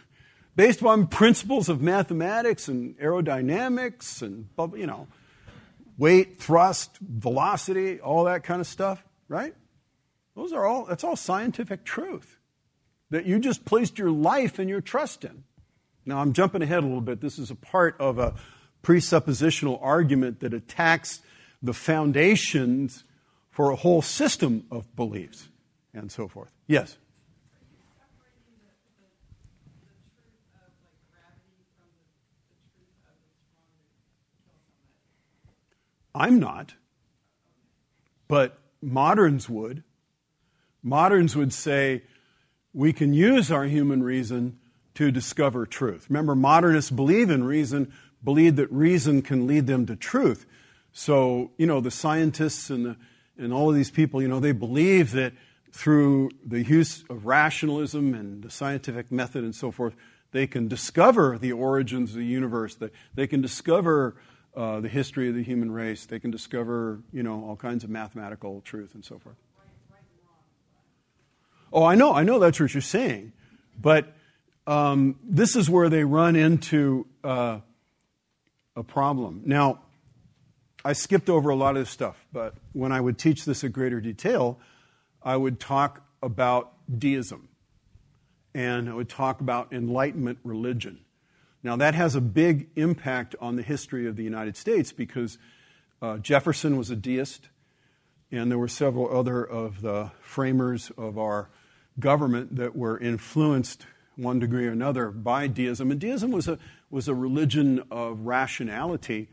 based 0.55 0.81
upon 0.81 1.07
principles 1.07 1.67
of 1.67 1.81
mathematics 1.81 2.67
and 2.67 2.97
aerodynamics 2.99 4.21
and, 4.21 4.47
you 4.79 4.87
know, 4.87 5.07
weight, 5.97 6.39
thrust, 6.39 6.97
velocity, 7.01 7.99
all 7.99 8.25
that 8.25 8.43
kind 8.43 8.61
of 8.61 8.67
stuff, 8.67 9.03
right? 9.27 9.53
Those 10.35 10.51
are 10.51 10.65
all, 10.65 10.85
that's 10.85 11.03
all 11.03 11.15
scientific 11.15 11.85
truth 11.85 12.37
that 13.09 13.25
you 13.25 13.39
just 13.39 13.65
placed 13.65 13.97
your 13.97 14.11
life 14.11 14.59
and 14.59 14.69
your 14.69 14.81
trust 14.81 15.23
in. 15.23 15.43
Now, 16.05 16.19
I'm 16.19 16.33
jumping 16.33 16.61
ahead 16.61 16.79
a 16.79 16.85
little 16.85 17.01
bit. 17.01 17.21
This 17.21 17.39
is 17.39 17.49
a 17.49 17.55
part 17.55 17.95
of 17.99 18.19
a 18.19 18.35
presuppositional 18.83 19.79
argument 19.81 20.41
that 20.41 20.53
attacks 20.53 21.21
the 21.61 21.73
foundations 21.73 23.03
for 23.49 23.71
a 23.71 23.75
whole 23.75 24.01
system 24.01 24.65
of 24.69 24.95
beliefs 24.95 25.47
and 25.93 26.11
so 26.11 26.27
forth. 26.27 26.51
Yes? 26.67 26.97
I'm 36.13 36.39
not, 36.39 36.75
but 38.27 38.57
moderns 38.81 39.49
would. 39.49 39.83
Moderns 40.85 41.35
would 41.35 41.51
say 41.51 42.03
we 42.71 42.93
can 42.93 43.11
use 43.11 43.51
our 43.51 43.65
human 43.65 44.03
reason 44.03 44.59
to 44.93 45.09
discover 45.09 45.65
truth. 45.65 46.05
Remember, 46.09 46.35
modernists 46.35 46.91
believe 46.91 47.31
in 47.31 47.43
reason, 47.43 47.91
believe 48.23 48.55
that 48.57 48.71
reason 48.71 49.23
can 49.23 49.47
lead 49.47 49.65
them 49.65 49.87
to 49.87 49.95
truth. 49.95 50.45
So, 50.91 51.49
you 51.57 51.65
know, 51.65 51.81
the 51.81 51.89
scientists 51.89 52.69
and, 52.69 52.85
the, 52.85 52.97
and 53.35 53.51
all 53.51 53.67
of 53.67 53.75
these 53.75 53.89
people, 53.89 54.21
you 54.21 54.27
know, 54.27 54.39
they 54.39 54.51
believe 54.51 55.11
that 55.13 55.33
through 55.71 56.29
the 56.45 56.63
use 56.63 57.03
of 57.09 57.25
rationalism 57.25 58.13
and 58.13 58.43
the 58.43 58.51
scientific 58.51 59.11
method 59.11 59.43
and 59.43 59.55
so 59.55 59.71
forth, 59.71 59.95
they 60.33 60.45
can 60.45 60.67
discover 60.67 61.39
the 61.39 61.51
origins 61.51 62.11
of 62.11 62.17
the 62.17 62.25
universe, 62.25 62.75
that 62.75 62.93
they 63.15 63.25
can 63.25 63.41
discover 63.41 64.17
uh, 64.55 64.81
the 64.81 64.87
history 64.87 65.29
of 65.29 65.33
the 65.33 65.43
human 65.43 65.71
race. 65.71 66.05
They 66.05 66.19
can 66.19 66.29
discover, 66.29 66.99
you 67.11 67.23
know, 67.23 67.43
all 67.43 67.55
kinds 67.55 67.83
of 67.83 67.89
mathematical 67.89 68.61
truth 68.61 68.93
and 68.93 69.03
so 69.03 69.17
forth. 69.17 69.35
Oh, 71.75 71.83
I 71.83 71.95
know, 71.95 72.13
I 72.13 72.23
know 72.23 72.39
that's 72.39 72.57
what 72.57 72.73
you're 72.73 72.79
saying, 72.79 73.33
but 73.77 74.07
um, 74.65 75.19
this 75.25 75.57
is 75.57 75.69
where 75.69 75.89
they 75.89 76.05
run 76.05 76.37
into 76.37 77.05
uh, 77.21 77.59
a 78.77 78.83
problem. 78.83 79.41
Now, 79.43 79.81
I 80.85 80.93
skipped 80.93 81.29
over 81.29 81.49
a 81.49 81.55
lot 81.55 81.75
of 81.75 81.81
this 81.81 81.89
stuff, 81.89 82.15
but 82.31 82.55
when 82.71 82.93
I 82.93 83.01
would 83.01 83.17
teach 83.17 83.43
this 83.43 83.61
in 83.65 83.73
greater 83.73 83.99
detail, 83.99 84.57
I 85.21 85.35
would 85.35 85.59
talk 85.59 86.01
about 86.23 86.71
deism 86.97 87.49
and 88.53 88.89
I 88.89 88.93
would 88.93 89.09
talk 89.09 89.41
about 89.41 89.73
Enlightenment 89.73 90.39
religion. 90.45 91.01
Now, 91.61 91.75
that 91.75 91.93
has 91.93 92.15
a 92.15 92.21
big 92.21 92.69
impact 92.77 93.35
on 93.41 93.57
the 93.57 93.63
history 93.63 94.07
of 94.07 94.15
the 94.15 94.23
United 94.23 94.55
States 94.55 94.93
because 94.93 95.37
uh, 96.01 96.19
Jefferson 96.19 96.77
was 96.77 96.89
a 96.89 96.95
deist, 96.95 97.49
and 98.31 98.49
there 98.49 98.57
were 98.57 98.69
several 98.69 99.13
other 99.13 99.43
of 99.43 99.81
the 99.81 100.11
framers 100.21 100.89
of 100.97 101.17
our 101.17 101.49
government 101.99 102.55
that 102.55 102.75
were 102.75 102.99
influenced 102.99 103.85
one 104.15 104.39
degree 104.39 104.67
or 104.67 104.71
another 104.71 105.11
by 105.11 105.47
deism. 105.47 105.91
And 105.91 105.99
deism 105.99 106.31
was 106.31 106.47
a, 106.47 106.57
was 106.89 107.07
a 107.07 107.13
religion 107.13 107.83
of 107.91 108.21
rationality, 108.21 109.29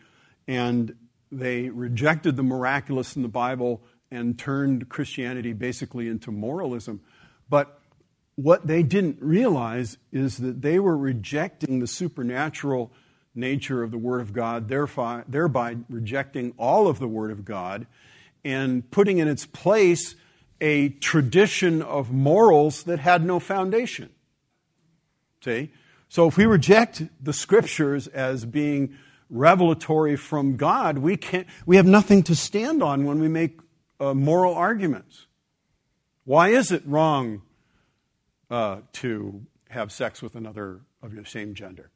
and 0.46 0.94
they 1.30 1.68
rejected 1.68 2.36
the 2.36 2.42
miraculous 2.42 3.16
in 3.16 3.22
the 3.22 3.28
Bible 3.28 3.82
and 4.10 4.38
turned 4.38 4.88
Christianity 4.88 5.52
basically 5.52 6.08
into 6.08 6.30
moralism. 6.30 7.00
But 7.48 7.80
what 8.34 8.66
they 8.66 8.82
didn't 8.82 9.18
realize 9.20 9.98
is 10.10 10.38
that 10.38 10.62
they 10.62 10.78
were 10.78 10.96
rejecting 10.96 11.78
the 11.78 11.86
supernatural 11.86 12.92
nature 13.34 13.82
of 13.82 13.90
the 13.90 13.98
Word 13.98 14.20
of 14.20 14.32
God, 14.32 14.68
thereby, 14.68 15.24
thereby 15.26 15.76
rejecting 15.88 16.52
all 16.58 16.88
of 16.88 16.98
the 16.98 17.08
Word 17.08 17.30
of 17.30 17.44
God 17.44 17.86
and 18.44 18.90
putting 18.90 19.18
in 19.18 19.28
its 19.28 19.46
place 19.46 20.16
a 20.62 20.90
tradition 20.90 21.82
of 21.82 22.12
morals 22.12 22.84
that 22.84 23.00
had 23.00 23.24
no 23.24 23.40
foundation. 23.40 24.08
See? 25.44 25.72
So 26.08 26.28
if 26.28 26.36
we 26.36 26.46
reject 26.46 27.02
the 27.20 27.32
scriptures 27.32 28.06
as 28.06 28.44
being 28.44 28.96
revelatory 29.28 30.14
from 30.14 30.56
God, 30.56 30.98
we 30.98 31.16
can't 31.16 31.48
we 31.66 31.76
have 31.76 31.86
nothing 31.86 32.22
to 32.24 32.36
stand 32.36 32.80
on 32.80 33.04
when 33.04 33.18
we 33.18 33.28
make 33.28 33.58
uh, 33.98 34.14
moral 34.14 34.54
arguments. 34.54 35.26
Why 36.24 36.50
is 36.50 36.70
it 36.70 36.84
wrong 36.86 37.42
uh, 38.48 38.82
to 38.92 39.42
have 39.68 39.90
sex 39.90 40.22
with 40.22 40.36
another 40.36 40.82
of 41.02 41.12
your 41.12 41.24
same 41.24 41.54
gender? 41.54 41.90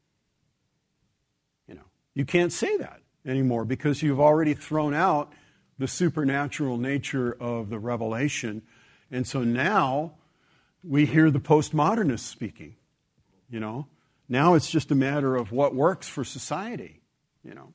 You 1.69 1.77
know, 1.77 1.87
you 2.15 2.25
can't 2.25 2.53
say 2.53 2.77
that 2.79 3.01
anymore 3.25 3.65
because 3.65 4.03
you've 4.03 4.21
already 4.21 4.55
thrown 4.55 4.93
out 4.93 5.33
the 5.79 5.89
supernatural 5.89 6.79
nature 6.79 7.37
of 7.39 7.71
the 7.71 7.79
revelation. 7.79 8.63
And 9.11 9.27
so 9.27 9.43
now 9.43 10.15
we 10.83 11.07
hear 11.07 11.31
the 11.31 11.41
postmodernists 11.41 12.21
speaking, 12.21 12.77
you 13.51 13.61
know. 13.61 13.87
Now 14.29 14.55
it's 14.55 14.71
just 14.71 14.91
a 14.91 14.95
matter 14.95 15.37
of 15.37 15.53
what 15.53 15.75
works 15.75 16.09
for 16.09 16.25
society, 16.25 17.01
you 17.45 17.55
know, 17.55 17.75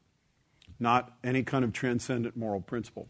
not 0.79 1.13
any 1.23 1.43
kind 1.43 1.63
of 1.63 1.71
transcendent 1.71 2.35
moral 2.35 2.61
principle. 2.61 3.07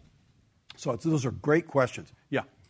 So 0.75 0.95
those 0.95 1.25
are 1.25 1.31
great 1.31 1.67
questions. 1.67 2.11
Yeah. 2.29 2.41
Yeah. 2.41 2.60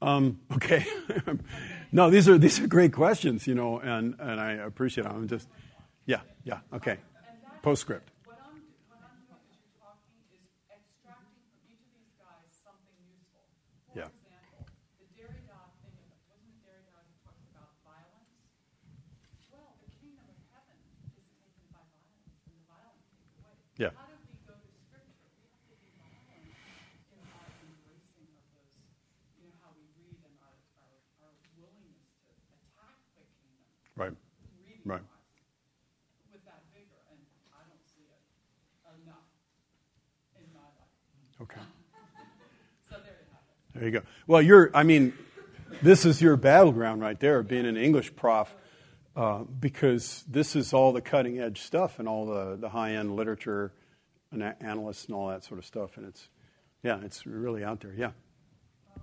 Um, 0.00 0.38
okay. 0.54 0.86
no, 1.92 2.10
these 2.10 2.28
are 2.28 2.38
these 2.38 2.60
are 2.60 2.66
great 2.68 2.92
questions, 2.92 3.46
you 3.46 3.54
know, 3.54 3.78
and, 3.80 4.14
and 4.20 4.40
I 4.40 4.52
appreciate 4.52 5.04
them. 5.04 5.16
I'm 5.16 5.28
just, 5.28 5.48
yeah, 6.06 6.20
yeah, 6.44 6.60
okay. 6.72 6.98
Postscript. 7.62 8.10
What 8.24 8.38
I'm, 8.46 8.62
what 8.86 9.02
I'm 9.02 9.18
doing 9.26 9.42
as 9.50 9.58
you're 9.58 9.74
talking 9.82 10.14
is 10.30 10.46
extracting 10.70 11.42
from 11.50 11.66
each 11.66 11.82
of 11.82 11.90
these 11.98 12.14
guys 12.14 12.46
something 12.62 12.94
useful. 13.10 13.42
For 13.90 13.98
Yeah. 13.98 14.06
example, 14.14 14.70
the 15.02 15.10
Derrida 15.18 15.58
thing, 15.82 15.98
wasn't 16.30 16.54
it 16.54 16.62
Derrida 16.62 16.94
who 17.02 17.14
talks 17.26 17.42
about 17.50 17.74
violence? 17.82 18.30
Well, 19.50 19.74
the 19.82 19.90
kingdom 19.98 20.30
of 20.30 20.38
heaven 20.54 20.78
is 21.18 21.26
taken 21.34 21.66
by 21.74 21.82
violence, 21.90 22.38
and 22.46 22.54
the 22.54 22.62
violent 22.70 23.02
take 23.10 23.26
away. 23.42 23.58
Yeah. 23.82 23.90
How 23.98 24.06
do 24.06 24.14
we 24.22 24.38
go 24.46 24.54
to 24.54 24.70
scripture? 24.86 25.34
We 25.34 25.50
have 25.50 25.66
to 25.66 25.74
be 25.82 25.90
violent 25.98 26.54
in 27.10 27.18
our 27.34 27.50
embracing 27.66 28.30
of 28.38 28.46
those, 28.54 28.78
you 29.34 29.50
know, 29.50 29.58
how 29.66 29.74
we 29.74 29.82
read 29.98 30.22
and 30.22 30.34
our, 30.46 30.54
our, 30.78 30.94
our 31.26 31.34
willingness 31.58 32.06
to 32.22 32.30
attack 32.54 32.96
the 33.18 33.26
kingdom 33.42 33.66
Right. 33.98 34.14
reading 34.62 34.77
Right. 34.88 35.02
with 36.32 36.44
that 36.46 36.62
vigor, 36.72 36.96
and 37.10 37.20
I 37.52 37.60
don't 37.68 37.84
see 37.84 38.08
it 38.08 39.04
enough 39.04 39.28
in 40.38 40.46
my 40.54 40.60
life. 40.60 41.42
Okay. 41.42 41.60
So 42.88 42.96
there 42.96 43.12
you 43.12 43.28
have 43.32 43.42
it. 43.44 43.78
There 43.78 43.84
you 43.84 43.90
go. 43.90 44.02
Well, 44.26 44.40
you're, 44.40 44.70
I 44.74 44.82
mean, 44.82 45.12
this 45.82 46.04
is 46.06 46.22
your 46.22 46.36
battleground 46.36 47.02
right 47.02 47.20
there, 47.20 47.42
being 47.42 47.66
an 47.66 47.76
English 47.76 48.16
prof, 48.16 48.54
uh, 49.14 49.44
because 49.44 50.24
this 50.28 50.56
is 50.56 50.72
all 50.72 50.92
the 50.92 51.02
cutting 51.02 51.38
edge 51.38 51.60
stuff 51.60 51.98
and 51.98 52.08
all 52.08 52.24
the, 52.24 52.56
the 52.56 52.70
high 52.70 52.94
end 52.94 53.14
literature 53.14 53.72
and 54.30 54.42
analysts 54.60 55.06
and 55.06 55.14
all 55.14 55.28
that 55.28 55.44
sort 55.44 55.58
of 55.58 55.66
stuff. 55.66 55.96
And 55.96 56.06
it's, 56.06 56.28
yeah, 56.82 57.00
it's 57.02 57.26
really 57.26 57.64
out 57.64 57.80
there. 57.80 57.94
Yeah. 57.96 58.10
I'm 58.96 59.02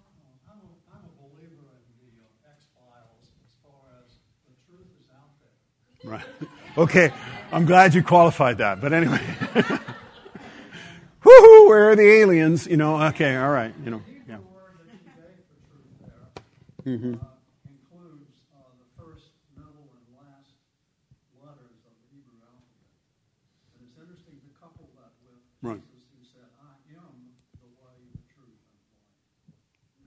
a, 0.57 0.93
I'm 0.93 1.03
a 1.03 1.13
believer 1.21 1.67
in 1.77 1.85
the 1.93 2.23
uh, 2.23 2.51
X 2.51 2.65
Files 2.73 3.27
as 3.43 3.53
far 3.61 4.01
as 4.01 4.11
the 4.47 4.55
truth 4.65 4.87
is 4.99 5.09
out 5.11 5.35
there. 5.39 5.51
Right. 6.05 6.23
Okay. 6.77 7.11
I'm 7.51 7.65
glad 7.65 7.93
you 7.95 8.03
qualified 8.03 8.57
that. 8.59 8.79
But 8.81 8.93
anyway. 8.93 9.19
Woohoo, 11.23 11.67
where 11.67 11.89
are 11.91 11.95
the 11.95 12.07
aliens? 12.21 12.67
You 12.67 12.77
know, 12.77 13.01
okay, 13.07 13.35
all 13.35 13.49
right. 13.49 13.73
You 13.83 13.89
know, 13.91 14.01
yeah. 14.29 14.37
The 14.37 14.41
word 14.53 14.77
that 14.85 14.93
you 14.93 14.99
gave 15.17 15.41
for 15.49 15.57
truth 15.73 15.89
there 16.05 16.93
Mm-hmm. 16.93 17.13
includes 17.17 18.29
the 18.53 18.85
first, 18.93 19.33
middle, 19.57 19.89
and 19.89 20.05
last 20.21 20.53
letters 21.41 21.81
of 21.89 21.93
the 21.97 22.05
Hebrew 22.13 22.37
alphabet. 22.45 22.85
And 23.73 23.89
it's 23.89 23.97
interesting 23.97 24.37
to 24.37 24.49
couple 24.61 24.85
that 25.01 25.09
with 25.25 25.41
Right. 25.65 25.81
Jesus 25.81 26.05
who 26.13 26.21
said, 26.29 26.45
I 26.61 26.77
am 26.93 27.33
the 27.57 27.69
way, 27.81 27.97
the 28.13 28.21
truth, 28.37 28.61
and 28.69 28.77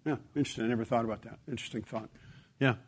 the 0.06 0.14
life. 0.14 0.22
Yeah, 0.22 0.38
interesting. 0.38 0.64
I 0.64 0.68
never 0.68 0.84
thought 0.86 1.04
about 1.04 1.22
that. 1.26 1.42
Interesting 1.50 1.82
thought. 1.82 2.10
Yeah. 2.60 2.78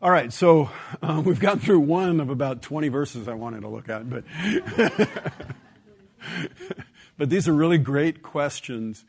All 0.00 0.12
right, 0.12 0.32
so 0.32 0.70
uh, 1.02 1.20
we've 1.24 1.40
gotten 1.40 1.58
through 1.58 1.80
one 1.80 2.20
of 2.20 2.30
about 2.30 2.62
20 2.62 2.86
verses 2.86 3.26
I 3.26 3.34
wanted 3.34 3.62
to 3.62 3.68
look 3.68 3.88
at, 3.88 4.08
but 4.08 4.22
but 7.18 7.28
these 7.28 7.48
are 7.48 7.52
really 7.52 7.78
great 7.78 8.22
questions, 8.22 9.04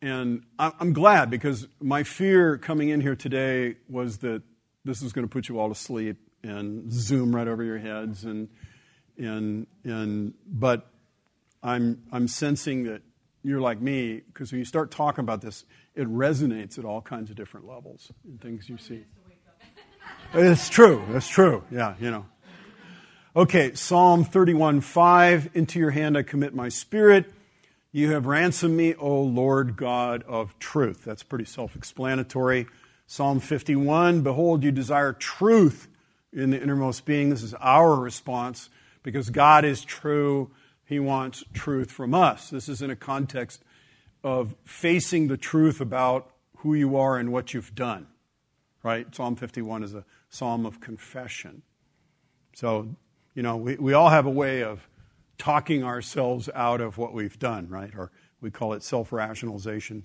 and 0.00 0.42
I'm 0.58 0.94
glad 0.94 1.28
because 1.28 1.68
my 1.78 2.04
fear 2.04 2.56
coming 2.56 2.88
in 2.88 3.02
here 3.02 3.14
today 3.14 3.76
was 3.86 4.18
that 4.18 4.42
this 4.82 5.02
was 5.02 5.12
going 5.12 5.26
to 5.26 5.30
put 5.30 5.50
you 5.50 5.60
all 5.60 5.68
to 5.68 5.74
sleep 5.74 6.16
and 6.42 6.90
zoom 6.90 7.36
right 7.36 7.46
over 7.46 7.62
your 7.62 7.78
heads, 7.78 8.24
and 8.24 8.48
and 9.18 9.66
and 9.84 10.32
but 10.46 10.88
I'm 11.62 12.02
I'm 12.10 12.28
sensing 12.28 12.84
that 12.84 13.02
you're 13.42 13.60
like 13.60 13.78
me 13.78 14.22
because 14.28 14.52
when 14.52 14.58
you 14.58 14.64
start 14.64 14.90
talking 14.90 15.20
about 15.22 15.42
this, 15.42 15.66
it 15.94 16.08
resonates 16.08 16.78
at 16.78 16.86
all 16.86 17.02
kinds 17.02 17.28
of 17.28 17.36
different 17.36 17.66
levels 17.68 18.10
and 18.24 18.40
things 18.40 18.70
you 18.70 18.78
see. 18.78 19.04
It's 20.32 20.68
true. 20.68 21.04
That's 21.10 21.28
true. 21.28 21.62
Yeah, 21.70 21.94
you 22.00 22.10
know. 22.10 22.26
Okay, 23.36 23.74
Psalm 23.74 24.24
31 24.24 24.80
5. 24.80 25.50
Into 25.54 25.78
your 25.78 25.90
hand 25.90 26.16
I 26.16 26.22
commit 26.22 26.54
my 26.54 26.68
spirit. 26.68 27.32
You 27.92 28.10
have 28.12 28.26
ransomed 28.26 28.76
me, 28.76 28.94
O 28.96 29.20
Lord 29.22 29.76
God 29.76 30.24
of 30.24 30.58
truth. 30.58 31.04
That's 31.04 31.22
pretty 31.22 31.44
self 31.44 31.76
explanatory. 31.76 32.66
Psalm 33.06 33.38
51 33.38 34.22
Behold, 34.22 34.64
you 34.64 34.72
desire 34.72 35.12
truth 35.12 35.88
in 36.32 36.50
the 36.50 36.60
innermost 36.60 37.04
being. 37.04 37.30
This 37.30 37.42
is 37.42 37.54
our 37.54 37.94
response 37.94 38.70
Because 39.04 39.30
God 39.30 39.64
is 39.64 39.84
true, 39.84 40.50
He 40.84 40.98
wants 40.98 41.44
truth 41.52 41.92
from 41.92 42.14
us. 42.14 42.50
This 42.50 42.68
is 42.68 42.82
in 42.82 42.90
a 42.90 42.96
context 42.96 43.62
of 44.24 44.56
facing 44.64 45.28
the 45.28 45.36
truth 45.36 45.80
about 45.80 46.30
who 46.58 46.74
you 46.74 46.96
are 46.96 47.18
and 47.18 47.30
what 47.30 47.54
you've 47.54 47.74
done. 47.74 48.06
Right? 48.84 49.12
Psalm 49.14 49.34
51 49.34 49.82
is 49.82 49.94
a 49.94 50.04
psalm 50.28 50.66
of 50.66 50.80
confession. 50.80 51.62
So, 52.54 52.94
you 53.34 53.42
know, 53.42 53.56
we, 53.56 53.76
we 53.76 53.94
all 53.94 54.10
have 54.10 54.26
a 54.26 54.30
way 54.30 54.62
of 54.62 54.86
talking 55.38 55.82
ourselves 55.82 56.48
out 56.54 56.80
of 56.80 56.98
what 56.98 57.12
we've 57.12 57.38
done, 57.38 57.68
right? 57.68 57.90
Or 57.96 58.12
we 58.40 58.50
call 58.50 58.74
it 58.74 58.82
self 58.82 59.10
rationalization. 59.10 60.04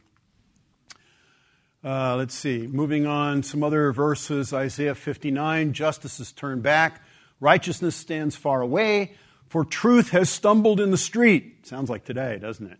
Uh, 1.84 2.16
let's 2.16 2.34
see. 2.34 2.68
Moving 2.68 3.06
on, 3.06 3.44
some 3.44 3.64
other 3.64 3.92
verses 3.92 4.54
Isaiah 4.54 4.96
59 4.96 5.74
justice 5.74 6.20
is 6.20 6.32
turned 6.32 6.64
back, 6.64 7.02
righteousness 7.40 7.96
stands 7.96 8.36
far 8.36 8.62
away, 8.62 9.14
for 9.48 9.64
truth 9.64 10.10
has 10.10 10.30
stumbled 10.30 10.80
in 10.80 10.92
the 10.92 10.98
street. 10.98 11.66
Sounds 11.68 11.90
like 11.90 12.04
today, 12.04 12.38
doesn't 12.38 12.68
it? 12.68 12.80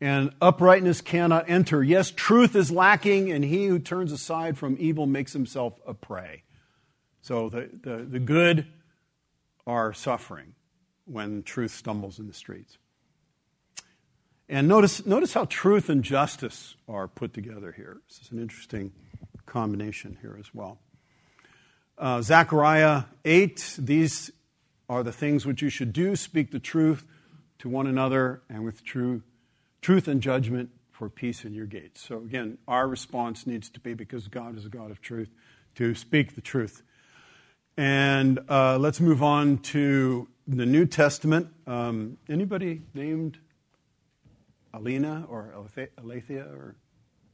And 0.00 0.32
uprightness 0.42 1.00
cannot 1.00 1.48
enter. 1.48 1.82
Yes, 1.82 2.10
truth 2.10 2.54
is 2.54 2.70
lacking, 2.70 3.32
and 3.32 3.44
he 3.44 3.66
who 3.66 3.78
turns 3.78 4.12
aside 4.12 4.58
from 4.58 4.76
evil 4.78 5.06
makes 5.06 5.32
himself 5.32 5.80
a 5.86 5.94
prey. 5.94 6.42
So 7.22 7.48
the, 7.48 7.70
the, 7.82 7.96
the 8.04 8.20
good 8.20 8.66
are 9.66 9.92
suffering 9.92 10.54
when 11.06 11.42
truth 11.42 11.72
stumbles 11.72 12.18
in 12.18 12.26
the 12.26 12.34
streets. 12.34 12.78
And 14.48 14.68
notice, 14.68 15.04
notice 15.04 15.32
how 15.32 15.46
truth 15.46 15.88
and 15.88 16.04
justice 16.04 16.76
are 16.88 17.08
put 17.08 17.34
together 17.34 17.72
here. 17.72 18.00
This 18.08 18.20
is 18.20 18.30
an 18.30 18.38
interesting 18.38 18.92
combination 19.44 20.18
here 20.20 20.36
as 20.38 20.54
well. 20.54 20.78
Uh, 21.98 22.22
Zechariah 22.22 23.04
8, 23.24 23.76
these 23.78 24.30
are 24.88 25.02
the 25.02 25.12
things 25.12 25.46
which 25.46 25.62
you 25.62 25.68
should 25.68 25.92
do 25.92 26.14
speak 26.14 26.52
the 26.52 26.60
truth 26.60 27.04
to 27.58 27.68
one 27.68 27.86
another 27.86 28.42
and 28.48 28.64
with 28.64 28.84
true, 28.84 29.22
truth 29.86 30.08
and 30.08 30.20
judgment 30.20 30.68
for 30.90 31.08
peace 31.08 31.44
in 31.44 31.54
your 31.54 31.64
gates. 31.64 32.00
So, 32.00 32.16
again, 32.16 32.58
our 32.66 32.88
response 32.88 33.46
needs 33.46 33.70
to 33.70 33.78
be 33.78 33.94
because 33.94 34.26
God 34.26 34.58
is 34.58 34.66
a 34.66 34.68
God 34.68 34.90
of 34.90 35.00
truth 35.00 35.30
to 35.76 35.94
speak 35.94 36.34
the 36.34 36.40
truth. 36.40 36.82
And 37.76 38.40
uh, 38.48 38.78
let's 38.78 39.00
move 39.00 39.22
on 39.22 39.58
to 39.58 40.26
the 40.48 40.66
New 40.66 40.86
Testament. 40.86 41.50
Um, 41.68 42.18
anybody 42.28 42.82
named 42.94 43.38
Alina 44.74 45.24
or 45.28 45.54
Aletheia 45.96 46.46
or 46.52 46.74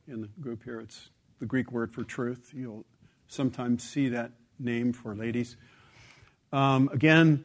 in 0.07 0.21
the 0.21 0.29
group 0.39 0.63
here, 0.63 0.79
it's 0.79 1.09
the 1.41 1.47
Greek 1.47 1.73
word 1.73 1.95
for 1.95 2.05
truth. 2.05 2.51
You'll 2.55 2.85
sometimes 3.29 3.83
see 3.83 4.11
that 4.11 4.31
name 4.59 4.93
for 4.93 5.17
ladies. 5.17 5.57
Um, 6.53 6.91
again, 6.93 7.45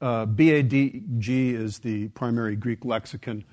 uh, 0.00 0.24
BADG 0.24 1.28
is 1.28 1.80
the 1.80 2.08
primary 2.08 2.56
Greek 2.56 2.86
lexicon. 2.86 3.44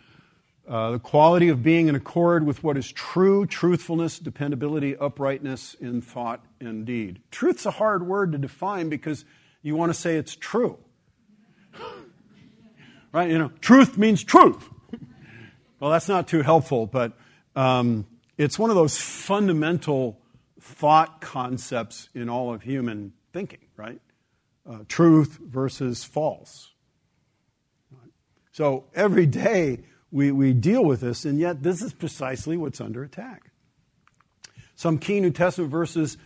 Uh, 0.66 0.92
the 0.92 1.00
quality 1.00 1.50
of 1.50 1.62
being 1.62 1.90
in 1.90 1.96
accord 1.96 2.46
with 2.46 2.64
what 2.64 2.78
is 2.78 2.90
true, 2.90 3.46
truthfulness, 3.46 4.18
dependability, 4.18 4.96
uprightness 4.96 5.74
in 5.74 6.02
thought 6.02 6.46
and 6.62 6.86
deed. 6.86 7.20
Truth's 7.32 7.66
a 7.66 7.72
hard 7.72 8.08
word 8.08 8.32
to 8.32 8.38
define 8.38 8.88
because 8.88 9.26
you 9.62 9.76
want 9.76 9.90
to 9.90 9.94
say 9.94 10.16
it's 10.16 10.36
true. 10.38 10.78
right? 13.12 13.30
You 13.30 13.40
know, 13.40 13.52
truth 13.62 13.98
means 13.98 14.24
truth. 14.24 14.70
Well, 15.80 15.92
that's 15.92 16.08
not 16.08 16.30
too 16.30 16.44
helpful, 16.44 16.86
but 16.86 17.12
um, 17.58 18.08
it's 18.38 18.58
one 18.58 18.70
of 18.70 18.78
those 18.78 18.98
fundamental 18.98 20.18
thought 20.62 21.20
concepts 21.20 22.08
in 22.14 22.30
all 22.30 22.54
of 22.54 22.62
human 22.62 23.12
thinking, 23.34 23.60
right? 23.76 24.00
Uh, 24.66 24.80
truth 24.88 25.40
versus 25.46 26.06
false. 26.06 26.72
So 28.54 28.86
every 28.96 29.26
day 29.26 29.80
we, 30.14 30.32
we 30.32 30.54
deal 30.54 30.84
with 30.86 31.02
this, 31.02 31.26
and 31.26 31.40
yet 31.40 31.64
this 31.64 31.82
is 31.82 31.92
precisely 31.92 32.56
what's 32.56 32.80
under 32.80 33.04
attack. 33.04 33.52
Some 34.76 34.98
key 34.98 35.20
New 35.20 35.32
Testament 35.32 35.72
verses, 35.72 36.18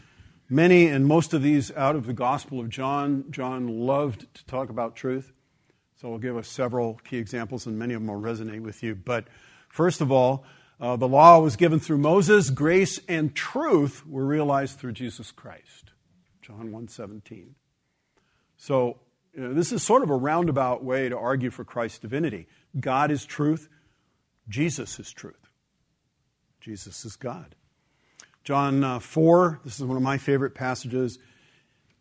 many 0.50 0.86
and 0.88 1.08
most 1.08 1.34
of 1.34 1.42
these 1.42 1.72
out 1.72 1.96
of 1.96 2.06
the 2.06 2.14
Gospel 2.14 2.60
of 2.60 2.70
John. 2.70 3.26
John 3.32 3.68
loved 3.68 4.32
to 4.36 4.46
talk 4.46 4.70
about 4.70 4.96
truth. 4.96 5.34
So 6.00 6.12
I'll 6.12 6.20
give 6.20 6.38
us 6.38 6.48
several 6.48 7.00
key 7.04 7.18
examples, 7.18 7.66
and 7.66 7.80
many 7.80 7.96
of 7.96 8.02
them 8.02 8.14
will 8.14 8.22
resonate 8.22 8.62
with 8.62 8.84
you. 8.84 8.94
But 8.94 9.26
First 9.70 10.02
of 10.02 10.12
all, 10.12 10.44
uh, 10.80 10.96
the 10.96 11.08
law 11.08 11.40
was 11.40 11.56
given 11.56 11.80
through 11.80 12.00
Moses, 12.00 12.50
grace 12.50 13.00
and 13.08 13.36
truth 13.36 14.06
were 14.08 14.26
realized 14.26 14.80
through 14.80 14.94
Jesus 14.94 15.32
Christ. 15.32 15.92
John 16.42 16.72
1:17. 16.72 17.56
So, 18.58 19.00
you 19.36 19.42
know, 19.42 19.54
this 19.54 19.72
is 19.72 19.84
sort 19.84 20.02
of 20.02 20.10
a 20.10 20.16
roundabout 20.16 20.84
way 20.84 21.10
to 21.10 21.18
argue 21.18 21.52
for 21.52 21.64
Christ's 21.64 22.00
divinity. 22.00 22.48
God 22.80 23.12
is 23.12 23.26
truth, 23.26 23.70
Jesus 24.50 25.00
is 25.00 25.12
truth. 25.12 25.36
Jesus 26.62 27.06
is 27.06 27.16
God. 27.16 27.56
John 28.44 28.84
uh, 28.84 29.00
4, 29.00 29.60
this 29.64 29.80
is 29.80 29.86
one 29.86 29.98
of 29.98 30.04
my 30.04 30.18
favorite 30.18 30.56
passages. 30.56 31.20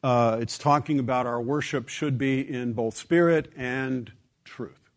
Uh, 0.03 0.38
it's 0.40 0.59
talking 0.59 0.99
about 0.99 1.26
our 1.26 1.40
worship 1.40 1.88
should 1.88 2.18
be 2.18 2.40
in 2.49 2.72
both 2.72 2.97
spirit 2.97 3.53
and 3.57 4.12
truth. 4.44 4.90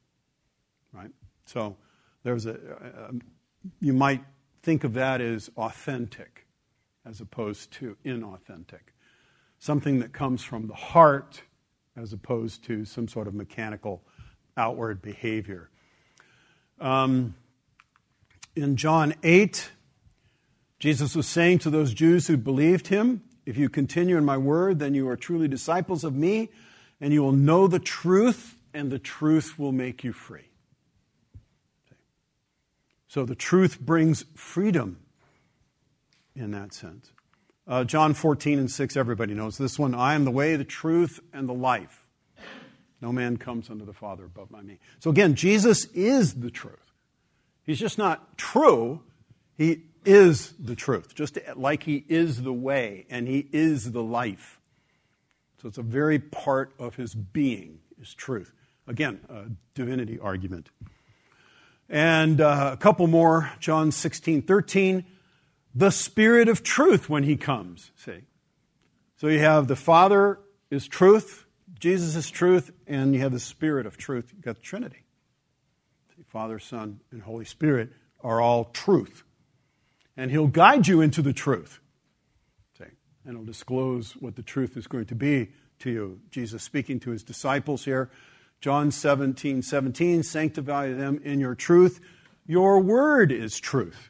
Right? 0.94 1.10
So, 1.46 1.78
there's 2.24 2.46
a, 2.46 2.52
a, 2.52 3.14
you 3.82 3.94
might 3.94 4.24
think 4.62 4.84
of 4.84 4.94
that 4.94 5.22
as 5.22 5.50
authentic 5.58 6.46
as 7.06 7.22
opposed 7.22 7.72
to 7.74 7.98
inauthentic. 8.06 8.94
Something 9.58 10.00
that 10.00 10.14
comes 10.14 10.44
from 10.44 10.68
the 10.68 10.76
heart 10.76 11.42
as 11.96 12.14
opposed 12.14 12.64
to 12.66 12.86
some 12.86 13.08
sort 13.08 13.28
of 13.28 13.34
mechanical 13.34 14.04
outward 14.56 15.02
behavior. 15.02 15.70
Um, 16.80 17.36
in 18.60 18.76
John 18.76 19.16
8, 19.24 19.72
Jesus 20.80 21.16
was 21.16 21.28
saying 21.28 21.60
to 21.60 21.70
those 21.70 21.94
Jews 21.94 22.28
who 22.28 22.38
believed 22.38 22.88
him, 22.88 23.24
If 23.46 23.58
you 23.58 23.70
continue 23.70 24.18
in 24.18 24.26
my 24.26 24.38
word, 24.38 24.80
then 24.80 24.94
you 24.94 25.08
are 25.10 25.16
truly 25.16 25.48
disciples 25.48 26.04
of 26.04 26.16
me, 26.16 26.50
and 27.02 27.14
you 27.14 27.24
will 27.24 27.32
know 27.32 27.68
the 27.68 27.80
truth, 27.80 28.56
and 28.74 28.92
the 28.92 29.00
truth 29.00 29.58
will 29.58 29.72
make 29.72 30.04
you 30.04 30.14
free. 30.14 30.50
So 33.08 33.26
the 33.26 33.36
truth 33.36 33.80
brings 33.80 34.24
freedom 34.36 35.00
in 36.36 36.52
that 36.52 36.74
sense. 36.74 37.12
Uh, 37.68 37.84
John 37.84 38.14
14 38.14 38.60
and 38.60 38.70
6, 38.72 38.98
everybody 38.98 39.34
knows 39.34 39.58
this 39.58 39.80
one. 39.80 39.96
I 39.96 40.16
am 40.16 40.26
the 40.26 40.32
way, 40.32 40.56
the 40.56 40.64
truth, 40.64 41.20
and 41.34 41.48
the 41.48 41.54
life. 41.54 42.06
No 43.02 43.12
man 43.12 43.38
comes 43.38 43.70
unto 43.70 43.86
the 43.86 43.94
Father 43.94 44.28
but 44.28 44.52
by 44.52 44.62
me. 44.62 44.80
So 45.00 45.10
again, 45.10 45.36
Jesus 45.36 45.86
is 45.94 46.36
the 46.36 46.52
truth. 46.52 46.89
He's 47.70 47.78
just 47.78 48.00
not 48.00 48.36
true, 48.36 49.02
he 49.56 49.84
is 50.04 50.56
the 50.60 50.74
truth, 50.74 51.14
just 51.14 51.38
like 51.56 51.84
he 51.84 52.04
is 52.10 52.42
the 52.42 52.52
way 52.52 53.06
and 53.12 53.28
he 53.28 53.48
is 53.52 53.92
the 53.92 54.02
life. 54.02 54.60
So 55.62 55.68
it's 55.68 55.78
a 55.78 55.84
very 55.84 56.18
part 56.18 56.74
of 56.80 56.96
his 56.96 57.14
being, 57.14 57.82
is 58.02 58.16
truth. 58.16 58.52
Again, 58.88 59.20
a 59.30 59.44
divinity 59.76 60.18
argument. 60.18 60.72
And 61.88 62.42
uh, 62.42 62.72
a 62.74 62.78
couple 62.78 63.06
more, 63.06 63.52
John 63.60 63.92
16, 63.92 64.42
13. 64.42 65.06
The 65.76 65.92
Spirit 65.92 66.50
of 66.50 66.64
truth 66.64 67.08
when 67.08 67.22
He 67.22 67.36
comes, 67.36 67.92
see. 67.96 68.22
So 69.18 69.28
you 69.28 69.42
have 69.42 69.68
the 69.68 69.76
Father 69.76 70.40
is 70.72 70.88
truth, 70.88 71.46
Jesus 71.80 72.16
is 72.16 72.32
truth, 72.32 72.72
and 72.88 73.14
you 73.14 73.22
have 73.22 73.32
the 73.32 73.40
Spirit 73.40 73.86
of 73.86 73.96
truth. 73.96 74.32
You've 74.34 74.44
got 74.44 74.56
the 74.56 74.64
Trinity. 74.64 75.04
Father, 76.30 76.60
Son, 76.60 77.02
and 77.12 77.22
Holy 77.22 77.46
Spirit 77.46 77.92
are 78.22 78.40
all 78.40 78.66
truth. 78.66 79.24
And 80.16 80.32
He'll 80.32 80.48
guide 80.48 80.88
you 80.88 81.02
into 81.02 81.22
the 81.22 81.34
truth. 81.34 81.80
And 83.26 83.38
He'll 83.38 83.46
disclose 83.46 84.14
what 84.14 84.36
the 84.36 84.42
truth 84.42 84.76
is 84.76 84.88
going 84.88 85.06
to 85.06 85.16
be 85.16 85.50
to 85.80 85.92
you. 85.92 86.20
Jesus 86.32 86.64
speaking 86.64 87.00
to 87.02 87.12
His 87.12 87.22
disciples 87.22 87.86
here. 87.86 88.10
John 88.60 88.92
17, 88.92 89.62
17, 89.62 90.24
sanctify 90.24 90.94
them 90.94 91.22
in 91.24 91.40
your 91.40 91.54
truth. 91.54 92.00
Your 92.48 92.80
word 92.80 93.32
is 93.32 93.60
truth. 93.60 94.10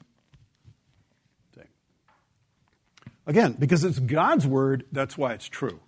Again, 3.28 3.58
because 3.60 3.84
it's 3.84 4.00
God's 4.00 4.48
word, 4.48 4.86
that's 4.92 5.16
why 5.16 5.34
it's 5.34 5.48
true. 5.48 5.80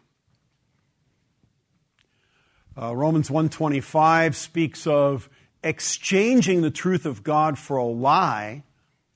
Uh, 2.79 2.95
Romans 2.95 3.31
125 3.31 4.35
speaks 4.35 4.85
of 4.85 5.27
exchanging 5.63 6.61
the 6.61 6.71
truth 6.71 7.05
of 7.05 7.23
God 7.23 7.57
for 7.57 7.77
a 7.77 7.85
lie 7.85 8.63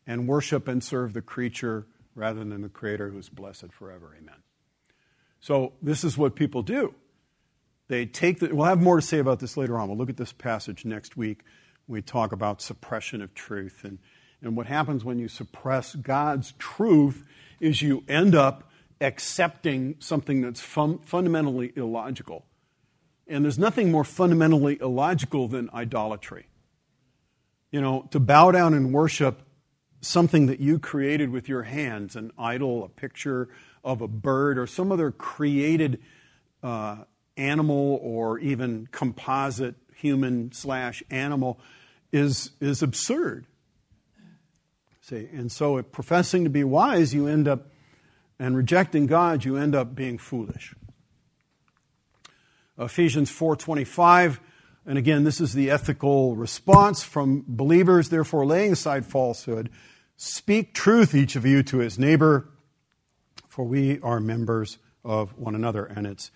and 0.06 0.28
worship 0.28 0.68
and 0.68 0.84
serve 0.84 1.14
the 1.14 1.22
creature 1.22 1.88
rather 2.14 2.44
than 2.44 2.62
the 2.62 2.70
creator 2.70 3.10
who's 3.10 3.30
blessed 3.30 3.72
forever. 3.72 4.16
Amen. 4.18 4.36
So 5.40 5.74
this 5.82 6.04
is 6.04 6.18
what 6.18 6.36
people 6.36 6.62
do. 6.62 6.94
They 7.88 8.06
take 8.06 8.40
the, 8.40 8.54
we'll 8.56 8.66
have 8.66 8.82
more 8.82 8.96
to 8.96 9.02
say 9.02 9.20
about 9.20 9.40
this 9.40 9.58
later 9.58 9.78
on. 9.78 9.88
We'll 9.88 9.98
look 9.98 10.10
at 10.10 10.18
this 10.18 10.34
passage 10.34 10.86
next 10.86 11.18
week 11.18 11.44
we 11.88 12.02
talk 12.02 12.32
about 12.32 12.62
suppression 12.62 13.22
of 13.22 13.34
truth. 13.34 13.84
And, 13.84 14.00
and 14.42 14.56
what 14.56 14.68
happens 14.68 15.04
when 15.04 15.20
you 15.20 15.28
suppress 15.28 15.96
God's 15.96 16.54
truth 16.54 17.24
is 17.60 17.82
you 17.82 18.04
end 18.08 18.36
up 18.36 18.70
accepting 19.02 19.96
something 20.00 20.42
that's 20.42 20.62
fun, 20.62 21.00
fundamentally 21.00 21.74
illogical. 21.76 22.46
And 23.28 23.44
there's 23.44 23.58
nothing 23.58 23.92
more 23.92 24.04
fundamentally 24.04 24.78
illogical 24.80 25.48
than 25.48 25.70
idolatry. 25.74 26.48
You 27.72 27.82
know, 27.82 28.08
to 28.12 28.20
bow 28.20 28.52
down 28.52 28.74
and 28.74 28.94
worship 28.94 29.42
something 30.02 30.46
that 30.46 30.60
you 30.60 30.80
created 30.80 31.30
with 31.32 31.50
your 31.50 31.64
hands, 31.64 32.16
an 32.16 32.32
idol, 32.38 32.84
a 32.84 32.90
picture 32.90 33.50
of 33.84 34.02
a 34.02 34.08
bird, 34.08 34.58
or 34.58 34.68
some 34.68 34.92
other 34.92 35.12
created 35.12 36.02
uh, 36.62 36.98
animal 37.38 38.00
or 38.02 38.40
even 38.40 38.88
composite 38.92 39.76
human 39.96 40.52
slash 40.52 41.02
animal, 41.10 41.60
is, 42.12 42.52
is 42.62 42.84
absurd. 42.84 43.46
See, 45.02 45.28
and 45.34 45.52
so 45.52 45.78
if 45.78 45.92
professing 45.92 46.46
to 46.46 46.50
be 46.50 46.64
wise, 46.64 47.14
you 47.14 47.28
end 47.28 47.48
up, 47.48 47.68
and 48.40 48.56
rejecting 48.56 49.06
God, 49.06 49.46
you 49.46 49.58
end 49.58 49.76
up 49.76 49.96
being 49.96 50.18
foolish. 50.18 50.76
Ephesians 52.78 53.32
4:25 53.32 54.40
and 54.86 54.98
again 54.98 55.24
this 55.24 55.40
is 55.40 55.54
the 55.54 55.72
ethical 55.72 56.36
response 56.36 57.04
from 57.04 57.44
believers. 57.48 58.10
Therefore 58.10 58.46
laying 58.46 58.74
aside 58.74 59.06
falsehood 59.06 59.70
speak 60.18 60.74
truth 60.74 61.14
each 61.14 61.36
of 61.36 61.46
you 61.46 61.64
to 61.64 61.78
his 61.80 62.00
neighbor 62.00 62.50
for 63.48 63.66
we 63.66 64.00
are 64.02 64.20
members 64.20 64.78
of 65.04 65.38
one 65.38 65.56
another. 65.56 65.86
And 65.86 66.06
it's 66.06 66.32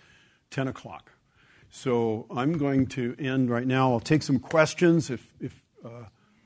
10 0.52 0.68
o'clock. 0.68 1.12
So 1.70 2.26
i'm 2.32 2.58
going 2.58 2.88
to 2.88 3.16
end 3.20 3.50
right 3.50 3.68
now. 3.68 3.92
I'll 3.92 4.00
take 4.00 4.24
some 4.24 4.40
questions. 4.40 5.10
If, 5.10 5.28
if 5.40 5.62
uh, 5.84 6.06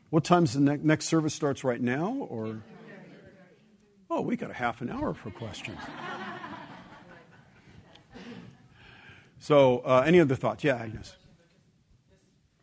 what 0.09 0.23
time's 0.23 0.53
the 0.53 0.61
ne- 0.61 0.79
next 0.83 1.05
service 1.05 1.33
starts 1.33 1.63
right 1.63 1.81
now 1.81 2.27
or? 2.29 2.63
Oh 4.09 4.21
we 4.21 4.35
got 4.35 4.51
a 4.51 4.53
half 4.53 4.81
an 4.81 4.89
hour 4.89 5.13
for 5.13 5.31
questions 5.31 5.79
So, 9.43 9.83
uh, 9.83 10.07
any 10.07 10.21
other 10.23 10.39
thoughts? 10.39 10.63
Yeah, 10.63 10.79
Agnes. 10.79 11.19
This 11.19 12.15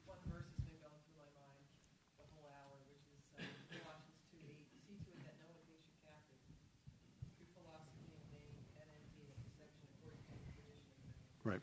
one 0.09 0.16
verse 0.33 0.49
has 0.49 0.64
been 0.64 0.81
going 0.81 0.97
through 1.05 1.20
my 1.20 1.28
mind 1.37 1.61
the 2.16 2.24
whole 2.33 2.49
hour, 2.57 2.72
which 2.89 3.05
is 3.05 3.20
uh, 3.37 3.45
Colossians 3.85 4.16
2 4.33 4.41
8. 4.41 4.64
See 4.89 4.97
to 4.97 5.12
it 5.12 5.20
that 5.28 5.37
no 5.45 5.53
one 5.53 5.61
takes 5.68 5.85
you 5.93 6.01
captive 6.09 6.41
through 7.37 7.53
philosophy 7.53 8.09
and 8.16 8.24
vain 8.33 8.64
NNT 8.81 9.12
and 9.28 9.45
deception 9.45 9.93
according 9.93 10.24
to 10.24 10.33
the 10.33 10.49
tradition 10.57 10.89
of 10.89 11.05
men. 11.05 11.12
Right. 11.45 11.61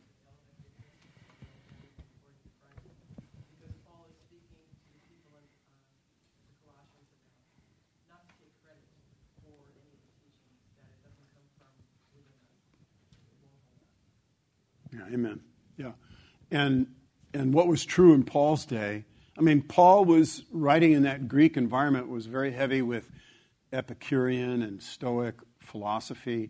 Because 2.78 3.74
Paul 3.90 4.06
is 4.14 4.22
speaking 4.22 4.70
to 4.70 4.86
the 4.86 5.02
people 5.02 5.34
in 5.34 5.50
uh, 5.50 6.46
the 6.46 6.62
Colossians 6.62 7.10
about 7.18 7.42
not 8.06 8.22
to 8.22 8.38
take 8.38 8.54
credit 8.62 8.86
for 9.42 9.66
any 9.82 9.98
of 9.98 9.98
the 9.98 10.14
teachings, 10.22 10.62
that 10.78 10.86
it 10.94 11.02
doesn't 11.02 11.26
come 11.34 11.50
from 11.58 11.74
within 12.14 12.38
us. 12.54 12.70
It 13.34 13.50
won't 13.50 13.66
hold 13.66 13.82
up. 13.82 14.87
Yeah, 14.98 15.14
amen. 15.14 15.40
Yeah. 15.78 15.92
And 16.52 16.88
and 17.34 17.54
what 17.54 17.68
was 17.68 17.86
true 17.86 18.14
in 18.14 18.24
Paul's 18.24 18.66
day, 18.66 19.06
I 19.38 19.42
mean, 19.42 19.62
Paul 19.62 20.06
was 20.06 20.44
writing 20.52 20.94
in 20.94 21.04
that 21.04 21.28
Greek 21.28 21.58
environment 21.58 22.10
was 22.10 22.26
very 22.26 22.52
heavy 22.52 22.82
with 22.82 23.12
Epicurean 23.72 24.62
and 24.62 24.82
Stoic 24.82 25.36
philosophy. 25.60 26.50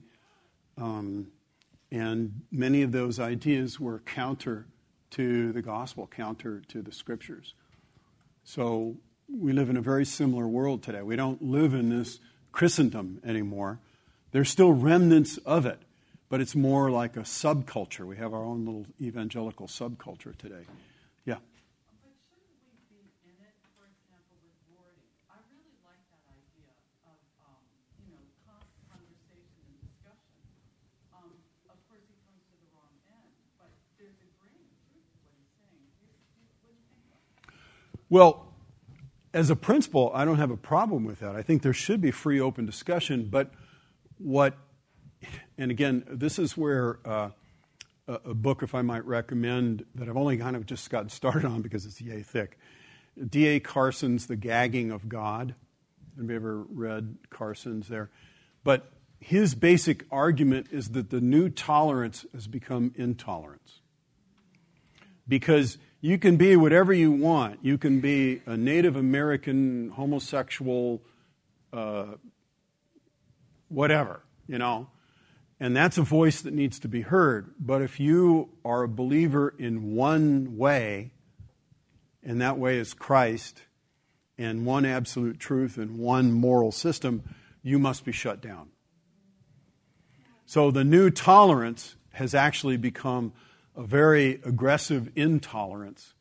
Um, 0.77 1.27
and 1.91 2.41
many 2.51 2.83
of 2.83 2.91
those 2.91 3.19
ideas 3.19 3.79
were 3.79 3.99
counter 3.99 4.67
to 5.11 5.51
the 5.51 5.61
gospel, 5.61 6.07
counter 6.07 6.61
to 6.67 6.81
the 6.81 6.91
scriptures. 6.91 7.53
So 8.43 8.97
we 9.27 9.51
live 9.51 9.69
in 9.69 9.77
a 9.77 9.81
very 9.81 10.05
similar 10.05 10.47
world 10.47 10.83
today. 10.83 11.01
We 11.01 11.15
don't 11.15 11.41
live 11.41 11.73
in 11.73 11.89
this 11.89 12.19
Christendom 12.51 13.19
anymore. 13.25 13.79
There's 14.31 14.49
still 14.49 14.71
remnants 14.71 15.37
of 15.39 15.65
it, 15.65 15.81
but 16.30 16.41
it's 16.41 16.55
more 16.55 16.91
like 16.91 17.15
a 17.15 17.21
subculture. 17.21 18.05
We 18.05 18.17
have 18.17 18.34
our 18.34 18.43
own 18.43 18.65
little 18.65 18.86
evangelical 18.99 19.67
subculture 19.67 20.36
today. 20.38 20.67
Yeah. 21.25 21.39
But 22.03 22.13
shouldn't 22.28 22.59
we 22.61 22.75
be 22.91 22.99
in 23.23 23.38
it, 23.39 23.55
for 23.75 23.88
example, 23.88 24.36
with 24.43 24.55
Rorty? 24.75 25.07
I 25.32 25.39
really 25.55 25.75
like 25.88 26.03
that 26.11 26.23
idea 26.28 26.71
of, 27.07 27.15
um, 27.47 27.63
you 28.03 28.11
know, 28.11 28.23
constant 28.43 28.84
conversation 28.91 29.61
and 29.71 29.80
discussion. 29.88 30.43
Um, 31.15 31.32
of 31.71 31.80
course, 31.88 32.03
he 32.03 32.15
comes 32.28 32.43
to 32.51 32.55
the 32.59 32.67
wrong 32.75 32.91
end, 33.07 33.32
but 33.55 33.71
there's 33.95 34.19
a 34.19 34.30
grain 34.43 34.59
of 34.67 34.75
truth 34.91 35.07
to 35.07 35.17
what 35.23 35.32
he's 35.39 35.55
saying. 35.63 35.80
You, 36.03 36.11
you, 36.43 36.51
what 36.59 36.75
do 36.75 36.80
you 36.80 36.88
think 36.91 37.07
about 37.07 37.23
that? 37.23 37.55
Well, 38.11 38.51
as 39.34 39.49
a 39.49 39.55
principle, 39.55 40.11
I 40.13 40.25
don't 40.25 40.39
have 40.39 40.51
a 40.51 40.57
problem 40.57 41.03
with 41.03 41.19
that. 41.19 41.36
I 41.36 41.41
think 41.41 41.61
there 41.61 41.71
should 41.71 42.01
be 42.01 42.11
free, 42.11 42.39
open 42.39 42.65
discussion. 42.65 43.28
But 43.30 43.51
what, 44.17 44.57
and 45.58 45.72
again, 45.72 46.03
this 46.08 46.38
is 46.39 46.55
where 46.55 46.99
uh, 47.05 47.30
a, 48.08 48.34
book, 48.34 48.64
if 48.64 48.76
I 48.76 48.82
might 48.82 49.05
recommend, 49.05 49.86
that 49.95 50.08
I've 50.08 50.18
only 50.18 50.38
kind 50.38 50.55
of 50.55 50.66
just 50.66 50.89
gotten 50.89 51.10
started 51.10 51.45
on 51.45 51.62
because 51.62 51.86
it's 51.86 51.99
yay 52.01 52.22
thick. 52.22 52.58
D.A. 53.30 53.60
Carson's 53.60 54.28
The 54.28 54.36
Gagging 54.36 54.91
of 54.91 55.10
God. 55.10 55.55
Have 56.18 56.30
you 56.30 56.36
ever 56.36 56.64
read 56.70 57.18
Carson's 57.30 57.88
there? 57.88 58.10
But 58.64 58.91
his 59.20 59.55
basic 59.55 60.05
argument 60.12 60.68
is 60.72 60.89
that 60.89 61.10
the 61.10 61.22
new 61.22 61.49
tolerance 61.49 62.26
has 62.34 62.47
become 62.47 62.93
intolerance 62.95 63.82
because 65.28 65.78
you 66.01 66.20
can 66.20 66.38
be 66.38 66.55
whatever 66.55 66.93
you 66.93 67.12
want. 67.12 67.60
You 67.64 67.78
can 67.78 67.99
be 67.99 68.41
a 68.45 68.55
Native 68.55 68.95
American 68.95 69.89
homosexual, 69.89 71.01
uh, 71.74 72.05
whatever, 73.70 74.22
you 74.47 74.60
know. 74.60 74.88
And 75.60 75.76
that's 75.76 75.97
a 75.97 76.03
voice 76.03 76.41
that 76.41 76.53
needs 76.53 76.80
to 76.80 76.88
be 76.88 77.01
heard. 77.01 77.53
But 77.60 77.82
if 77.82 77.99
you 77.99 78.49
are 78.64 78.84
a 78.84 78.88
believer 78.88 79.53
in 79.58 79.95
one 79.95 80.58
way, 80.58 81.12
and 82.24 82.41
that 82.41 82.60
way 82.60 82.78
is 82.78 82.93
Christ, 82.93 83.64
and 84.38 84.66
one 84.66 84.86
absolute 84.86 85.39
truth 85.39 85.78
and 85.78 85.97
one 85.97 86.32
moral 86.32 86.72
system, 86.72 87.24
you 87.64 87.80
must 87.80 88.05
be 88.05 88.12
shut 88.12 88.41
down. 88.41 88.70
So 90.45 90.72
the 90.72 90.84
new 90.84 91.10
tolerance 91.10 91.95
has 92.14 92.36
actually 92.36 92.78
become 92.78 93.34
a 93.76 93.84
very 93.84 94.41
aggressive 94.43 95.12
intolerance 95.16 96.14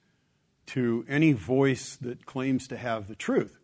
to 0.66 1.04
any 1.08 1.32
voice 1.32 1.96
that 1.96 2.26
claims 2.26 2.66
to 2.68 2.76
have 2.76 3.06
the 3.06 3.14
truth. 3.14 3.58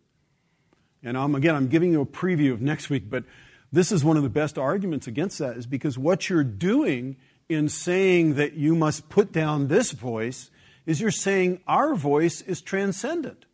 And 1.03 1.17
I'm, 1.17 1.35
again, 1.35 1.55
I'm 1.55 1.67
giving 1.67 1.91
you 1.91 2.01
a 2.01 2.05
preview 2.05 2.53
of 2.53 2.61
next 2.61 2.89
week, 2.89 3.09
but 3.09 3.25
this 3.73 3.91
is 3.91 4.03
one 4.03 4.17
of 4.17 4.23
the 4.23 4.29
best 4.29 4.59
arguments 4.59 5.07
against 5.07 5.39
that, 5.39 5.57
is 5.57 5.65
because 5.65 5.97
what 5.97 6.29
you're 6.29 6.43
doing 6.43 7.17
in 7.49 7.67
saying 7.67 8.35
that 8.35 8.53
you 8.53 8.75
must 8.75 9.09
put 9.09 9.31
down 9.31 9.67
this 9.67 9.91
voice 9.91 10.51
is 10.85 11.01
you're 11.01 11.09
saying 11.09 11.59
our 11.67 11.95
voice 11.95 12.41
is 12.41 12.61
transcendent. 12.61 13.45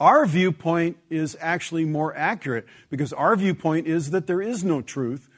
Our 0.00 0.24
viewpoint 0.24 0.96
is 1.10 1.36
actually 1.40 1.84
more 1.84 2.16
accurate 2.16 2.64
because 2.88 3.12
our 3.12 3.36
viewpoint 3.36 3.86
is 3.86 4.12
that 4.12 4.26
there 4.26 4.40
is 4.40 4.64
no 4.64 4.80
truth 4.80 5.28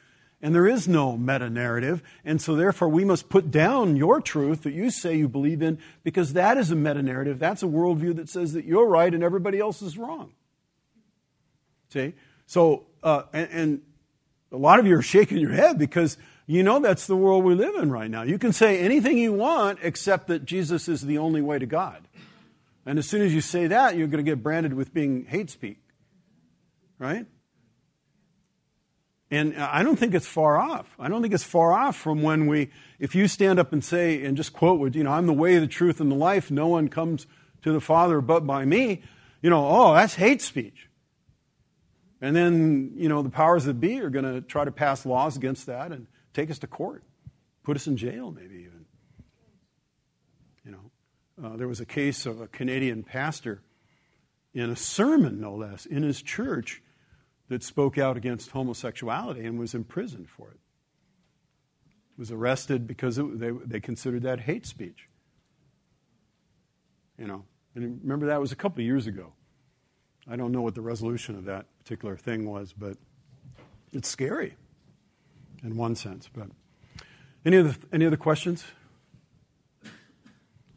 and 0.41 0.55
there 0.55 0.67
is 0.67 0.87
no 0.87 1.17
meta 1.17 1.49
narrative. 1.49 2.01
And 2.23 2.41
so, 2.41 2.55
therefore, 2.55 2.87
we 2.87 3.03
must 3.03 3.27
put 3.27 3.51
down 3.51 3.97
your 3.97 4.21
truth 4.21 4.63
that 4.63 4.73
you 4.73 4.89
say 4.89 5.17
you 5.17 5.27
believe 5.27 5.61
in 5.61 5.79
because 6.03 6.31
that 6.33 6.57
is 6.57 6.71
a 6.71 6.75
meta 6.77 7.01
narrative. 7.01 7.39
That's 7.39 7.61
a 7.61 7.67
worldview 7.67 8.15
that 8.15 8.29
says 8.29 8.53
that 8.53 8.63
you're 8.63 8.87
right 8.87 9.13
and 9.13 9.21
everybody 9.21 9.59
else 9.59 9.81
is 9.81 9.97
wrong. 9.97 10.31
See? 11.89 12.13
So, 12.45 12.85
uh, 13.03 13.23
and, 13.33 13.49
and 13.51 13.81
a 14.51 14.57
lot 14.57 14.79
of 14.79 14.85
you 14.85 14.97
are 14.97 15.01
shaking 15.01 15.37
your 15.37 15.53
head 15.53 15.77
because 15.77 16.17
you 16.45 16.63
know 16.63 16.79
that's 16.79 17.07
the 17.07 17.15
world 17.15 17.43
we 17.43 17.55
live 17.55 17.75
in 17.75 17.91
right 17.91 18.09
now. 18.09 18.23
You 18.23 18.37
can 18.37 18.53
say 18.53 18.79
anything 18.79 19.17
you 19.17 19.33
want 19.33 19.79
except 19.81 20.27
that 20.27 20.45
Jesus 20.45 20.87
is 20.87 21.01
the 21.01 21.17
only 21.17 21.41
way 21.41 21.59
to 21.59 21.65
God. 21.65 22.07
And 22.85 22.99
as 22.99 23.07
soon 23.07 23.21
as 23.21 23.33
you 23.33 23.41
say 23.41 23.67
that, 23.67 23.95
you're 23.95 24.07
going 24.07 24.23
to 24.23 24.29
get 24.29 24.43
branded 24.43 24.73
with 24.73 24.93
being 24.93 25.25
hate 25.25 25.49
speak. 25.49 25.79
Right? 26.99 27.25
And 29.29 29.55
I 29.55 29.83
don't 29.83 29.95
think 29.95 30.13
it's 30.13 30.27
far 30.27 30.59
off. 30.59 30.93
I 30.99 31.07
don't 31.07 31.21
think 31.21 31.33
it's 31.33 31.43
far 31.43 31.71
off 31.71 31.95
from 31.95 32.21
when 32.21 32.47
we, 32.47 32.69
if 32.99 33.15
you 33.15 33.29
stand 33.29 33.59
up 33.59 33.71
and 33.71 33.81
say, 33.81 34.25
and 34.25 34.35
just 34.35 34.51
quote 34.51 34.93
you 34.93 35.05
know, 35.05 35.11
I'm 35.11 35.25
the 35.25 35.33
way, 35.33 35.57
the 35.57 35.67
truth, 35.67 36.01
and 36.01 36.11
the 36.11 36.15
life, 36.15 36.51
no 36.51 36.67
one 36.67 36.89
comes 36.89 37.27
to 37.61 37.71
the 37.71 37.79
Father 37.79 38.19
but 38.19 38.45
by 38.45 38.65
me, 38.65 39.01
you 39.41 39.49
know, 39.49 39.65
oh, 39.65 39.93
that's 39.93 40.15
hate 40.15 40.41
speech. 40.41 40.89
And 42.21 42.35
then, 42.35 42.93
you 42.95 43.09
know, 43.09 43.23
the 43.23 43.31
powers 43.31 43.65
that 43.65 43.79
be 43.79 43.99
are 43.99 44.11
going 44.11 44.25
to 44.25 44.41
try 44.41 44.63
to 44.63 44.71
pass 44.71 45.05
laws 45.05 45.35
against 45.35 45.65
that 45.65 45.91
and 45.91 46.05
take 46.33 46.51
us 46.51 46.59
to 46.59 46.67
court, 46.67 47.03
put 47.63 47.75
us 47.75 47.87
in 47.87 47.97
jail, 47.97 48.31
maybe 48.31 48.55
even. 48.55 48.85
You 50.63 50.71
know, 50.71 50.91
uh, 51.43 51.57
there 51.57 51.67
was 51.67 51.79
a 51.79 51.85
case 51.85 52.27
of 52.27 52.39
a 52.39 52.47
Canadian 52.47 53.01
pastor 53.01 53.63
in 54.53 54.69
a 54.69 54.75
sermon, 54.75 55.41
no 55.41 55.55
less, 55.55 55.87
in 55.87 56.03
his 56.03 56.21
church 56.21 56.83
that 57.49 57.63
spoke 57.63 57.97
out 57.97 58.17
against 58.17 58.51
homosexuality 58.51 59.43
and 59.43 59.57
was 59.57 59.73
imprisoned 59.73 60.29
for 60.29 60.51
it. 60.51 60.59
Was 62.17 62.31
arrested 62.31 62.85
because 62.85 63.17
it, 63.17 63.39
they, 63.39 63.49
they 63.49 63.79
considered 63.79 64.23
that 64.23 64.41
hate 64.41 64.67
speech. 64.67 65.07
You 67.17 67.25
know, 67.25 67.45
and 67.73 67.99
remember 68.03 68.27
that 68.27 68.39
was 68.39 68.51
a 68.51 68.55
couple 68.55 68.81
of 68.81 68.85
years 68.85 69.07
ago. 69.07 69.33
I 70.29 70.35
don't 70.35 70.51
know 70.51 70.61
what 70.61 70.75
the 70.75 70.81
resolution 70.81 71.35
of 71.35 71.45
that 71.45 71.65
particular 71.83 72.15
thing 72.15 72.49
was, 72.49 72.73
but 72.73 72.97
it's 73.91 74.07
scary 74.07 74.55
in 75.63 75.75
one 75.75 75.95
sense. 75.95 76.29
But 76.33 76.47
any 77.45 77.57
other 77.57 77.75
any 77.91 78.05
other 78.05 78.17
questions? 78.17 78.65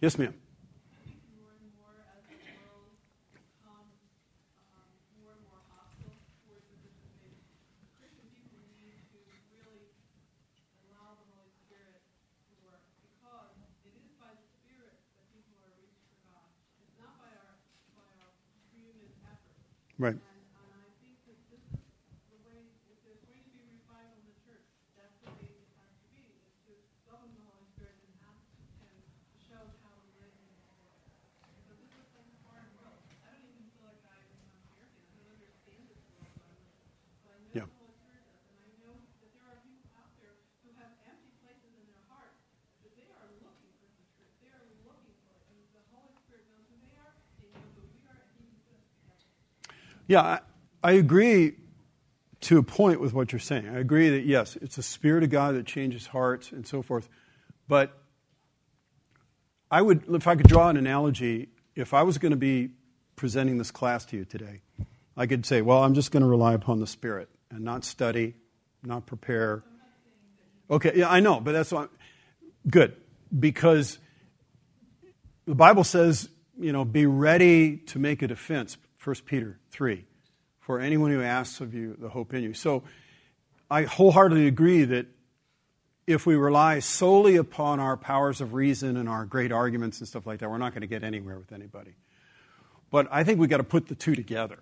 Yes, 0.00 0.18
ma'am. 0.18 0.34
I 0.34 1.00
think 1.04 1.20
more 1.36 1.52
and 1.56 1.68
more 1.80 1.96
as 2.12 2.24
the 2.28 2.36
world 2.60 2.92
becomes 3.32 3.96
um, 4.76 4.88
more 5.20 5.32
and 5.32 5.42
more 5.48 5.60
hostile 5.72 6.12
towards 6.44 6.64
the 6.68 6.76
Christian 6.84 7.12
faith, 7.20 7.40
Christian 8.00 8.28
people 8.36 8.60
need 8.76 9.00
to 9.12 9.18
really 9.52 9.88
allow 10.88 11.16
the 11.20 11.26
Holy 11.32 11.52
Spirit 11.64 12.04
to 12.48 12.52
work 12.68 12.84
because 13.00 13.56
it 13.88 13.92
is 13.96 14.12
by 14.20 14.28
the 14.32 14.44
Spirit 14.60 14.92
that 15.20 15.24
people 15.32 15.56
are 15.64 15.72
reached 15.80 16.04
for 16.04 16.16
God. 16.28 16.48
It's 16.84 16.96
not 17.00 17.16
by 17.16 17.32
our 17.32 17.56
by 17.96 18.08
our 18.20 18.32
human 18.76 19.08
effort. 19.24 19.56
Right. 19.96 20.16
And, 20.20 20.20
and 20.20 20.68
I 20.84 20.90
think 21.00 21.16
that 21.32 21.38
this 21.48 21.64
is 21.64 21.80
the 22.28 22.36
way, 22.44 22.60
if 22.92 22.98
there's 23.08 23.24
going 23.24 23.40
to 23.40 23.48
be 23.48 23.62
revival 23.72 24.20
in 24.20 24.26
the 24.28 24.36
church, 24.44 24.68
that's 24.98 25.16
the 25.24 25.32
way 25.38 25.48
it 25.48 25.70
has 25.80 25.88
to 25.96 26.06
be, 26.12 26.28
is 26.44 26.52
to 26.68 26.74
welcome 27.08 27.32
the 27.40 27.46
Holy 27.46 27.64
Spirit 27.72 27.94
and 28.04 28.12
ask 28.26 28.42
Him 28.58 28.66
to 28.84 29.38
show 29.38 29.60
us 29.64 29.78
how 29.86 29.94
to 29.94 30.06
live 30.18 30.34
in 30.34 30.44
this 30.50 30.66
world. 30.82 30.98
Because 31.62 31.78
this 31.78 31.94
is 31.94 32.10
like 32.10 32.26
a 32.26 32.36
foreign 32.42 32.70
world. 32.74 32.98
I 33.22 33.30
don't 33.30 33.46
even 33.46 33.64
feel 33.70 33.86
like 33.86 34.02
I, 34.02 34.18
I'm 34.18 34.50
American. 34.74 34.98
I 35.06 35.14
don't 35.14 35.30
understand 35.38 35.82
this 35.86 36.02
world 36.10 36.26
that 36.26 36.42
I 36.42 36.50
live 36.58 36.74
in. 36.74 36.82
But 37.22 37.30
I 37.30 37.38
know 37.38 37.54
Yeah. 37.54 37.66
the 37.70 37.78
Holy 37.78 37.94
Spirit 38.02 38.24
does, 38.26 38.42
and 38.50 38.58
I 38.58 38.70
know 38.82 38.94
that 38.98 39.30
there 39.30 39.46
are 39.46 39.58
people 39.62 39.86
out 39.94 40.10
there 40.18 40.34
who 40.66 40.74
have 40.82 40.90
empty 41.06 41.30
places 41.38 41.70
in 41.70 41.86
their 41.86 42.02
heart, 42.10 42.34
that 42.82 42.92
they 42.98 43.06
are 43.14 43.30
looking 43.46 43.70
for 43.78 43.86
the 43.94 44.04
truth. 44.18 44.34
They 44.42 44.50
are 44.50 44.66
looking 44.82 45.14
for 45.22 45.38
it. 45.38 45.42
And 45.54 45.62
the 45.70 45.86
Holy 45.94 46.18
Spirit 46.26 46.50
knows 46.50 46.66
who 46.66 46.76
they 46.82 46.98
are, 46.98 47.14
they 47.38 47.46
know 47.54 47.62
who 47.78 47.86
we 47.94 48.02
are, 48.10 48.18
and 48.26 48.42
He 48.42 48.50
can 48.50 48.58
put 48.66 48.74
us 48.74 48.90
together. 48.90 49.93
Yeah, 50.06 50.20
I, 50.20 50.40
I 50.82 50.92
agree 50.92 51.54
to 52.42 52.58
a 52.58 52.62
point 52.62 53.00
with 53.00 53.14
what 53.14 53.32
you're 53.32 53.40
saying. 53.40 53.68
I 53.68 53.78
agree 53.78 54.10
that, 54.10 54.24
yes, 54.24 54.56
it's 54.60 54.76
the 54.76 54.82
Spirit 54.82 55.24
of 55.24 55.30
God 55.30 55.54
that 55.54 55.66
changes 55.66 56.06
hearts 56.06 56.52
and 56.52 56.66
so 56.66 56.82
forth. 56.82 57.08
But 57.68 57.96
I 59.70 59.80
would, 59.80 60.04
if 60.08 60.26
I 60.26 60.36
could 60.36 60.46
draw 60.46 60.68
an 60.68 60.76
analogy, 60.76 61.48
if 61.74 61.94
I 61.94 62.02
was 62.02 62.18
going 62.18 62.30
to 62.30 62.36
be 62.36 62.70
presenting 63.16 63.56
this 63.56 63.70
class 63.70 64.04
to 64.06 64.16
you 64.16 64.24
today, 64.24 64.60
I 65.16 65.26
could 65.26 65.46
say, 65.46 65.62
well, 65.62 65.82
I'm 65.82 65.94
just 65.94 66.10
going 66.10 66.22
to 66.22 66.28
rely 66.28 66.52
upon 66.52 66.80
the 66.80 66.86
Spirit 66.86 67.30
and 67.50 67.64
not 67.64 67.84
study, 67.84 68.34
not 68.82 69.06
prepare. 69.06 69.64
Okay, 70.70 70.92
yeah, 70.96 71.08
I 71.10 71.20
know, 71.20 71.40
but 71.40 71.52
that's 71.52 71.72
why. 71.72 71.86
Good, 72.68 72.96
because 73.38 73.98
the 75.46 75.54
Bible 75.54 75.84
says, 75.84 76.28
you 76.58 76.72
know, 76.72 76.84
be 76.84 77.06
ready 77.06 77.78
to 77.78 77.98
make 77.98 78.22
a 78.22 78.26
defense. 78.26 78.76
1 79.04 79.16
Peter 79.26 79.58
3. 79.70 80.04
For 80.60 80.80
anyone 80.80 81.10
who 81.10 81.22
asks 81.22 81.60
of 81.60 81.74
you 81.74 81.96
the 81.98 82.08
hope 82.08 82.32
in 82.32 82.42
you. 82.42 82.54
So 82.54 82.84
I 83.70 83.82
wholeheartedly 83.82 84.46
agree 84.46 84.84
that 84.84 85.06
if 86.06 86.26
we 86.26 86.36
rely 86.36 86.78
solely 86.78 87.36
upon 87.36 87.80
our 87.80 87.96
powers 87.96 88.40
of 88.40 88.54
reason 88.54 88.96
and 88.96 89.08
our 89.08 89.24
great 89.24 89.52
arguments 89.52 90.00
and 90.00 90.08
stuff 90.08 90.26
like 90.26 90.40
that, 90.40 90.50
we're 90.50 90.58
not 90.58 90.72
going 90.72 90.82
to 90.82 90.86
get 90.86 91.02
anywhere 91.02 91.38
with 91.38 91.52
anybody. 91.52 91.94
But 92.90 93.08
I 93.10 93.24
think 93.24 93.40
we've 93.40 93.50
got 93.50 93.58
to 93.58 93.64
put 93.64 93.88
the 93.88 93.94
two 93.94 94.14
together. 94.14 94.58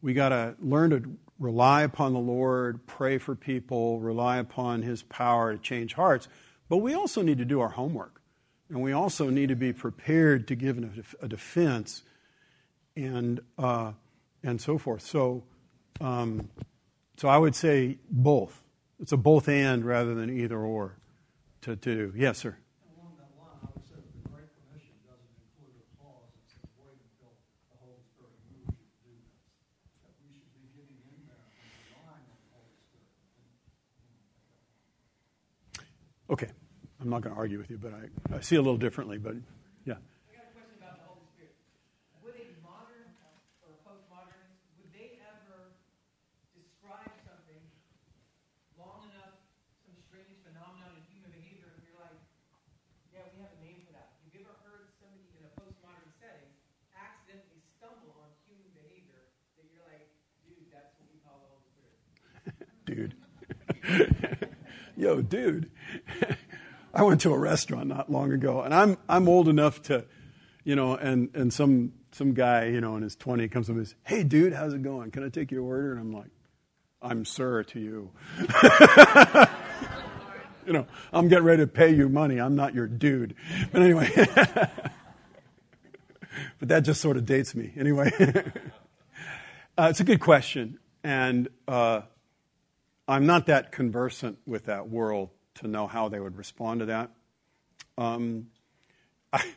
We've 0.00 0.16
got 0.16 0.30
to 0.30 0.54
learn 0.60 0.90
to 0.90 1.02
rely 1.38 1.82
upon 1.82 2.12
the 2.12 2.20
Lord, 2.20 2.86
pray 2.86 3.18
for 3.18 3.34
people, 3.34 4.00
rely 4.00 4.38
upon 4.38 4.82
His 4.82 5.02
power 5.02 5.52
to 5.52 5.58
change 5.58 5.94
hearts. 5.94 6.28
But 6.68 6.78
we 6.78 6.94
also 6.94 7.22
need 7.22 7.38
to 7.38 7.44
do 7.44 7.60
our 7.60 7.68
homework. 7.68 8.20
And 8.68 8.82
we 8.82 8.92
also 8.92 9.30
need 9.30 9.48
to 9.48 9.56
be 9.56 9.72
prepared 9.72 10.48
to 10.48 10.54
give 10.54 10.78
a 11.20 11.28
defense 11.28 12.02
and, 13.04 13.40
uh, 13.58 13.92
and 14.42 14.60
so 14.60 14.78
forth. 14.78 15.02
So, 15.02 15.44
um, 16.00 16.50
so 17.16 17.28
I 17.28 17.38
would 17.38 17.54
say 17.54 17.98
both. 18.10 18.62
It's 19.00 19.12
a 19.12 19.16
both 19.16 19.48
and 19.48 19.84
rather 19.84 20.14
than 20.14 20.30
either 20.30 20.58
or 20.58 20.96
to, 21.62 21.76
to 21.76 21.94
do. 21.94 22.12
Yes, 22.16 22.38
sir. 22.38 22.56
Along 22.96 23.14
that 23.18 23.30
line, 23.38 23.58
I 23.62 23.70
would 23.74 23.86
say 23.86 23.94
that 23.94 24.12
the 24.22 24.28
Great 24.28 24.50
Commission 24.58 24.94
doesn't 25.06 25.32
include 25.38 25.78
a 25.78 25.86
clause 25.98 26.26
that 26.34 26.42
says 26.50 26.66
wait 26.82 26.98
until 26.98 27.30
the 27.70 27.78
Holy 27.78 28.02
Spirit 28.10 28.34
moves 28.50 28.74
you 28.74 28.90
to 28.90 28.98
do 29.06 29.14
this. 29.22 29.38
That 30.02 30.14
we 30.22 30.34
should 30.34 30.50
be 30.58 30.66
getting 30.74 30.98
in 31.14 31.30
there 31.30 31.38
and 31.38 31.70
relying 31.94 32.26
on 32.26 32.38
the 32.42 32.50
Holy 32.58 32.74
Spirit. 32.82 33.06
Okay. 36.34 36.50
I'm 36.98 37.10
not 37.10 37.22
going 37.22 37.30
to 37.30 37.38
argue 37.38 37.58
with 37.62 37.70
you, 37.70 37.78
but 37.78 37.94
I, 37.94 38.10
I 38.34 38.40
see 38.42 38.58
a 38.58 38.62
little 38.62 38.76
differently. 38.76 39.22
But 39.22 39.38
yeah. 39.86 40.02
I 40.02 40.34
got 40.34 40.50
a 40.50 40.54
question 40.58 40.74
about 40.82 40.98
the 40.98 41.06
Holy 41.06 41.22
Spirit. 41.30 41.54
Would 42.26 42.34
a 42.34 42.58
modern 42.58 43.14
or 43.62 43.78
postmodernist, 43.86 44.58
would 44.82 44.90
they 44.90 45.22
ever 45.22 45.78
describe 46.58 47.14
something 47.22 47.62
long 48.74 49.06
enough, 49.14 49.38
some 49.86 49.94
strange 50.10 50.42
phenomenon 50.42 50.90
in 50.98 51.06
human 51.06 51.30
behavior, 51.30 51.70
and 51.70 51.86
you're 51.86 52.02
like, 52.02 52.18
yeah, 53.14 53.22
we 53.30 53.38
have 53.46 53.54
a 53.54 53.60
name 53.62 53.86
for 53.86 53.94
that. 53.94 54.18
Have 54.26 54.34
you 54.34 54.42
ever 54.42 54.58
heard 54.66 54.90
somebody 54.98 55.22
in 55.38 55.46
a 55.46 55.52
postmodern 55.54 56.10
setting 56.18 56.50
accidentally 56.98 57.62
stumble 57.78 58.18
on 58.18 58.26
human 58.42 58.74
behavior 58.74 59.22
that 59.54 59.70
you're 59.70 59.86
like, 59.86 60.10
dude, 60.42 60.66
that's 60.74 60.98
what 60.98 61.06
we 61.14 61.22
call 61.22 61.46
the 61.46 61.50
Holy 61.54 61.62
Spirit? 61.70 61.94
dude. 62.74 63.14
Yo, 64.98 65.22
dude. 65.22 65.70
I 66.94 67.04
went 67.04 67.20
to 67.20 67.32
a 67.32 67.38
restaurant 67.38 67.86
not 67.86 68.10
long 68.10 68.32
ago, 68.32 68.62
and 68.62 68.74
I'm 68.74 68.98
I'm 69.08 69.28
old 69.28 69.48
enough 69.48 69.80
to, 69.82 70.04
you 70.64 70.74
know, 70.74 70.96
and 70.96 71.30
and 71.34 71.52
some 71.52 71.92
some 72.10 72.34
guy, 72.34 72.64
you 72.64 72.80
know, 72.80 72.96
in 72.96 73.04
his 73.04 73.14
20 73.14 73.46
comes 73.46 73.70
up 73.70 73.76
and 73.76 73.86
says, 73.86 73.94
"Hey, 74.02 74.24
dude, 74.24 74.52
how's 74.52 74.74
it 74.74 74.82
going? 74.82 75.12
Can 75.12 75.24
I 75.24 75.28
take 75.28 75.52
your 75.52 75.62
order?" 75.62 75.92
And 75.92 76.00
I'm 76.00 76.12
like, 76.12 76.32
"I'm 77.00 77.24
sir 77.24 77.62
to 77.62 77.78
you." 77.78 78.10
you 80.66 80.72
know, 80.72 80.84
I'm 81.12 81.28
getting 81.28 81.44
ready 81.44 81.62
to 81.62 81.68
pay 81.68 81.94
you 81.94 82.08
money. 82.08 82.40
I'm 82.40 82.56
not 82.56 82.74
your 82.74 82.88
dude. 82.88 83.36
But 83.70 83.82
anyway, 83.82 84.10
but 86.58 86.68
that 86.70 86.80
just 86.80 87.00
sort 87.00 87.16
of 87.16 87.24
dates 87.24 87.54
me. 87.54 87.72
Anyway, 87.76 88.10
uh, 89.78 89.86
it's 89.90 90.00
a 90.00 90.04
good 90.04 90.18
question, 90.18 90.80
and. 91.04 91.46
Uh, 91.68 92.00
I'm 93.08 93.24
not 93.24 93.46
that 93.46 93.72
conversant 93.72 94.38
with 94.46 94.66
that 94.66 94.90
world 94.90 95.30
to 95.54 95.66
know 95.66 95.86
how 95.86 96.10
they 96.10 96.20
would 96.20 96.36
respond 96.36 96.80
to 96.80 96.86
that. 96.86 97.10
Um, 97.96 98.48
I, 99.32 99.54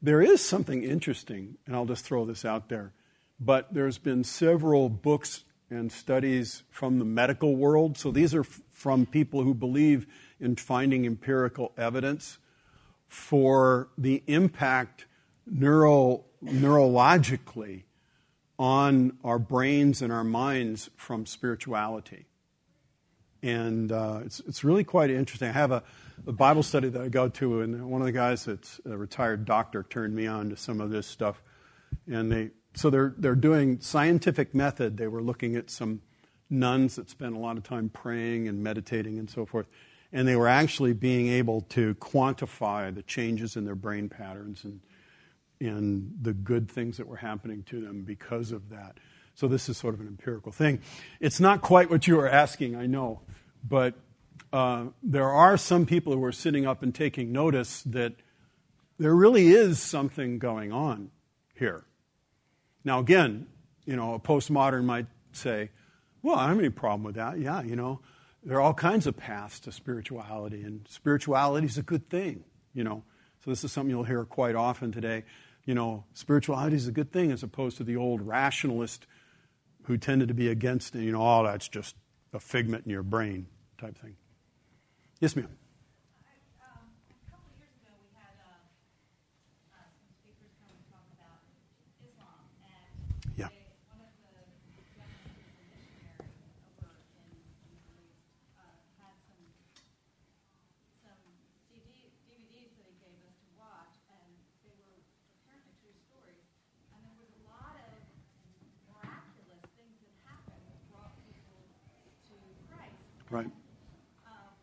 there 0.00 0.22
is 0.22 0.40
something 0.40 0.82
interesting, 0.82 1.58
and 1.66 1.76
I'll 1.76 1.84
just 1.84 2.06
throw 2.06 2.24
this 2.24 2.46
out 2.46 2.70
there, 2.70 2.92
but 3.38 3.74
there's 3.74 3.98
been 3.98 4.24
several 4.24 4.88
books 4.88 5.44
and 5.68 5.92
studies 5.92 6.62
from 6.70 6.98
the 6.98 7.04
medical 7.04 7.56
world. 7.56 7.98
So 7.98 8.10
these 8.10 8.34
are 8.34 8.40
f- 8.40 8.62
from 8.70 9.04
people 9.04 9.42
who 9.42 9.52
believe 9.52 10.06
in 10.40 10.56
finding 10.56 11.04
empirical 11.04 11.72
evidence 11.76 12.38
for 13.06 13.88
the 13.98 14.22
impact 14.26 15.04
neuro, 15.46 16.24
neurologically 16.42 17.82
on 18.58 19.18
our 19.22 19.38
brains 19.38 20.00
and 20.00 20.10
our 20.10 20.24
minds 20.24 20.88
from 20.96 21.26
spirituality 21.26 22.26
and 23.44 23.92
uh, 23.92 24.20
it's, 24.24 24.40
it's 24.40 24.64
really 24.64 24.84
quite 24.84 25.10
interesting. 25.10 25.50
I 25.50 25.52
have 25.52 25.70
a, 25.70 25.82
a, 26.26 26.32
Bible 26.32 26.62
study 26.62 26.88
that 26.88 27.02
I 27.02 27.08
go 27.08 27.28
to, 27.28 27.60
and 27.60 27.90
one 27.90 28.00
of 28.00 28.06
the 28.06 28.12
guys 28.12 28.46
that's 28.46 28.80
a 28.86 28.96
retired 28.96 29.44
doctor 29.44 29.84
turned 29.90 30.14
me 30.14 30.26
on 30.26 30.48
to 30.48 30.56
some 30.56 30.80
of 30.80 30.88
this 30.88 31.06
stuff. 31.06 31.42
And 32.10 32.32
they, 32.32 32.50
so 32.72 32.88
they're, 32.88 33.14
they're 33.18 33.34
doing 33.34 33.80
scientific 33.80 34.54
method. 34.54 34.96
They 34.96 35.08
were 35.08 35.22
looking 35.22 35.56
at 35.56 35.68
some 35.68 36.00
nuns 36.48 36.96
that 36.96 37.10
spent 37.10 37.34
a 37.34 37.38
lot 37.38 37.58
of 37.58 37.64
time 37.64 37.90
praying 37.90 38.48
and 38.48 38.62
meditating 38.62 39.18
and 39.18 39.28
so 39.28 39.44
forth. 39.44 39.66
And 40.10 40.26
they 40.26 40.36
were 40.36 40.48
actually 40.48 40.94
being 40.94 41.28
able 41.28 41.60
to 41.70 41.94
quantify 41.96 42.94
the 42.94 43.02
changes 43.02 43.56
in 43.56 43.66
their 43.66 43.74
brain 43.74 44.08
patterns 44.08 44.64
and, 44.64 44.80
and 45.60 46.14
the 46.22 46.32
good 46.32 46.70
things 46.70 46.96
that 46.96 47.06
were 47.06 47.16
happening 47.16 47.62
to 47.64 47.82
them 47.82 48.04
because 48.04 48.52
of 48.52 48.70
that. 48.70 48.96
So 49.34 49.48
this 49.48 49.68
is 49.68 49.76
sort 49.76 49.94
of 49.94 50.00
an 50.00 50.06
empirical 50.06 50.52
thing. 50.52 50.80
It's 51.20 51.40
not 51.40 51.60
quite 51.60 51.90
what 51.90 52.06
you 52.06 52.16
were 52.16 52.28
asking, 52.28 52.76
I 52.76 52.86
know, 52.86 53.20
but 53.68 53.94
uh, 54.52 54.86
there 55.02 55.30
are 55.30 55.56
some 55.56 55.86
people 55.86 56.12
who 56.12 56.22
are 56.24 56.32
sitting 56.32 56.66
up 56.66 56.82
and 56.82 56.94
taking 56.94 57.32
notice 57.32 57.82
that 57.82 58.14
there 58.98 59.14
really 59.14 59.48
is 59.48 59.80
something 59.80 60.38
going 60.38 60.70
on 60.70 61.10
here. 61.54 61.84
Now, 62.84 63.00
again, 63.00 63.48
you 63.84 63.96
know, 63.96 64.14
a 64.14 64.20
postmodern 64.20 64.84
might 64.84 65.06
say, 65.32 65.70
well, 66.22 66.36
I 66.36 66.42
don't 66.42 66.50
have 66.50 66.58
any 66.60 66.70
problem 66.70 67.02
with 67.02 67.16
that. 67.16 67.38
Yeah, 67.38 67.62
you 67.62 67.74
know, 67.74 68.00
there 68.44 68.58
are 68.58 68.60
all 68.60 68.74
kinds 68.74 69.06
of 69.06 69.16
paths 69.16 69.58
to 69.60 69.72
spirituality, 69.72 70.62
and 70.62 70.86
spirituality 70.88 71.66
is 71.66 71.76
a 71.76 71.82
good 71.82 72.08
thing, 72.08 72.44
you 72.72 72.84
know. 72.84 73.02
So 73.44 73.50
this 73.50 73.64
is 73.64 73.72
something 73.72 73.90
you'll 73.90 74.04
hear 74.04 74.24
quite 74.24 74.54
often 74.54 74.92
today. 74.92 75.24
You 75.66 75.74
know, 75.74 76.04
spirituality 76.14 76.76
is 76.76 76.86
a 76.86 76.92
good 76.92 77.10
thing 77.10 77.32
as 77.32 77.42
opposed 77.42 77.76
to 77.78 77.84
the 77.84 77.96
old 77.96 78.22
rationalist 78.22 79.06
who 79.84 79.96
tended 79.98 80.28
to 80.28 80.34
be 80.34 80.48
against, 80.48 80.94
you 80.94 81.12
know, 81.12 81.20
oh, 81.22 81.44
that's 81.44 81.68
just 81.68 81.94
a 82.32 82.40
figment 82.40 82.84
in 82.84 82.90
your 82.90 83.02
brain 83.02 83.46
type 83.78 83.96
thing. 83.98 84.16
Yes, 85.20 85.36
ma'am. 85.36 85.48
Um, 86.60 86.88
a 87.12 87.30
couple 87.30 87.48
of 87.52 87.56
years 87.60 87.76
ago, 87.84 87.92
we 88.00 88.08
had 88.16 88.32
uh, 88.48 89.76
uh, 89.76 89.84
some 89.92 90.08
speakers 90.24 90.52
come 90.56 90.72
and 90.72 90.84
talk 90.88 91.04
about 91.14 91.44
Islam, 92.00 92.48
and 92.64 92.88
Yeah. 93.36 93.52
they, 93.52 93.76
one 93.92 94.00
of 94.00 94.08
the 94.08 94.24
gentlemen 94.96 95.36
who's 95.36 95.52
a 95.60 95.66
missionary 95.68 96.32
over 96.64 96.96
in, 97.20 97.28
in 97.36 97.76
the 97.76 97.84
Middle 97.84 98.08
East 98.08 98.24
uh, 98.56 98.64
had 99.04 99.14
some 99.28 99.44
some 101.04 101.20
CD, 101.68 102.08
DVDs 102.24 102.72
that 102.80 102.88
he 102.88 102.96
gave 103.04 103.20
us 103.20 103.36
to 103.36 103.48
watch, 103.60 103.92
and 104.10 104.32
they 104.64 105.04
Right. 113.34 113.50
um, 114.30 114.54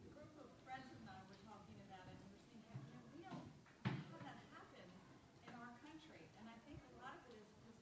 a 0.00 0.08
group 0.16 0.32
of 0.40 0.48
friends 0.64 0.88
and 0.88 1.04
I 1.04 1.20
were 1.28 1.36
talking 1.44 1.76
about 1.84 2.08
it, 2.08 2.16
and 2.16 2.32
we're 2.32 2.48
thinking, 2.48 2.80
you 2.80 2.96
know, 2.96 3.04
we 3.12 3.20
don't 3.20 3.44
have 3.84 4.24
that 4.24 4.40
happen 4.56 4.88
in 5.44 5.52
our 5.52 5.76
country. 5.84 6.24
And 6.40 6.48
I 6.48 6.56
think 6.64 6.80
a 6.80 6.96
lot 6.96 7.12
of 7.12 7.28
it 7.28 7.36
is 7.44 7.44
because 7.60 7.76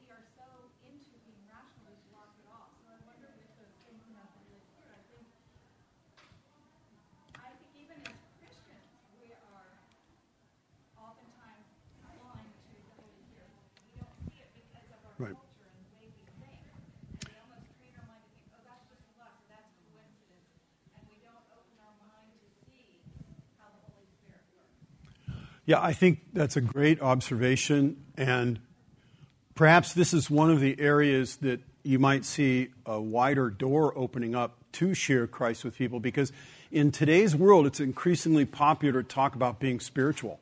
we 0.00 0.08
are 0.08 0.24
so 0.32 0.48
into 0.80 1.12
being 1.28 1.44
rational, 1.44 1.92
we 1.92 2.00
block 2.08 2.32
it 2.40 2.48
off. 2.48 2.72
So 2.80 2.88
I 2.88 2.96
wonder 3.04 3.28
with 3.36 3.52
those 3.60 3.76
things 3.84 4.00
about 4.08 4.32
the 4.32 4.48
Holy 4.48 4.64
Spirit, 4.64 4.96
I 4.96 5.04
think, 5.12 5.28
I 7.36 7.52
think 7.60 7.68
even 7.76 8.00
as 8.00 8.16
Christians, 8.40 8.88
we 9.20 9.36
are 9.36 9.76
oftentimes 10.96 11.68
blind 12.16 12.48
to 12.48 12.80
the 12.80 12.96
Holy 12.96 13.20
Spirit. 13.28 13.52
We 13.92 14.00
don't 14.00 14.16
see 14.24 14.40
it 14.40 14.48
because 14.56 14.88
of 14.88 15.04
our 15.04 15.16
Right. 15.20 15.36
culture 15.36 15.68
and 15.68 15.84
the 15.84 15.92
way 16.00 16.08
we 16.16 16.24
think. 16.40 16.64
And 16.64 17.28
we 17.28 17.36
almost 17.44 17.68
train 17.76 17.92
our 18.00 18.08
mind 18.08 18.24
to 18.24 18.30
think, 18.32 18.48
oh, 18.56 18.64
that's 18.64 18.88
just 18.88 19.04
luck, 19.16 19.36
or 19.40 19.48
that's 19.48 19.72
coincidence. 19.80 20.48
And 20.96 21.02
we 21.08 21.16
don't 21.24 21.44
open 21.56 21.76
our 21.80 21.96
mind 22.00 22.32
to 22.44 22.48
see 22.68 23.00
how 23.56 23.72
the 23.72 23.80
Holy 23.88 24.04
Spirit 24.20 24.44
works. 24.52 24.76
Yeah, 25.66 25.82
I 25.82 25.92
think 25.92 26.20
that's 26.32 26.56
a 26.56 26.60
great 26.60 27.02
observation. 27.02 27.96
And 28.16 28.60
perhaps 29.56 29.92
this 29.92 30.14
is 30.14 30.30
one 30.30 30.50
of 30.50 30.60
the 30.60 30.80
areas 30.80 31.36
that 31.38 31.60
you 31.82 31.98
might 31.98 32.24
see 32.24 32.68
a 32.86 33.00
wider 33.00 33.50
door 33.50 33.92
opening 33.98 34.36
up 34.36 34.56
to 34.72 34.94
share 34.94 35.26
Christ 35.26 35.64
with 35.64 35.76
people 35.76 35.98
because 35.98 36.32
in 36.70 36.92
today's 36.92 37.34
world, 37.34 37.66
it's 37.66 37.80
increasingly 37.80 38.44
popular 38.44 39.02
to 39.02 39.08
talk 39.08 39.34
about 39.34 39.58
being 39.58 39.80
spiritual. 39.80 40.38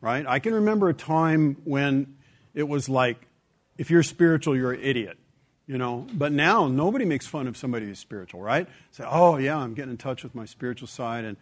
Right? 0.00 0.26
I 0.26 0.38
can 0.38 0.54
remember 0.54 0.88
a 0.88 0.94
time 0.94 1.56
when 1.64 2.16
it 2.54 2.68
was 2.68 2.88
like, 2.88 3.18
if 3.76 3.90
you're 3.90 4.02
spiritual, 4.02 4.56
you're 4.56 4.72
an 4.72 4.80
idiot. 4.82 5.18
You 5.66 5.78
know, 5.78 6.06
but 6.12 6.30
now 6.30 6.68
nobody 6.68 7.04
makes 7.04 7.26
fun 7.26 7.48
of 7.48 7.56
somebody 7.56 7.86
who's 7.86 7.98
spiritual, 7.98 8.40
right? 8.40 8.68
Say, 8.92 9.04
oh 9.04 9.36
yeah, 9.36 9.56
I'm 9.56 9.74
getting 9.74 9.90
in 9.90 9.96
touch 9.96 10.22
with 10.22 10.32
my 10.32 10.44
spiritual 10.44 10.86
side, 10.86 11.24
and 11.24 11.36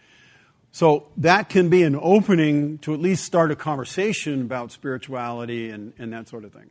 so 0.74 1.06
that 1.18 1.50
can 1.50 1.68
be 1.68 1.84
an 1.84 1.94
opening 1.94 2.78
to 2.78 2.94
at 2.94 3.00
least 3.00 3.24
start 3.24 3.52
a 3.52 3.54
conversation 3.54 4.40
about 4.40 4.72
spirituality 4.72 5.70
and, 5.70 5.92
and 6.00 6.12
that 6.12 6.26
sort 6.28 6.44
of 6.44 6.52
thing. 6.52 6.68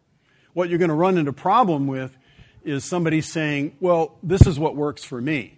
What 0.52 0.68
you're 0.68 0.78
going 0.78 0.90
to 0.90 0.94
run 0.94 1.18
into 1.18 1.32
problem 1.32 1.88
with 1.88 2.18
is 2.66 2.84
somebody 2.84 3.22
saying, 3.22 3.78
well, 3.80 4.18
this 4.22 4.46
is 4.46 4.60
what 4.60 4.76
works 4.76 5.06
for 5.06 5.22
me. 5.22 5.58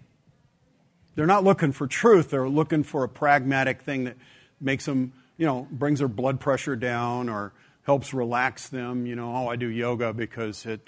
They're 1.15 1.25
not 1.25 1.43
looking 1.43 1.71
for 1.71 1.87
truth, 1.87 2.29
they're 2.29 2.47
looking 2.47 2.83
for 2.83 3.03
a 3.03 3.09
pragmatic 3.09 3.81
thing 3.81 4.03
that 4.03 4.15
makes 4.61 4.85
them, 4.85 5.13
you 5.37 5.47
know, 5.47 5.67
brings 5.71 5.97
their 5.97 6.07
blood 6.07 6.39
pressure 6.39 6.75
down 6.75 7.29
or 7.29 7.51
helps 7.81 8.13
relax 8.13 8.69
them. 8.69 9.07
You 9.07 9.15
know, 9.15 9.35
oh, 9.35 9.47
I 9.47 9.55
do 9.55 9.69
yoga 9.69 10.13
because 10.13 10.67
it, 10.67 10.81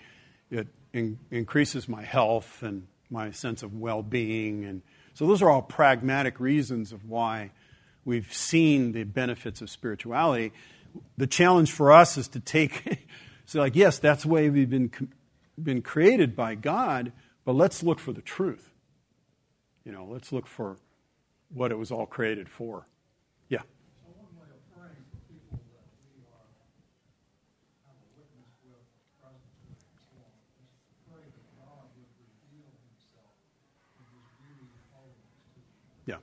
it 0.51 0.67
in, 0.93 1.17
increases 1.31 1.89
my 1.89 2.03
health 2.03 2.61
and 2.61 2.85
my 3.09 3.31
sense 3.31 3.63
of 3.63 3.73
well 3.73 4.03
being. 4.03 4.63
And 4.63 4.83
so 5.17 5.25
those 5.25 5.41
are 5.41 5.49
all 5.49 5.63
pragmatic 5.63 6.39
reasons 6.39 6.91
of 6.91 7.09
why 7.09 7.49
we've 8.05 8.31
seen 8.31 8.91
the 8.91 9.03
benefits 9.03 9.61
of 9.61 9.69
spirituality. 9.71 10.53
The 11.17 11.25
challenge 11.25 11.71
for 11.71 11.91
us 11.91 12.17
is 12.17 12.27
to 12.29 12.39
take, 12.39 13.07
so 13.47 13.59
like, 13.59 13.75
yes, 13.75 13.97
that's 13.97 14.21
the 14.21 14.29
way 14.29 14.47
we've 14.51 14.69
been, 14.69 14.91
been 15.59 15.81
created 15.81 16.35
by 16.35 16.53
God, 16.53 17.13
but 17.45 17.53
let's 17.53 17.81
look 17.81 17.97
for 17.97 18.13
the 18.13 18.21
truth. 18.21 18.69
You 19.83 19.91
know, 19.91 20.05
let's 20.05 20.31
look 20.31 20.45
for 20.45 20.77
what 21.49 21.71
it 21.71 21.79
was 21.79 21.89
all 21.91 22.05
created 22.05 22.47
for. 22.47 22.85
Yeah. 23.49 23.61
So 24.03 24.11
one 24.21 24.29
way 24.37 24.51
of 24.53 24.61
praying 24.77 25.01
for 25.09 25.17
people 25.31 25.57
that 25.73 25.87
we 26.13 26.21
are, 26.29 26.51
have 27.89 27.97
a 27.97 28.07
witness 28.13 28.51
with, 28.69 28.85
present 29.17 29.49
with, 29.65 29.81
and 29.81 29.97
so 29.97 30.13
on, 30.21 30.35
is 30.61 30.75
to 30.75 30.93
pray 31.09 31.25
that 31.25 31.47
God 31.57 31.89
would 31.95 32.11
reveal 32.19 32.69
himself 32.85 33.33
in 33.95 34.03
his 34.11 34.27
beauty 34.43 34.67
and 34.67 34.83
holiness 34.91 35.39
to 35.55 35.63
them. 35.63 35.79
Yeah. 36.03 36.19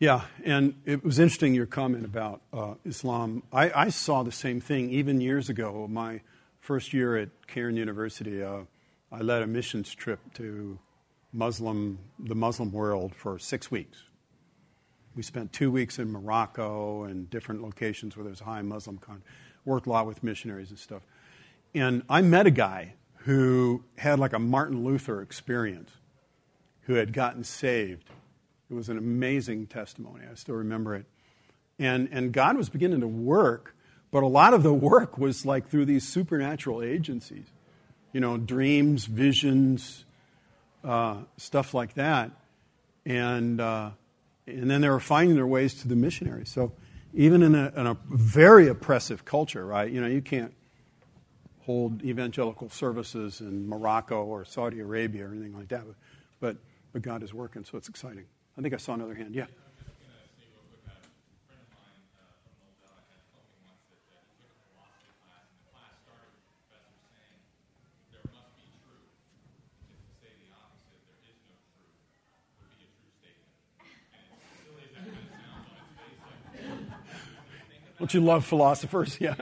Yeah, 0.00 0.22
and 0.46 0.80
it 0.86 1.04
was 1.04 1.18
interesting 1.18 1.52
your 1.52 1.66
comment 1.66 2.06
about 2.06 2.40
uh, 2.54 2.72
Islam. 2.86 3.42
I, 3.52 3.70
I 3.70 3.88
saw 3.90 4.22
the 4.22 4.32
same 4.32 4.58
thing 4.58 4.88
even 4.88 5.20
years 5.20 5.50
ago. 5.50 5.86
My 5.90 6.22
first 6.58 6.94
year 6.94 7.18
at 7.18 7.28
Cairn 7.46 7.76
University, 7.76 8.42
uh, 8.42 8.60
I 9.12 9.18
led 9.18 9.42
a 9.42 9.46
missions 9.46 9.94
trip 9.94 10.18
to 10.36 10.78
Muslim, 11.34 11.98
the 12.18 12.34
Muslim 12.34 12.72
world 12.72 13.14
for 13.14 13.38
six 13.38 13.70
weeks. 13.70 14.02
We 15.14 15.22
spent 15.22 15.52
two 15.52 15.70
weeks 15.70 15.98
in 15.98 16.10
Morocco 16.10 17.02
and 17.02 17.28
different 17.28 17.60
locations 17.60 18.16
where 18.16 18.24
there's 18.24 18.40
high 18.40 18.62
Muslim 18.62 18.96
con. 18.96 19.22
Worked 19.66 19.86
a 19.86 19.90
lot 19.90 20.06
with 20.06 20.22
missionaries 20.22 20.70
and 20.70 20.78
stuff. 20.78 21.02
And 21.74 22.04
I 22.08 22.22
met 22.22 22.46
a 22.46 22.50
guy 22.50 22.94
who 23.26 23.84
had 23.98 24.18
like 24.18 24.32
a 24.32 24.38
Martin 24.38 24.82
Luther 24.82 25.20
experience, 25.20 25.90
who 26.84 26.94
had 26.94 27.12
gotten 27.12 27.44
saved. 27.44 28.08
It 28.70 28.74
was 28.74 28.88
an 28.88 28.98
amazing 28.98 29.66
testimony. 29.66 30.24
I 30.30 30.34
still 30.34 30.54
remember 30.54 30.94
it. 30.94 31.06
And, 31.78 32.08
and 32.12 32.32
God 32.32 32.56
was 32.56 32.68
beginning 32.68 33.00
to 33.00 33.08
work, 33.08 33.74
but 34.10 34.22
a 34.22 34.28
lot 34.28 34.54
of 34.54 34.62
the 34.62 34.72
work 34.72 35.18
was 35.18 35.44
like 35.44 35.68
through 35.68 35.86
these 35.86 36.06
supernatural 36.06 36.82
agencies, 36.82 37.46
you 38.12 38.20
know, 38.20 38.36
dreams, 38.36 39.06
visions, 39.06 40.04
uh, 40.84 41.16
stuff 41.36 41.74
like 41.74 41.94
that. 41.94 42.30
And, 43.04 43.60
uh, 43.60 43.90
and 44.46 44.70
then 44.70 44.82
they 44.82 44.88
were 44.88 45.00
finding 45.00 45.36
their 45.36 45.46
ways 45.46 45.74
to 45.82 45.88
the 45.88 45.96
missionaries. 45.96 46.50
So 46.50 46.72
even 47.14 47.42
in 47.42 47.54
a, 47.54 47.72
in 47.74 47.86
a 47.86 47.96
very 48.08 48.68
oppressive 48.68 49.24
culture, 49.24 49.64
right? 49.64 49.90
You 49.90 50.00
know, 50.00 50.06
you 50.06 50.22
can't 50.22 50.54
hold 51.62 52.02
evangelical 52.04 52.68
services 52.68 53.40
in 53.40 53.68
Morocco 53.68 54.24
or 54.24 54.44
Saudi 54.44 54.80
Arabia 54.80 55.26
or 55.26 55.32
anything 55.32 55.56
like 55.56 55.68
that. 55.68 55.84
But, 55.86 55.96
but, 56.40 56.56
but 56.92 57.02
God 57.02 57.22
is 57.22 57.34
working, 57.34 57.64
so 57.64 57.78
it's 57.78 57.88
exciting. 57.88 58.26
I 58.58 58.62
think 58.62 58.74
I 58.74 58.76
saw 58.76 58.94
another 58.94 59.14
hand. 59.14 59.34
Yeah. 59.34 59.46
Don't 77.98 78.14
you 78.14 78.20
love 78.20 78.46
philosophers? 78.46 79.18
Yeah. 79.20 79.34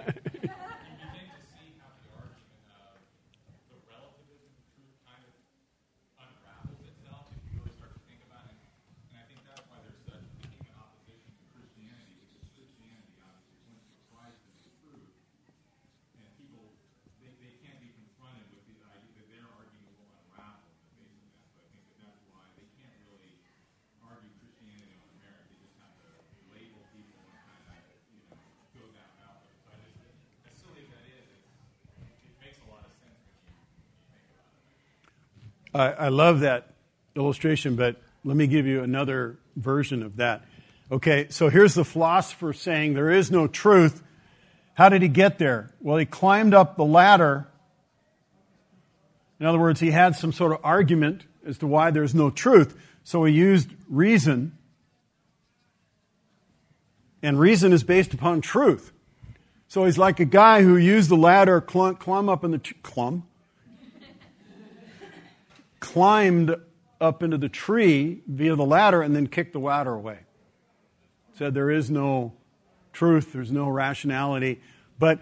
I, 35.78 35.92
I 35.92 36.08
love 36.08 36.40
that 36.40 36.74
illustration, 37.14 37.76
but 37.76 37.96
let 38.24 38.36
me 38.36 38.46
give 38.46 38.66
you 38.66 38.82
another 38.82 39.38
version 39.56 40.02
of 40.02 40.16
that. 40.16 40.44
Okay, 40.90 41.26
so 41.30 41.48
here's 41.48 41.74
the 41.74 41.84
philosopher 41.84 42.52
saying 42.52 42.94
there 42.94 43.10
is 43.10 43.30
no 43.30 43.46
truth. 43.46 44.02
How 44.74 44.88
did 44.88 45.02
he 45.02 45.08
get 45.08 45.38
there? 45.38 45.72
Well, 45.80 45.96
he 45.98 46.06
climbed 46.06 46.54
up 46.54 46.76
the 46.76 46.84
ladder. 46.84 47.46
In 49.38 49.46
other 49.46 49.58
words, 49.58 49.78
he 49.80 49.90
had 49.90 50.16
some 50.16 50.32
sort 50.32 50.52
of 50.52 50.58
argument 50.64 51.24
as 51.46 51.58
to 51.58 51.66
why 51.66 51.90
there's 51.90 52.14
no 52.14 52.30
truth. 52.30 52.76
So 53.04 53.24
he 53.24 53.34
used 53.34 53.70
reason. 53.88 54.56
And 57.22 57.38
reason 57.38 57.72
is 57.72 57.84
based 57.84 58.14
upon 58.14 58.40
truth. 58.40 58.92
So 59.68 59.84
he's 59.84 59.98
like 59.98 60.18
a 60.18 60.24
guy 60.24 60.62
who 60.62 60.76
used 60.76 61.08
the 61.08 61.16
ladder, 61.16 61.60
clumb 61.60 62.28
up 62.28 62.42
in 62.42 62.52
the, 62.52 62.60
clumb, 62.82 63.26
climbed 65.80 66.54
up 67.00 67.22
into 67.22 67.38
the 67.38 67.48
tree 67.48 68.22
via 68.26 68.56
the 68.56 68.64
ladder 68.64 69.02
and 69.02 69.14
then 69.14 69.26
kicked 69.26 69.52
the 69.52 69.60
ladder 69.60 69.94
away. 69.94 70.18
Said 71.36 71.54
there 71.54 71.70
is 71.70 71.90
no 71.90 72.34
truth, 72.92 73.32
there's 73.32 73.52
no 73.52 73.68
rationality. 73.68 74.60
But 74.98 75.20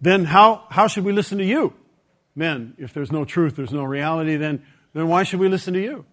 then 0.00 0.24
how, 0.24 0.64
how 0.70 0.86
should 0.86 1.04
we 1.04 1.12
listen 1.12 1.38
to 1.38 1.44
you? 1.44 1.74
Men, 2.34 2.74
if 2.78 2.92
there's 2.92 3.10
no 3.10 3.24
truth, 3.24 3.56
there's 3.56 3.72
no 3.72 3.84
reality, 3.84 4.36
then, 4.36 4.62
then 4.92 5.08
why 5.08 5.22
should 5.24 5.40
we 5.40 5.48
listen 5.48 5.74
to 5.74 5.82
you? 5.82 6.04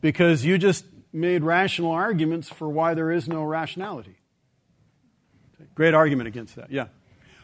Because 0.00 0.44
you 0.44 0.58
just 0.58 0.84
made 1.12 1.44
rational 1.44 1.92
arguments 1.92 2.48
for 2.48 2.68
why 2.68 2.94
there 2.94 3.10
is 3.10 3.28
no 3.28 3.44
rationality. 3.44 4.16
Great 5.74 5.94
argument 5.94 6.28
against 6.28 6.56
that, 6.56 6.70
yeah. 6.70 6.88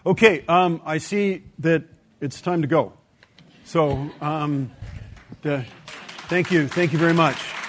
Okay, 0.04 0.44
um, 0.46 0.82
I 0.84 0.98
see 0.98 1.44
that 1.60 1.84
it's 2.20 2.40
time 2.40 2.62
to 2.62 2.68
go. 2.68 2.92
So, 3.64 4.10
um, 4.20 4.72
Uh, 5.44 5.62
thank 6.28 6.50
you. 6.50 6.68
Thank 6.68 6.92
you 6.92 6.98
very 6.98 7.14
much. 7.14 7.59